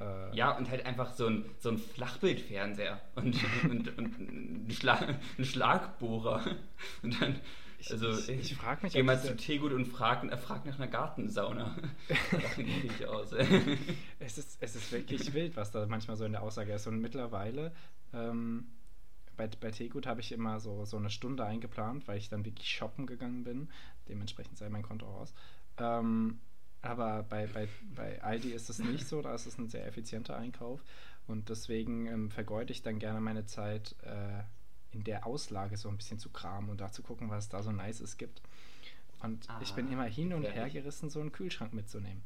äh, 0.00 0.34
ja, 0.36 0.56
und 0.56 0.70
halt 0.70 0.86
einfach 0.86 1.12
so 1.12 1.26
ein, 1.26 1.44
so 1.58 1.68
ein 1.70 1.78
Flachbildfernseher 1.78 3.00
und, 3.16 3.36
und, 3.64 3.98
und 3.98 4.18
ein, 4.18 4.70
Schlag, 4.70 5.16
ein 5.38 5.44
Schlagbohrer. 5.44 6.44
Und 7.02 7.20
dann, 7.20 7.40
Ich- 7.78 7.90
also, 7.90 8.10
ich- 8.10 8.28
ich 8.52 8.54
frag 8.56 8.82
mich, 8.82 8.92
Geh 8.92 9.02
mal 9.02 9.20
zu 9.20 9.36
Teegut 9.36 9.72
und 9.72 9.86
frag, 9.86 10.24
äh, 10.24 10.36
frag 10.36 10.66
nach 10.66 10.76
einer 10.78 10.88
Gartensauna. 10.88 11.76
Da 12.30 12.36
lachen 12.38 12.64
die 12.66 12.88
dich 12.88 13.06
aus. 13.06 13.32
Es 14.18 14.36
ist, 14.38 14.58
es 14.60 14.76
ist 14.76 14.92
wirklich 14.92 15.32
wild, 15.34 15.56
was 15.56 15.70
da 15.70 15.86
manchmal 15.86 16.16
so 16.16 16.24
in 16.24 16.32
der 16.32 16.42
Aussage 16.42 16.72
ist. 16.72 16.86
Und 16.86 17.00
mittlerweile, 17.00 17.72
ähm, 18.12 18.66
bei, 19.36 19.46
bei 19.48 19.70
Teegut 19.70 20.06
habe 20.06 20.20
ich 20.20 20.32
immer 20.32 20.60
so, 20.60 20.84
so 20.84 20.98
eine 20.98 21.08
Stunde 21.08 21.44
eingeplant, 21.44 22.06
weil 22.06 22.18
ich 22.18 22.28
dann 22.28 22.44
wirklich 22.44 22.68
shoppen 22.68 23.06
gegangen 23.06 23.44
bin. 23.44 23.70
Dementsprechend 24.08 24.58
sei 24.58 24.68
mein 24.68 24.82
Konto 24.82 25.06
aus. 25.06 25.32
Ähm, 25.78 26.38
aber 26.82 27.22
bei, 27.24 27.46
bei, 27.46 27.68
bei 27.94 28.22
Aldi 28.22 28.52
ist 28.52 28.70
es 28.70 28.78
nicht 28.78 29.06
so, 29.06 29.22
da 29.22 29.34
ist 29.34 29.46
es 29.46 29.58
ein 29.58 29.68
sehr 29.68 29.86
effizienter 29.86 30.36
Einkauf. 30.36 30.82
Und 31.26 31.48
deswegen 31.48 32.06
ähm, 32.06 32.30
vergeude 32.30 32.72
ich 32.72 32.82
dann 32.82 32.98
gerne 32.98 33.20
meine 33.20 33.46
Zeit, 33.46 33.94
äh, 34.02 34.42
in 34.92 35.04
der 35.04 35.26
Auslage 35.26 35.76
so 35.76 35.88
ein 35.88 35.96
bisschen 35.96 36.18
zu 36.18 36.30
kramen 36.30 36.70
und 36.70 36.80
da 36.80 36.90
zu 36.90 37.02
gucken, 37.02 37.30
was 37.30 37.48
da 37.48 37.62
so 37.62 37.70
Nices 37.70 38.16
gibt. 38.16 38.42
Und 39.22 39.46
ich 39.60 39.74
bin 39.74 39.88
Ah, 39.88 39.92
immer 39.92 40.04
hin 40.04 40.32
und 40.32 40.44
her 40.44 40.70
gerissen, 40.70 41.10
so 41.10 41.20
einen 41.20 41.30
Kühlschrank 41.30 41.74
mitzunehmen. 41.74 42.22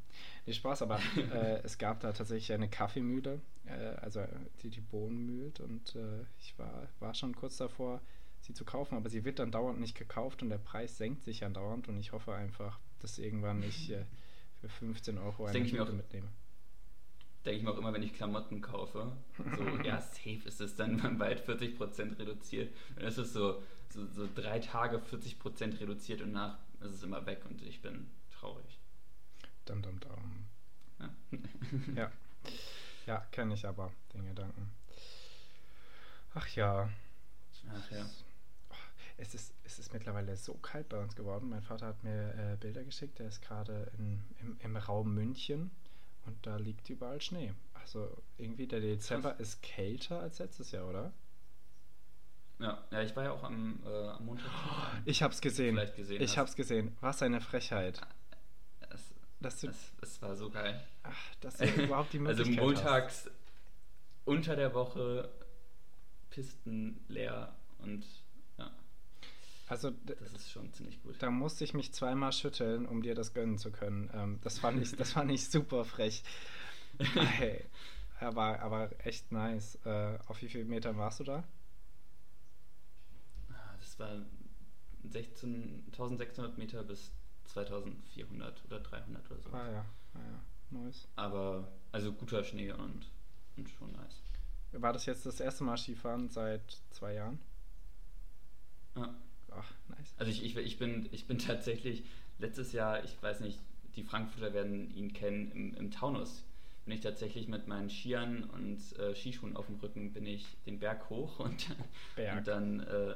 Nee, 0.46 0.52
Spaß, 0.52 0.82
aber 0.82 1.00
äh, 1.32 1.60
es 1.64 1.76
gab 1.78 2.00
da 2.00 2.12
tatsächlich 2.12 2.52
eine 2.52 2.68
Kaffeemühle, 2.68 3.40
äh, 3.66 3.96
also 4.00 4.24
die 4.62 4.70
die 4.70 4.80
Bohnen 4.80 5.26
mühlt 5.26 5.58
und 5.60 5.96
äh, 5.96 6.22
ich 6.38 6.56
war, 6.58 6.88
war 7.00 7.14
schon 7.14 7.34
kurz 7.34 7.56
davor, 7.56 8.00
sie 8.40 8.54
zu 8.54 8.64
kaufen, 8.64 8.96
aber 8.96 9.10
sie 9.10 9.24
wird 9.24 9.40
dann 9.40 9.50
dauernd 9.50 9.80
nicht 9.80 9.96
gekauft 9.96 10.42
und 10.42 10.50
der 10.50 10.58
Preis 10.58 10.96
senkt 10.96 11.24
sich 11.24 11.44
andauernd 11.44 11.88
und 11.88 11.98
ich 11.98 12.12
hoffe 12.12 12.32
einfach, 12.32 12.78
dass 13.00 13.18
irgendwann 13.18 13.62
ich 13.64 13.90
äh, 13.90 14.04
für 14.68 14.86
15 14.86 15.18
Euro 15.18 15.44
eine 15.44 15.52
denke 15.52 15.68
ich 15.68 15.72
mir 15.72 15.80
Mühle 15.80 15.92
auch. 15.92 15.96
mitnehme. 15.96 16.28
Denke 17.44 17.58
ich 17.58 17.64
mir 17.64 17.70
auch 17.72 17.78
immer, 17.78 17.92
wenn 17.92 18.02
ich 18.02 18.14
Klamotten 18.14 18.60
kaufe. 18.60 19.12
So, 19.56 19.64
ja, 19.84 20.00
safe 20.00 20.42
ist 20.46 20.60
es 20.60 20.76
dann 20.76 21.18
bald 21.18 21.46
40% 21.46 22.18
reduziert. 22.18 22.74
Und 22.96 23.02
es 23.02 23.18
ist 23.18 23.32
so, 23.32 23.62
so, 23.90 24.06
so 24.06 24.28
drei 24.34 24.58
Tage 24.60 24.98
40% 24.98 25.80
reduziert 25.80 26.22
und 26.22 26.32
nach 26.32 26.58
ist 26.80 26.92
es 26.92 27.02
immer 27.02 27.24
weg 27.26 27.44
und 27.48 27.62
ich 27.62 27.82
bin 27.82 28.10
traurig. 28.30 28.78
Dum, 29.66 29.82
dum, 29.82 30.00
dum. 30.00 30.46
Ja. 30.98 31.10
Ja, 31.96 32.12
ja 33.06 33.18
kenne 33.30 33.54
ich 33.54 33.66
aber, 33.66 33.92
den 34.12 34.26
Gedanken. 34.26 34.70
Ach 36.34 36.48
ja, 36.48 36.88
Ach 37.72 37.90
ja. 37.90 38.06
Es 39.16 39.34
ist, 39.34 39.54
es 39.64 39.78
ist 39.78 39.92
mittlerweile 39.92 40.36
so 40.36 40.54
kalt 40.54 40.88
bei 40.88 40.98
uns 40.98 41.14
geworden. 41.14 41.48
Mein 41.48 41.62
Vater 41.62 41.86
hat 41.86 42.02
mir 42.02 42.34
äh, 42.34 42.56
Bilder 42.56 42.82
geschickt. 42.84 43.18
Der 43.18 43.28
ist 43.28 43.40
gerade 43.42 43.90
im, 43.98 44.20
im 44.60 44.76
Raum 44.76 45.14
München 45.14 45.70
und 46.26 46.44
da 46.46 46.56
liegt 46.56 46.90
überall 46.90 47.20
Schnee. 47.20 47.52
Also 47.74 48.16
irgendwie 48.38 48.66
der 48.66 48.80
Dezember 48.80 49.30
Krass. 49.30 49.40
ist 49.40 49.62
kälter 49.62 50.20
als 50.20 50.38
letztes 50.38 50.72
Jahr, 50.72 50.88
oder? 50.88 51.12
Ja, 52.58 52.82
ja, 52.90 53.02
ich 53.02 53.14
war 53.14 53.24
ja 53.24 53.32
auch 53.32 53.42
am, 53.42 53.80
äh, 53.84 54.08
am 54.08 54.24
Montag. 54.26 54.46
Ich 55.04 55.22
hab's 55.22 55.40
gesehen. 55.40 55.76
Gesehen 55.96 56.20
ich 56.22 56.30
hast. 56.32 56.36
hab's 56.38 56.56
gesehen. 56.56 56.96
Was 57.00 57.22
eine 57.22 57.40
Frechheit. 57.40 58.00
Es, 58.90 59.12
Dass 59.40 59.60
du, 59.60 59.68
es, 59.68 59.92
es 60.00 60.22
war 60.22 60.34
so 60.36 60.50
geil. 60.50 60.82
ach, 61.02 61.34
dass 61.40 61.56
du 61.58 61.66
überhaupt 61.82 62.12
die 62.12 62.18
Also 62.26 62.42
Möglichkeit 62.44 62.64
montags 62.64 63.30
unter 64.24 64.56
der 64.56 64.72
Woche 64.74 65.28
Pisten 66.30 67.04
leer 67.08 67.54
und 67.78 68.02
hast. 68.04 68.23
Also 69.66 69.90
das 70.04 70.32
ist 70.32 70.50
schon 70.50 70.72
ziemlich 70.74 71.02
gut. 71.02 71.16
da 71.20 71.30
musste 71.30 71.64
ich 71.64 71.72
mich 71.72 71.92
zweimal 71.92 72.32
schütteln, 72.32 72.84
um 72.86 73.02
dir 73.02 73.14
das 73.14 73.32
gönnen 73.32 73.56
zu 73.56 73.70
können. 73.70 74.10
Ähm, 74.12 74.38
das 74.42 74.58
fand 74.58 74.82
ich, 74.82 74.94
das 74.94 75.12
fand 75.12 75.30
ich 75.30 75.48
super 75.48 75.84
frech. 75.84 76.22
Hey, 77.14 77.64
aber, 78.20 78.60
aber 78.60 78.90
echt 79.04 79.32
nice. 79.32 79.76
Äh, 79.84 80.16
auf 80.26 80.40
wie 80.42 80.48
viele 80.48 80.64
Metern 80.64 80.96
warst 80.96 81.18
du 81.18 81.24
da? 81.24 81.42
Ah, 83.50 83.74
Das 83.80 83.98
war 83.98 84.22
16, 85.10 85.86
1600 85.86 86.56
Meter 86.56 86.84
bis 86.84 87.10
2400 87.46 88.64
oder 88.66 88.80
300 88.80 89.30
oder 89.30 89.40
so. 89.40 89.50
Ah 89.52 89.70
ja, 89.70 89.84
ah 90.14 90.18
ja, 90.18 90.78
nice. 90.78 91.08
Aber, 91.16 91.66
also 91.90 92.12
guter 92.12 92.44
Schnee 92.44 92.70
und, 92.70 93.10
und 93.56 93.68
schon 93.70 93.90
nice. 93.92 94.22
War 94.72 94.92
das 94.92 95.06
jetzt 95.06 95.26
das 95.26 95.40
erste 95.40 95.64
Mal 95.64 95.76
Skifahren 95.76 96.28
seit 96.28 96.80
zwei 96.90 97.14
Jahren? 97.14 97.40
Also 100.16 100.30
ich, 100.30 100.44
ich, 100.44 100.56
ich, 100.56 100.78
bin, 100.78 101.08
ich 101.12 101.26
bin 101.26 101.38
tatsächlich 101.38 102.04
letztes 102.38 102.72
Jahr, 102.72 103.02
ich 103.04 103.20
weiß 103.22 103.40
nicht, 103.40 103.58
die 103.96 104.02
Frankfurter 104.02 104.52
werden 104.54 104.90
ihn 104.94 105.12
kennen, 105.12 105.50
im, 105.52 105.74
im 105.74 105.90
Taunus 105.90 106.44
bin 106.84 106.94
ich 106.94 107.00
tatsächlich 107.00 107.48
mit 107.48 107.66
meinen 107.66 107.88
Skiern 107.88 108.44
und 108.44 108.98
äh, 108.98 109.14
Skischuhen 109.14 109.56
auf 109.56 109.66
dem 109.66 109.76
Rücken 109.76 110.12
bin 110.12 110.26
ich 110.26 110.46
den 110.66 110.78
Berg 110.78 111.08
hoch 111.08 111.38
und, 111.40 111.68
Berg. 112.16 112.38
und 112.38 112.46
dann 112.48 112.80
äh, 112.80 113.14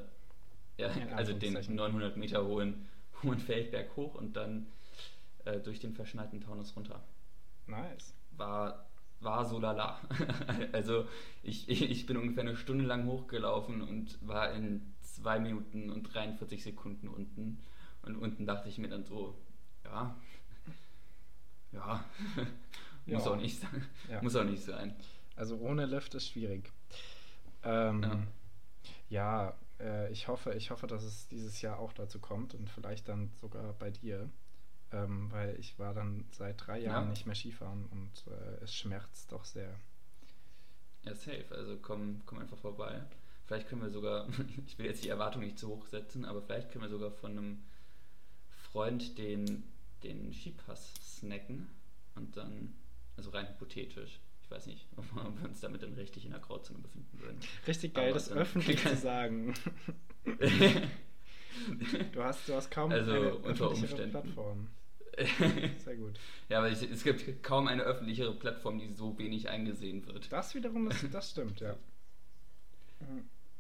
ja, 0.79 0.89
also 1.17 1.33
den 1.33 1.57
Anführungszeichen. 1.57 1.75
900 1.75 2.17
Meter 2.17 2.47
hohen, 2.47 2.89
hohen 3.23 3.39
Feldberg 3.39 3.95
hoch 3.97 4.15
und 4.15 4.37
dann 4.37 4.67
äh, 5.45 5.61
durch 5.61 5.81
den 5.81 5.93
verschneiten 5.93 6.41
Taunus 6.41 6.75
runter. 6.77 7.03
Nice. 7.67 8.15
War, 8.31 8.87
war 9.21 9.45
so 9.45 9.59
lala. 9.59 10.01
also 10.73 11.07
ich, 11.43 11.69
ich 11.69 11.91
ich 11.91 12.07
bin 12.07 12.17
ungefähr 12.17 12.45
eine 12.45 12.57
Stunde 12.57 12.85
lang 12.85 13.07
hochgelaufen 13.07 13.83
und 13.83 14.17
war 14.27 14.53
in 14.53 14.95
2 15.23 15.39
Minuten 15.41 15.91
und 15.91 16.03
43 16.15 16.63
Sekunden 16.63 17.09
unten. 17.09 17.61
Und 18.03 18.17
unten 18.17 18.47
dachte 18.47 18.69
ich 18.69 18.79
mir 18.79 18.89
dann 18.89 19.05
so, 19.05 19.37
ja, 19.85 20.17
ja, 21.73 22.05
muss 23.07 23.25
Ja. 23.25 23.31
auch 23.33 23.37
nicht 23.37 23.61
sein. 23.61 23.87
Ja. 24.11 24.23
Muss 24.23 24.37
auch 24.37 24.45
nicht 24.45 24.63
sein. 24.63 24.95
Also 25.37 25.57
ohne 25.59 25.87
Lift 25.87 26.15
ist 26.15 26.29
schwierig. 26.29 26.73
Ähm, 27.63 28.27
ja, 29.09 29.55
äh, 29.81 30.11
ich 30.13 30.29
hoffe, 30.29 30.55
ich 30.55 30.71
hoffe, 30.71 30.87
dass 30.87 31.03
es 31.03 31.29
dieses 31.29 31.61
Jahr 31.63 31.79
auch 31.79 31.93
dazu 31.93 32.19
kommt 32.19 32.55
und 32.55 32.69
vielleicht 32.71 33.09
dann 33.09 33.31
sogar 33.41 33.73
bei 33.75 33.91
dir. 33.91 34.29
Ähm, 34.91 35.31
weil 35.31 35.55
ich 35.61 35.79
war 35.79 35.93
dann 35.93 36.25
seit 36.31 36.67
drei 36.67 36.79
Jahren 36.81 37.05
Ja. 37.05 37.11
nicht 37.11 37.27
mehr 37.27 37.35
Skifahren 37.35 37.85
und 37.87 38.25
äh, 38.33 38.65
es 38.65 38.75
schmerzt 38.75 39.31
doch 39.33 39.45
sehr. 39.45 39.79
Ja, 41.05 41.15
safe. 41.15 41.45
Also 41.51 41.77
komm, 41.83 42.23
komm 42.25 42.39
einfach 42.39 42.57
vorbei. 42.57 43.03
Vielleicht 43.49 43.69
können 43.69 43.81
wir 43.81 43.91
sogar, 43.91 44.29
ich 44.67 44.79
will 44.79 44.87
jetzt 44.87 45.03
die 45.03 45.09
Erwartung 45.09 45.43
nicht 45.43 45.59
zu 45.59 45.69
hoch 45.69 45.87
setzen, 45.87 46.27
aber 46.27 46.43
vielleicht 46.43 46.71
können 46.71 46.85
wir 46.85 46.91
sogar 46.91 47.11
von 47.11 47.31
einem 47.33 47.63
Freund 48.71 49.17
den, 49.17 49.65
den 50.03 50.33
Skipass 50.35 50.93
snacken 51.03 51.67
und 52.15 52.37
dann, 52.37 52.75
also 53.17 53.31
rein 53.31 53.49
hypothetisch, 53.49 54.21
ich 54.43 54.51
weiß 54.51 54.67
nicht, 54.67 54.87
ob 54.97 55.05
wir 55.15 55.49
uns 55.49 55.61
damit 55.61 55.83
dann 55.83 55.95
richtig 55.95 56.27
in 56.27 56.33
der 56.33 56.41
Grauzone 56.41 56.81
befinden 56.81 57.21
würden. 57.21 57.39
Richtig 57.67 57.95
geil, 57.95 58.11
Aber 58.11 58.15
das 58.15 58.31
öffentlich 58.31 58.83
zu 58.87 58.97
sagen. 58.97 59.55
Du 62.13 62.23
hast, 62.23 62.47
du 62.49 62.55
hast 62.55 62.71
kaum 62.71 62.93
Also, 62.93 63.13
eine 63.13 63.35
unter 63.35 63.71
Umständen. 63.71 64.11
Plattform. 64.11 64.69
Sehr 65.79 65.97
gut. 65.97 66.21
Ja, 66.51 66.59
aber 66.59 66.71
ich, 66.71 66.83
es 66.83 67.03
gibt 67.03 67.43
kaum 67.43 67.67
eine 67.67 67.83
öffentlichere 67.83 68.35
Plattform, 68.35 68.79
die 68.79 68.89
so 68.93 69.19
wenig 69.19 69.49
eingesehen 69.49 70.07
wird. 70.07 70.31
Das 70.31 70.55
wiederum 70.55 70.91
ist, 70.91 71.13
das 71.13 71.31
stimmt, 71.31 71.61
ja. 71.61 71.77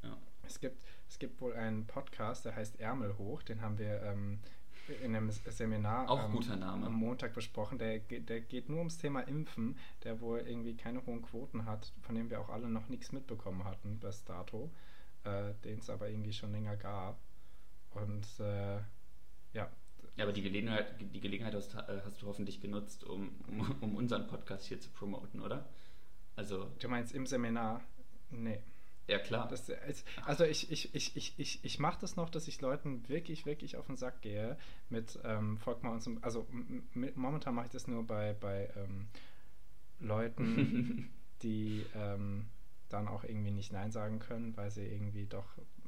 Ja. 0.02 0.16
Es 0.42 0.60
gibt, 0.60 0.82
es 1.08 1.18
gibt 1.18 1.40
wohl 1.40 1.54
einen 1.54 1.86
Podcast, 1.86 2.44
der 2.44 2.56
heißt 2.56 2.80
Ärmel 2.80 3.16
hoch, 3.18 3.42
den 3.42 3.60
haben 3.60 3.78
wir 3.78 4.02
ähm, 4.02 4.40
in 5.02 5.14
einem 5.14 5.30
Seminar 5.30 6.08
Auch 6.08 6.24
ähm, 6.24 6.62
am 6.62 6.94
Montag 6.94 7.34
besprochen. 7.34 7.78
Der, 7.78 7.98
der 7.98 8.40
geht 8.40 8.68
nur 8.68 8.78
ums 8.78 8.96
Thema 8.98 9.20
Impfen, 9.20 9.76
der 10.04 10.20
wohl 10.20 10.40
irgendwie 10.40 10.74
keine 10.76 11.04
hohen 11.04 11.22
Quoten 11.22 11.66
hat, 11.66 11.92
von 12.00 12.14
dem 12.14 12.30
wir 12.30 12.40
auch 12.40 12.48
alle 12.48 12.68
noch 12.68 12.88
nichts 12.88 13.12
mitbekommen 13.12 13.64
hatten 13.64 13.98
bis 13.98 14.24
dato, 14.24 14.70
äh, 15.24 15.52
den 15.64 15.78
es 15.78 15.90
aber 15.90 16.08
irgendwie 16.08 16.32
schon 16.32 16.52
länger 16.52 16.76
gab. 16.76 17.18
Und 17.90 18.26
äh, 18.40 18.76
ja, 19.52 19.70
Ja, 20.16 20.24
aber 20.24 20.32
die 20.32 20.42
Gelegenheit, 20.42 20.94
die 21.00 21.20
Gelegenheit 21.20 21.54
hast, 21.54 21.74
äh, 21.74 22.00
hast 22.04 22.22
du 22.22 22.26
hoffentlich 22.26 22.60
genutzt, 22.60 23.04
um, 23.04 23.30
um, 23.48 23.76
um 23.80 23.96
unseren 23.96 24.26
Podcast 24.26 24.66
hier 24.66 24.80
zu 24.80 24.90
promoten, 24.90 25.40
oder? 25.40 25.68
Also, 26.36 26.70
du 26.78 26.88
meinst 26.88 27.12
im 27.14 27.26
Seminar? 27.26 27.82
Nee. 28.30 28.60
Ja 29.08 29.18
klar. 29.18 29.48
Das, 29.48 29.70
also 30.24 30.44
ich, 30.44 30.70
ich, 30.70 30.94
ich, 30.94 31.16
ich, 31.16 31.34
ich, 31.38 31.64
ich 31.64 31.78
mache 31.78 31.98
das 32.00 32.16
noch, 32.16 32.30
dass 32.30 32.46
ich 32.48 32.60
Leuten 32.60 33.08
wirklich, 33.08 33.46
wirklich 33.46 33.76
auf 33.76 33.86
den 33.86 33.96
Sack 33.96 34.20
gehe 34.22 34.56
mit 34.90 35.18
ähm, 35.24 35.56
folgt 35.58 35.82
mal 35.82 35.90
uns, 35.92 36.06
im- 36.06 36.22
also 36.22 36.46
momentan 36.94 37.54
mache 37.54 37.66
ich 37.66 37.72
das 37.72 37.86
nur 37.88 38.06
bei, 38.06 38.34
bei 38.34 38.70
ähm, 38.76 39.08
Leuten, 40.00 41.10
die 41.42 41.84
ähm, 41.94 42.46
dann 42.88 43.08
auch 43.08 43.24
irgendwie 43.24 43.50
nicht 43.50 43.72
Nein 43.72 43.90
sagen 43.90 44.18
können, 44.18 44.56
weil 44.56 44.70
sie 44.70 44.86
irgendwie 44.86 45.26
doch 45.26 45.46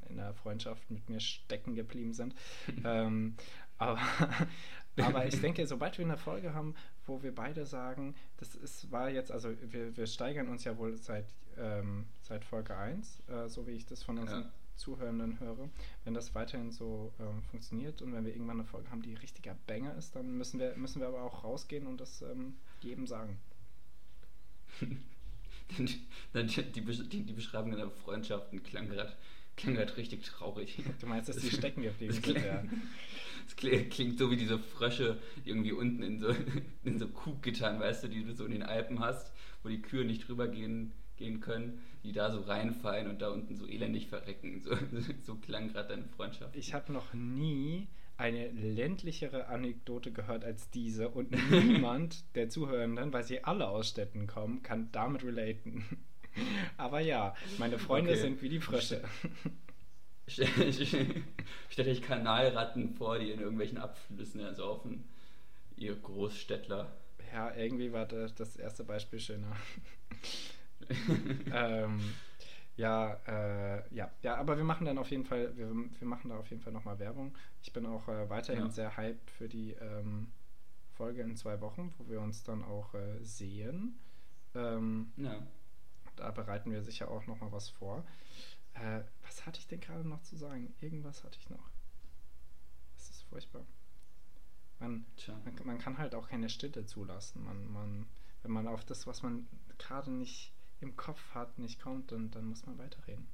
in 0.09 0.17
der 0.17 0.35
Freundschaft 0.35 0.91
mit 0.91 1.09
mir 1.09 1.21
stecken 1.21 1.75
geblieben 1.75 2.13
sind. 2.13 2.35
ähm, 2.85 3.37
aber, 3.79 4.01
aber 5.01 5.27
ich 5.27 5.41
denke, 5.41 5.67
sobald 5.67 5.97
wir 5.99 6.05
eine 6.05 6.19
Folge 6.19 6.53
haben, 6.53 6.75
wo 7.07 7.23
wir 7.23 7.35
beide 7.35 7.65
sagen, 7.65 8.15
das 8.37 8.55
ist, 8.55 8.91
war 8.91 9.09
jetzt, 9.09 9.31
also 9.33 9.51
wir, 9.63 9.97
wir 9.97 10.07
steigern 10.07 10.49
uns 10.49 10.65
ja 10.65 10.77
wohl 10.77 10.97
seit, 10.97 11.27
ähm, 11.61 12.07
seit 12.23 12.45
Folge 12.45 12.77
1, 12.77 13.23
äh, 13.29 13.49
so 13.49 13.67
wie 13.67 13.73
ich 13.73 13.87
das 13.87 14.03
von 14.03 14.19
unseren 14.19 14.43
Ja. 14.43 14.51
Zuhörenden 14.77 15.39
höre. 15.41 15.69
Wenn 16.05 16.15
das 16.15 16.35
weiterhin 16.35 16.71
so 16.71 17.13
ähm, 17.21 17.43
funktioniert 17.43 18.01
und 18.03 18.15
wenn 18.15 18.25
wir 18.25 18.33
irgendwann 18.33 18.61
eine 18.61 18.69
Folge 18.69 18.91
haben, 18.91 19.03
die 19.03 19.15
richtiger 19.15 19.55
Banger 19.67 19.95
ist, 19.97 20.17
dann 20.17 20.37
müssen 20.37 20.59
wir, 20.59 20.75
müssen 20.77 21.01
wir 21.01 21.09
aber 21.09 21.23
auch 21.23 21.45
rausgehen 21.45 21.87
und 21.87 22.01
das 22.01 22.23
ähm, 22.23 22.57
jedem 22.81 23.07
sagen. 23.07 23.39
Dann 26.33 26.49
die, 26.49 26.81
die, 26.83 27.23
die 27.23 27.33
Beschreibung 27.33 27.77
der 27.77 27.91
Freundschaften 27.91 28.61
klang 28.65 28.89
gerade 28.89 29.13
klang 29.61 29.77
richtig 29.77 30.23
traurig. 30.25 30.83
Du 31.01 31.07
meinst, 31.07 31.29
dass 31.29 31.37
die 31.37 31.51
stecken 31.51 31.83
geblieben 31.83 32.13
sind, 32.13 32.23
klingt, 32.23 32.45
ja. 32.45 32.65
das 33.45 33.57
klingt, 33.57 34.19
so 34.19 34.31
wie 34.31 34.37
diese 34.37 34.59
Frösche, 34.59 35.19
die 35.45 35.51
irgendwie 35.51 35.73
unten 35.73 36.03
in 36.03 36.19
so, 36.19 36.35
in 36.85 36.99
so 36.99 37.09
Kuhgittern, 37.09 37.79
weißt 37.81 38.05
du, 38.05 38.09
die 38.09 38.25
du 38.25 38.35
so 38.35 38.45
in 38.45 38.53
den 38.53 38.63
Alpen 38.63 39.01
hast, 39.01 39.33
wo 39.63 39.69
die 39.69 39.83
Kühe 39.83 40.05
nicht 40.05 40.29
drüber 40.29 40.49
gehen, 40.49 40.93
gehen 41.21 41.39
können, 41.41 41.81
die 42.03 42.13
da 42.13 42.33
so 42.33 42.41
reinfallen 42.41 43.09
und 43.09 43.23
da 43.23 43.29
unten 43.31 43.55
so 43.55 43.67
elendig 43.67 44.09
verrecken. 44.09 44.61
So, 44.61 44.75
so 45.23 45.37
klang 45.37 45.73
gerade 45.73 45.91
deine 45.91 46.09
Freundschaft. 46.09 46.57
Ich 46.57 46.75
habe 46.75 46.93
noch 46.93 47.15
nie 47.15 47.87
eine 48.17 48.49
ländlichere 48.49 49.47
Anekdote 49.47 50.13
gehört 50.13 50.45
als 50.45 50.69
diese 50.71 51.09
und 51.09 51.31
niemand 51.51 52.25
der 52.35 52.49
Zuhörenden, 52.49 53.13
weil 53.13 53.25
sie 53.25 53.45
alle 53.45 53.69
aus 53.69 53.89
Städten 53.89 54.27
kommen, 54.27 54.63
kann 54.63 54.89
damit 54.93 55.23
relaten. 55.25 55.85
Aber 56.77 57.01
ja, 57.01 57.35
meine 57.59 57.79
Freunde 57.79 58.11
Okay. 58.11 58.21
sind 58.21 58.43
wie 58.43 58.49
die 58.49 58.61
Frösche. 58.61 59.03
Stell 60.27 60.49
stell 61.69 61.89
euch 61.89 62.03
Kanalratten 62.03 62.95
vor, 62.95 63.19
die 63.19 63.31
in 63.31 63.41
irgendwelchen 63.41 63.79
Abflüssen 63.79 64.41
ersaufen. 64.41 65.05
Ihr 65.77 65.97
Großstädtler. 65.97 66.93
Ja, 67.33 67.55
irgendwie 67.55 67.93
war 67.93 68.07
das, 68.07 68.35
das 68.35 68.57
erste 68.57 68.85
Beispiel 68.85 69.19
schöner. 69.19 69.57
ähm, 71.53 72.01
ja, 72.77 73.15
äh, 73.27 73.95
ja, 73.95 74.11
ja, 74.23 74.37
aber 74.37 74.57
wir 74.57 74.65
machen 74.65 74.87
dann 74.87 74.99
auf 74.99 75.11
jeden 75.11 75.25
Fall, 75.25 75.57
wir, 75.57 75.69
wir 75.71 76.09
machen 76.09 76.31
da 76.31 76.39
auf 76.39 76.49
jeden 76.51 76.63
Fall 76.63 76.73
nochmal 76.73 76.99
Werbung. 76.99 77.37
Ich 77.63 77.73
bin 77.73 77.85
auch 77.87 78.09
äh, 78.09 78.29
weiterhin 78.31 78.65
Ja. 78.65 78.71
sehr 78.71 78.97
hyped 78.97 79.31
für 79.31 79.49
die 79.49 79.73
ähm, 79.73 80.33
Folge 80.95 81.23
in 81.23 81.37
zwei 81.37 81.61
Wochen, 81.61 81.93
wo 81.99 82.09
wir 82.09 82.21
uns 82.21 82.43
dann 82.43 82.65
auch 82.65 82.95
äh, 82.95 83.23
sehen. 83.23 83.99
Ähm, 84.55 85.13
Ja. 85.17 85.43
da 86.17 86.31
bereiten 86.31 86.71
wir 86.73 86.83
sicher 86.83 87.11
auch 87.11 87.27
nochmal 87.27 87.53
was 87.53 87.69
vor. 87.69 88.05
Äh, 88.75 89.03
was 89.23 89.47
hatte 89.47 89.59
ich 89.61 89.67
denn 89.67 89.81
gerade 89.81 90.09
noch 90.09 90.23
zu 90.23 90.37
sagen? 90.37 90.73
Irgendwas 90.81 91.23
hatte 91.25 91.39
ich 91.39 91.51
noch. 91.51 91.71
Das 92.97 93.11
ist 93.11 93.23
furchtbar. 93.25 93.67
Man, 94.79 95.05
man, 95.45 95.55
man 95.65 95.79
kann 95.79 95.99
halt 95.99 96.15
auch 96.15 96.29
keine 96.29 96.49
Stille 96.49 96.87
zulassen. 96.87 97.45
Man, 97.45 97.71
man, 97.71 98.07
wenn 98.43 98.53
man 98.53 98.67
auf 98.69 98.85
das, 98.85 99.07
was 99.07 99.23
man 99.23 99.47
gerade 99.77 100.11
nicht 100.11 100.55
im 100.81 100.97
Kopf 100.97 101.21
hat, 101.35 101.59
nicht 101.59 101.81
kommt, 101.81 102.13
dann, 102.13 102.31
dann 102.31 102.47
muss 102.47 102.65
man 102.67 102.79
weiterreden. 102.79 103.27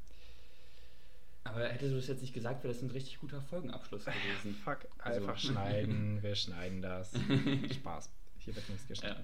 Aber 1.44 1.68
hättest 1.68 1.92
du 1.92 1.96
das 1.96 2.08
jetzt 2.08 2.22
nicht 2.22 2.34
gesagt, 2.34 2.64
wäre 2.64 2.72
das 2.74 2.82
ein 2.82 2.90
richtig 2.90 3.20
guter 3.20 3.40
Folgenabschluss 3.40 4.04
gewesen. 4.06 4.54
Fuck, 4.64 4.86
Also- 4.98 5.20
einfach 5.20 5.38
schneiden, 5.38 6.20
wir 6.22 6.34
schneiden 6.34 6.82
das. 6.82 7.12
Spaß. 7.74 8.10
Hier 8.38 8.54
wird 8.56 8.68
nichts 8.68 8.86
geschnitten. 8.88 9.22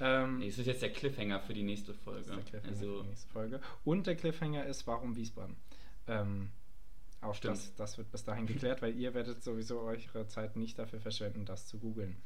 Ähm, 0.00 0.38
Nee, 0.38 0.48
es 0.48 0.58
ist 0.58 0.66
jetzt 0.66 0.82
der 0.82 0.92
Cliffhanger 0.92 1.40
für 1.40 1.54
die 1.54 1.62
nächste 1.62 1.94
Folge. 1.94 2.30
der 2.32 2.42
Cliffhanger 2.42 2.62
für 2.62 2.68
also, 2.86 3.02
die 3.02 3.08
nächste 3.08 3.28
Folge. 3.30 3.60
Und 3.84 4.06
der 4.06 4.16
Cliffhanger 4.16 4.66
ist, 4.66 4.86
warum 4.86 5.14
Wiesbaden? 5.16 5.56
Ähm, 6.08 6.50
auch 7.20 7.34
Stimmt. 7.36 7.56
das, 7.56 7.74
das 7.76 7.98
wird 7.98 8.10
bis 8.10 8.24
dahin 8.24 8.46
geklärt, 8.46 8.82
weil 8.82 8.96
ihr 8.96 9.14
werdet 9.14 9.44
sowieso 9.44 9.80
eure 9.80 10.26
Zeit 10.26 10.56
nicht 10.56 10.76
dafür 10.80 11.00
verschwenden, 11.00 11.44
das 11.44 11.68
zu 11.68 11.78
googeln. 11.78 12.16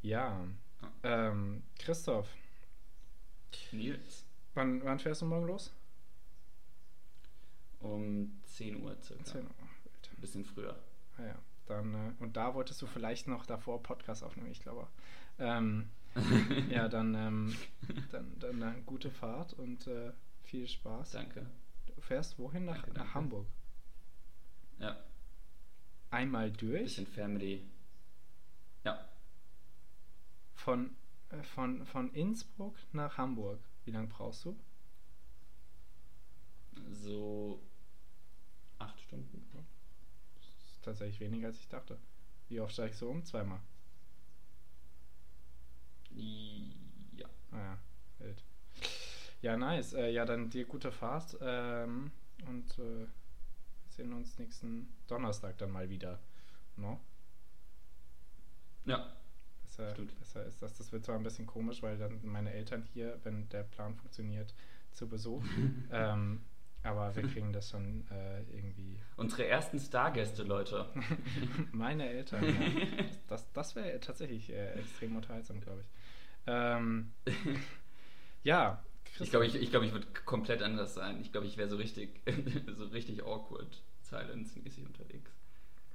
Ja, 0.00 0.46
ähm, 1.02 1.62
Christoph, 1.78 2.28
Nils, 3.72 4.24
wann, 4.58 4.84
wann 4.84 4.98
fährst 4.98 5.22
du 5.22 5.26
morgen 5.26 5.46
los? 5.46 5.72
um 7.80 8.40
10 8.44 8.82
Uhr 8.82 8.96
circa. 9.00 9.24
10 9.24 9.42
Uhr. 9.44 9.50
Wild. 9.50 10.10
Ein 10.10 10.20
bisschen 10.20 10.44
früher. 10.44 10.76
Ah 11.16 11.24
ja, 11.26 11.38
dann, 11.66 11.94
äh, 11.94 12.12
und 12.22 12.36
da 12.36 12.54
wolltest 12.54 12.82
du 12.82 12.86
vielleicht 12.86 13.28
noch 13.28 13.46
davor 13.46 13.82
Podcast 13.82 14.22
aufnehmen, 14.24 14.50
ich 14.50 14.60
glaube. 14.60 14.88
Ähm, 15.38 15.88
ja, 16.70 16.88
dann, 16.88 17.14
ähm, 17.14 17.56
dann, 18.10 18.36
dann 18.40 18.62
äh, 18.62 18.80
gute 18.84 19.10
Fahrt 19.10 19.52
und 19.54 19.86
äh, 19.86 20.12
viel 20.42 20.66
Spaß. 20.66 21.12
Danke. 21.12 21.46
Du 21.86 22.00
fährst 22.00 22.38
wohin? 22.38 22.64
Nach, 22.64 22.74
Danke, 22.74 22.90
nach 22.90 22.96
danke. 22.96 23.14
Hamburg. 23.14 23.46
Ja, 24.80 24.96
Einmal 26.10 26.50
durch? 26.50 26.84
bisschen 26.84 27.06
Family. 27.06 27.62
Ja, 28.84 29.08
Von, 30.54 30.96
äh, 31.30 31.42
von, 31.42 31.84
von 31.86 32.12
Innsbruck 32.12 32.76
nach 32.92 33.18
Hamburg. 33.18 33.60
Wie 33.88 33.92
lange 33.92 34.08
brauchst 34.08 34.44
du? 34.44 34.54
so 36.90 37.58
acht 38.78 39.00
Stunden. 39.00 39.42
Das 40.34 40.44
ist 40.44 40.84
tatsächlich 40.84 41.20
weniger, 41.20 41.46
als 41.46 41.58
ich 41.58 41.68
dachte. 41.68 41.98
Wie 42.50 42.60
oft 42.60 42.78
ich 42.78 42.96
so 42.96 43.08
um? 43.08 43.24
Zweimal. 43.24 43.60
Ja. 46.10 47.30
Ah 47.50 47.56
ja, 47.56 47.78
wild. 48.18 48.44
Ja, 49.40 49.56
nice. 49.56 49.94
Äh, 49.94 50.10
ja, 50.10 50.26
dann 50.26 50.50
dir 50.50 50.66
gute 50.66 50.92
Fahrt. 50.92 51.38
Ähm, 51.40 52.12
und 52.46 52.78
äh, 52.78 53.06
sehen 53.88 54.12
uns 54.12 54.38
nächsten 54.38 54.92
Donnerstag 55.06 55.56
dann 55.56 55.70
mal 55.70 55.88
wieder. 55.88 56.20
No? 56.76 57.00
Ja, 58.84 59.16
Besser, 59.78 59.90
Stimmt. 59.94 60.18
besser 60.18 60.44
ist 60.44 60.60
das. 60.60 60.76
Das 60.76 60.92
wird 60.92 61.04
zwar 61.04 61.14
ein 61.16 61.22
bisschen 61.22 61.46
komisch, 61.46 61.82
weil 61.82 61.96
dann 61.98 62.18
meine 62.24 62.52
Eltern 62.52 62.82
hier, 62.92 63.18
wenn 63.22 63.48
der 63.50 63.62
Plan 63.62 63.94
funktioniert, 63.94 64.54
zu 64.92 65.08
Besuch. 65.08 65.44
ähm, 65.92 66.40
aber 66.82 67.14
wir 67.14 67.22
kriegen 67.24 67.52
das 67.52 67.70
schon 67.70 68.04
äh, 68.10 68.42
irgendwie. 68.52 68.98
unsere 69.16 69.46
ersten 69.46 69.78
Stargäste, 69.78 70.42
Leute. 70.44 70.86
Meine 71.72 72.08
Eltern, 72.08 72.44
ja. 72.44 73.04
Das, 73.28 73.50
das 73.52 73.76
wäre 73.76 73.98
tatsächlich 74.00 74.50
äh, 74.50 74.72
extrem 74.74 75.16
unterhaltsam, 75.16 75.60
glaube 75.60 75.82
ich. 75.82 75.86
Ähm, 76.46 77.12
ja, 78.42 78.82
Ich 79.20 79.30
glaube, 79.30 79.46
ich, 79.46 79.54
ich, 79.56 79.70
glaub, 79.70 79.82
ich 79.82 79.92
würde 79.92 80.06
komplett 80.24 80.62
anders 80.62 80.94
sein. 80.94 81.20
Ich 81.20 81.30
glaube, 81.32 81.46
ich 81.46 81.56
wäre 81.56 81.68
so 81.68 81.76
richtig, 81.76 82.20
so 82.76 82.84
richtig 82.86 83.22
awkward, 83.24 83.82
silence-mäßig 84.02 84.86
unterwegs. 84.86 85.30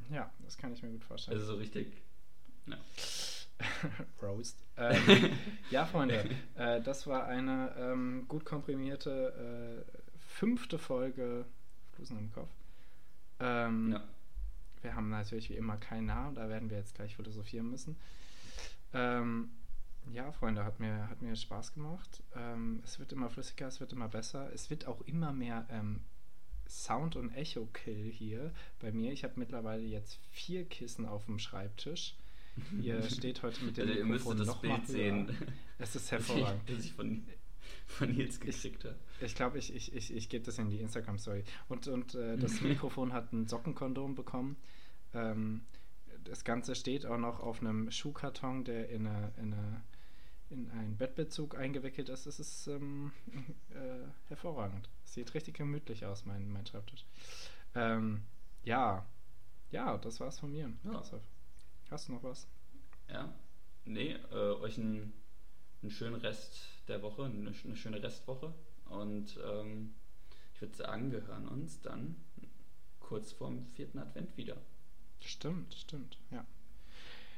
Ja, 0.10 0.32
das 0.44 0.58
kann 0.58 0.74
ich 0.74 0.84
mir 0.84 0.90
gut 0.92 1.04
vorstellen. 1.06 1.38
Also 1.40 1.54
so 1.54 1.58
richtig. 1.60 1.88
Ja. 2.68 2.78
Roast. 4.22 4.60
Ähm, 4.76 5.30
ja, 5.70 5.86
Freunde, 5.86 6.28
äh, 6.56 6.82
das 6.82 7.06
war 7.06 7.28
eine 7.28 7.76
ähm, 7.78 8.26
gut 8.28 8.44
komprimierte 8.44 9.86
äh, 9.86 10.18
fünfte 10.18 10.80
Folge 10.80 11.46
Flusen 11.92 12.18
im 12.18 12.32
Kopf. 12.32 12.50
Ähm, 13.40 13.92
ja. 13.92 14.04
Wir 14.82 14.96
haben 14.96 15.10
natürlich 15.10 15.52
wie 15.52 15.58
immer 15.58 15.78
keinen 15.78 16.08
Namen, 16.08 16.34
da 16.34 16.50
werden 16.50 16.72
wir 16.72 16.78
jetzt 16.78 16.96
gleich 16.96 17.16
philosophieren 17.16 17.70
müssen. 17.70 17.98
Ähm, 18.94 19.52
ja, 20.12 20.32
Freunde, 20.32 20.66
hat 20.66 20.80
mir, 20.80 21.08
hat 21.08 21.22
mir 21.22 21.36
Spaß 21.36 21.74
gemacht. 21.74 22.24
Ähm, 22.36 22.82
es 22.84 23.00
wird 23.00 23.12
immer 23.12 23.30
flüssiger, 23.30 23.68
es 23.68 23.80
wird 23.80 23.94
immer 23.94 24.10
besser. 24.10 24.52
Es 24.54 24.70
wird 24.70 24.88
auch 24.88 25.02
immer 25.02 25.34
mehr 25.34 25.66
ähm, 25.70 26.02
Sound- 26.68 27.16
und 27.16 27.30
Echo-Kill 27.32 28.12
hier 28.12 28.52
bei 28.80 28.92
mir. 28.92 29.12
Ich 29.12 29.24
habe 29.24 29.34
mittlerweile 29.38 29.84
jetzt 29.84 30.20
vier 30.32 30.66
Kissen 30.66 31.06
auf 31.06 31.26
dem 31.26 31.40
Schreibtisch. 31.40 32.16
Ihr 32.82 33.02
steht 33.04 33.42
heute 33.44 33.64
mit 33.66 33.78
dem 33.78 33.88
Also 33.88 34.00
ihr 34.00 34.06
Mikrofon 34.06 34.38
das 34.38 34.48
noch 34.48 34.62
Bild 34.62 34.78
mal 34.78 34.86
sehen. 34.86 35.28
höher. 35.28 35.48
Es 35.80 35.96
ist 35.96 36.12
hervorragend. 36.12 36.70
Das 36.70 36.86
ich 36.86 36.94
von, 36.94 37.24
von 37.88 38.12
Nils 38.12 38.40
gekriegt 38.40 38.86
habe. 38.86 38.96
Ich 39.22 39.36
glaube, 39.36 39.58
ich, 39.58 39.74
ich, 39.74 39.94
ich, 39.94 40.14
ich 40.14 40.30
gebe 40.30 40.46
das 40.46 40.60
in 40.60 40.70
die 40.70 40.80
Instagram-Story. 40.80 41.44
Und, 41.70 41.88
und 41.88 42.16
äh, 42.16 42.38
das 42.38 42.62
Mikrofon 42.62 43.14
hat 43.14 43.34
ein 43.34 43.48
Sockenkondom 43.48 44.16
bekommen. 44.16 44.58
Ähm, 45.14 45.62
das 46.24 46.44
Ganze 46.44 46.76
steht 46.76 47.06
auch 47.06 47.18
noch 47.18 47.40
auf 47.40 47.62
einem 47.62 47.92
Schuhkarton, 47.92 48.64
der 48.64 48.90
in, 48.90 49.08
eine, 49.08 49.32
in, 49.38 49.54
eine, 49.54 49.82
in 50.50 50.70
einen 50.72 50.98
Bettbezug 50.98 51.58
eingewickelt 51.58 52.10
ist. 52.10 52.26
Es 52.28 52.40
ist 52.40 52.68
ähm, 52.68 53.12
äh, 53.72 54.08
hervorragend. 54.28 54.90
Sieht 55.04 55.34
richtig 55.34 55.56
gemütlich 55.56 56.06
aus, 56.06 56.26
mein, 56.26 56.52
mein 56.52 56.66
Schreibtisch. 56.66 57.06
Ähm, 57.76 58.22
ja, 58.64 59.06
ja, 59.72 59.98
das 59.98 60.20
war's 60.20 60.40
von 60.40 60.52
mir. 60.52 60.72
Ja. 60.84 61.04
Hast 61.94 62.08
du 62.08 62.14
noch 62.14 62.24
was? 62.24 62.48
Ja. 63.08 63.32
Nee, 63.86 64.14
äh, 64.32 64.36
euch 64.36 64.80
einen, 64.80 65.14
einen 65.84 65.92
schönen 65.92 66.16
Rest 66.16 66.68
der 66.88 67.04
Woche, 67.04 67.26
eine, 67.26 67.54
eine 67.64 67.76
schöne 67.76 68.02
Restwoche. 68.02 68.52
Und 68.86 69.40
ähm, 69.46 69.94
ich 70.56 70.62
würde 70.62 70.76
sagen, 70.76 71.12
wir 71.12 71.28
hören 71.28 71.48
uns 71.48 71.82
dann 71.82 72.16
kurz 73.00 73.32
vorm 73.32 73.68
vierten 73.76 74.00
Advent 74.00 74.36
wieder. 74.38 74.58
Stimmt, 75.20 75.76
stimmt, 75.76 76.18
ja. 76.32 76.44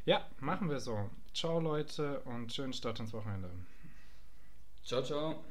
Ja, 0.05 0.25
machen 0.39 0.69
wir 0.69 0.79
so. 0.79 1.09
Ciao 1.33 1.59
Leute 1.59 2.21
und 2.21 2.53
schönen 2.53 2.71
Start 2.71 3.01
ins 3.01 3.11
Wochenende. 3.11 3.49
Ciao, 4.85 5.03
ciao. 5.03 5.43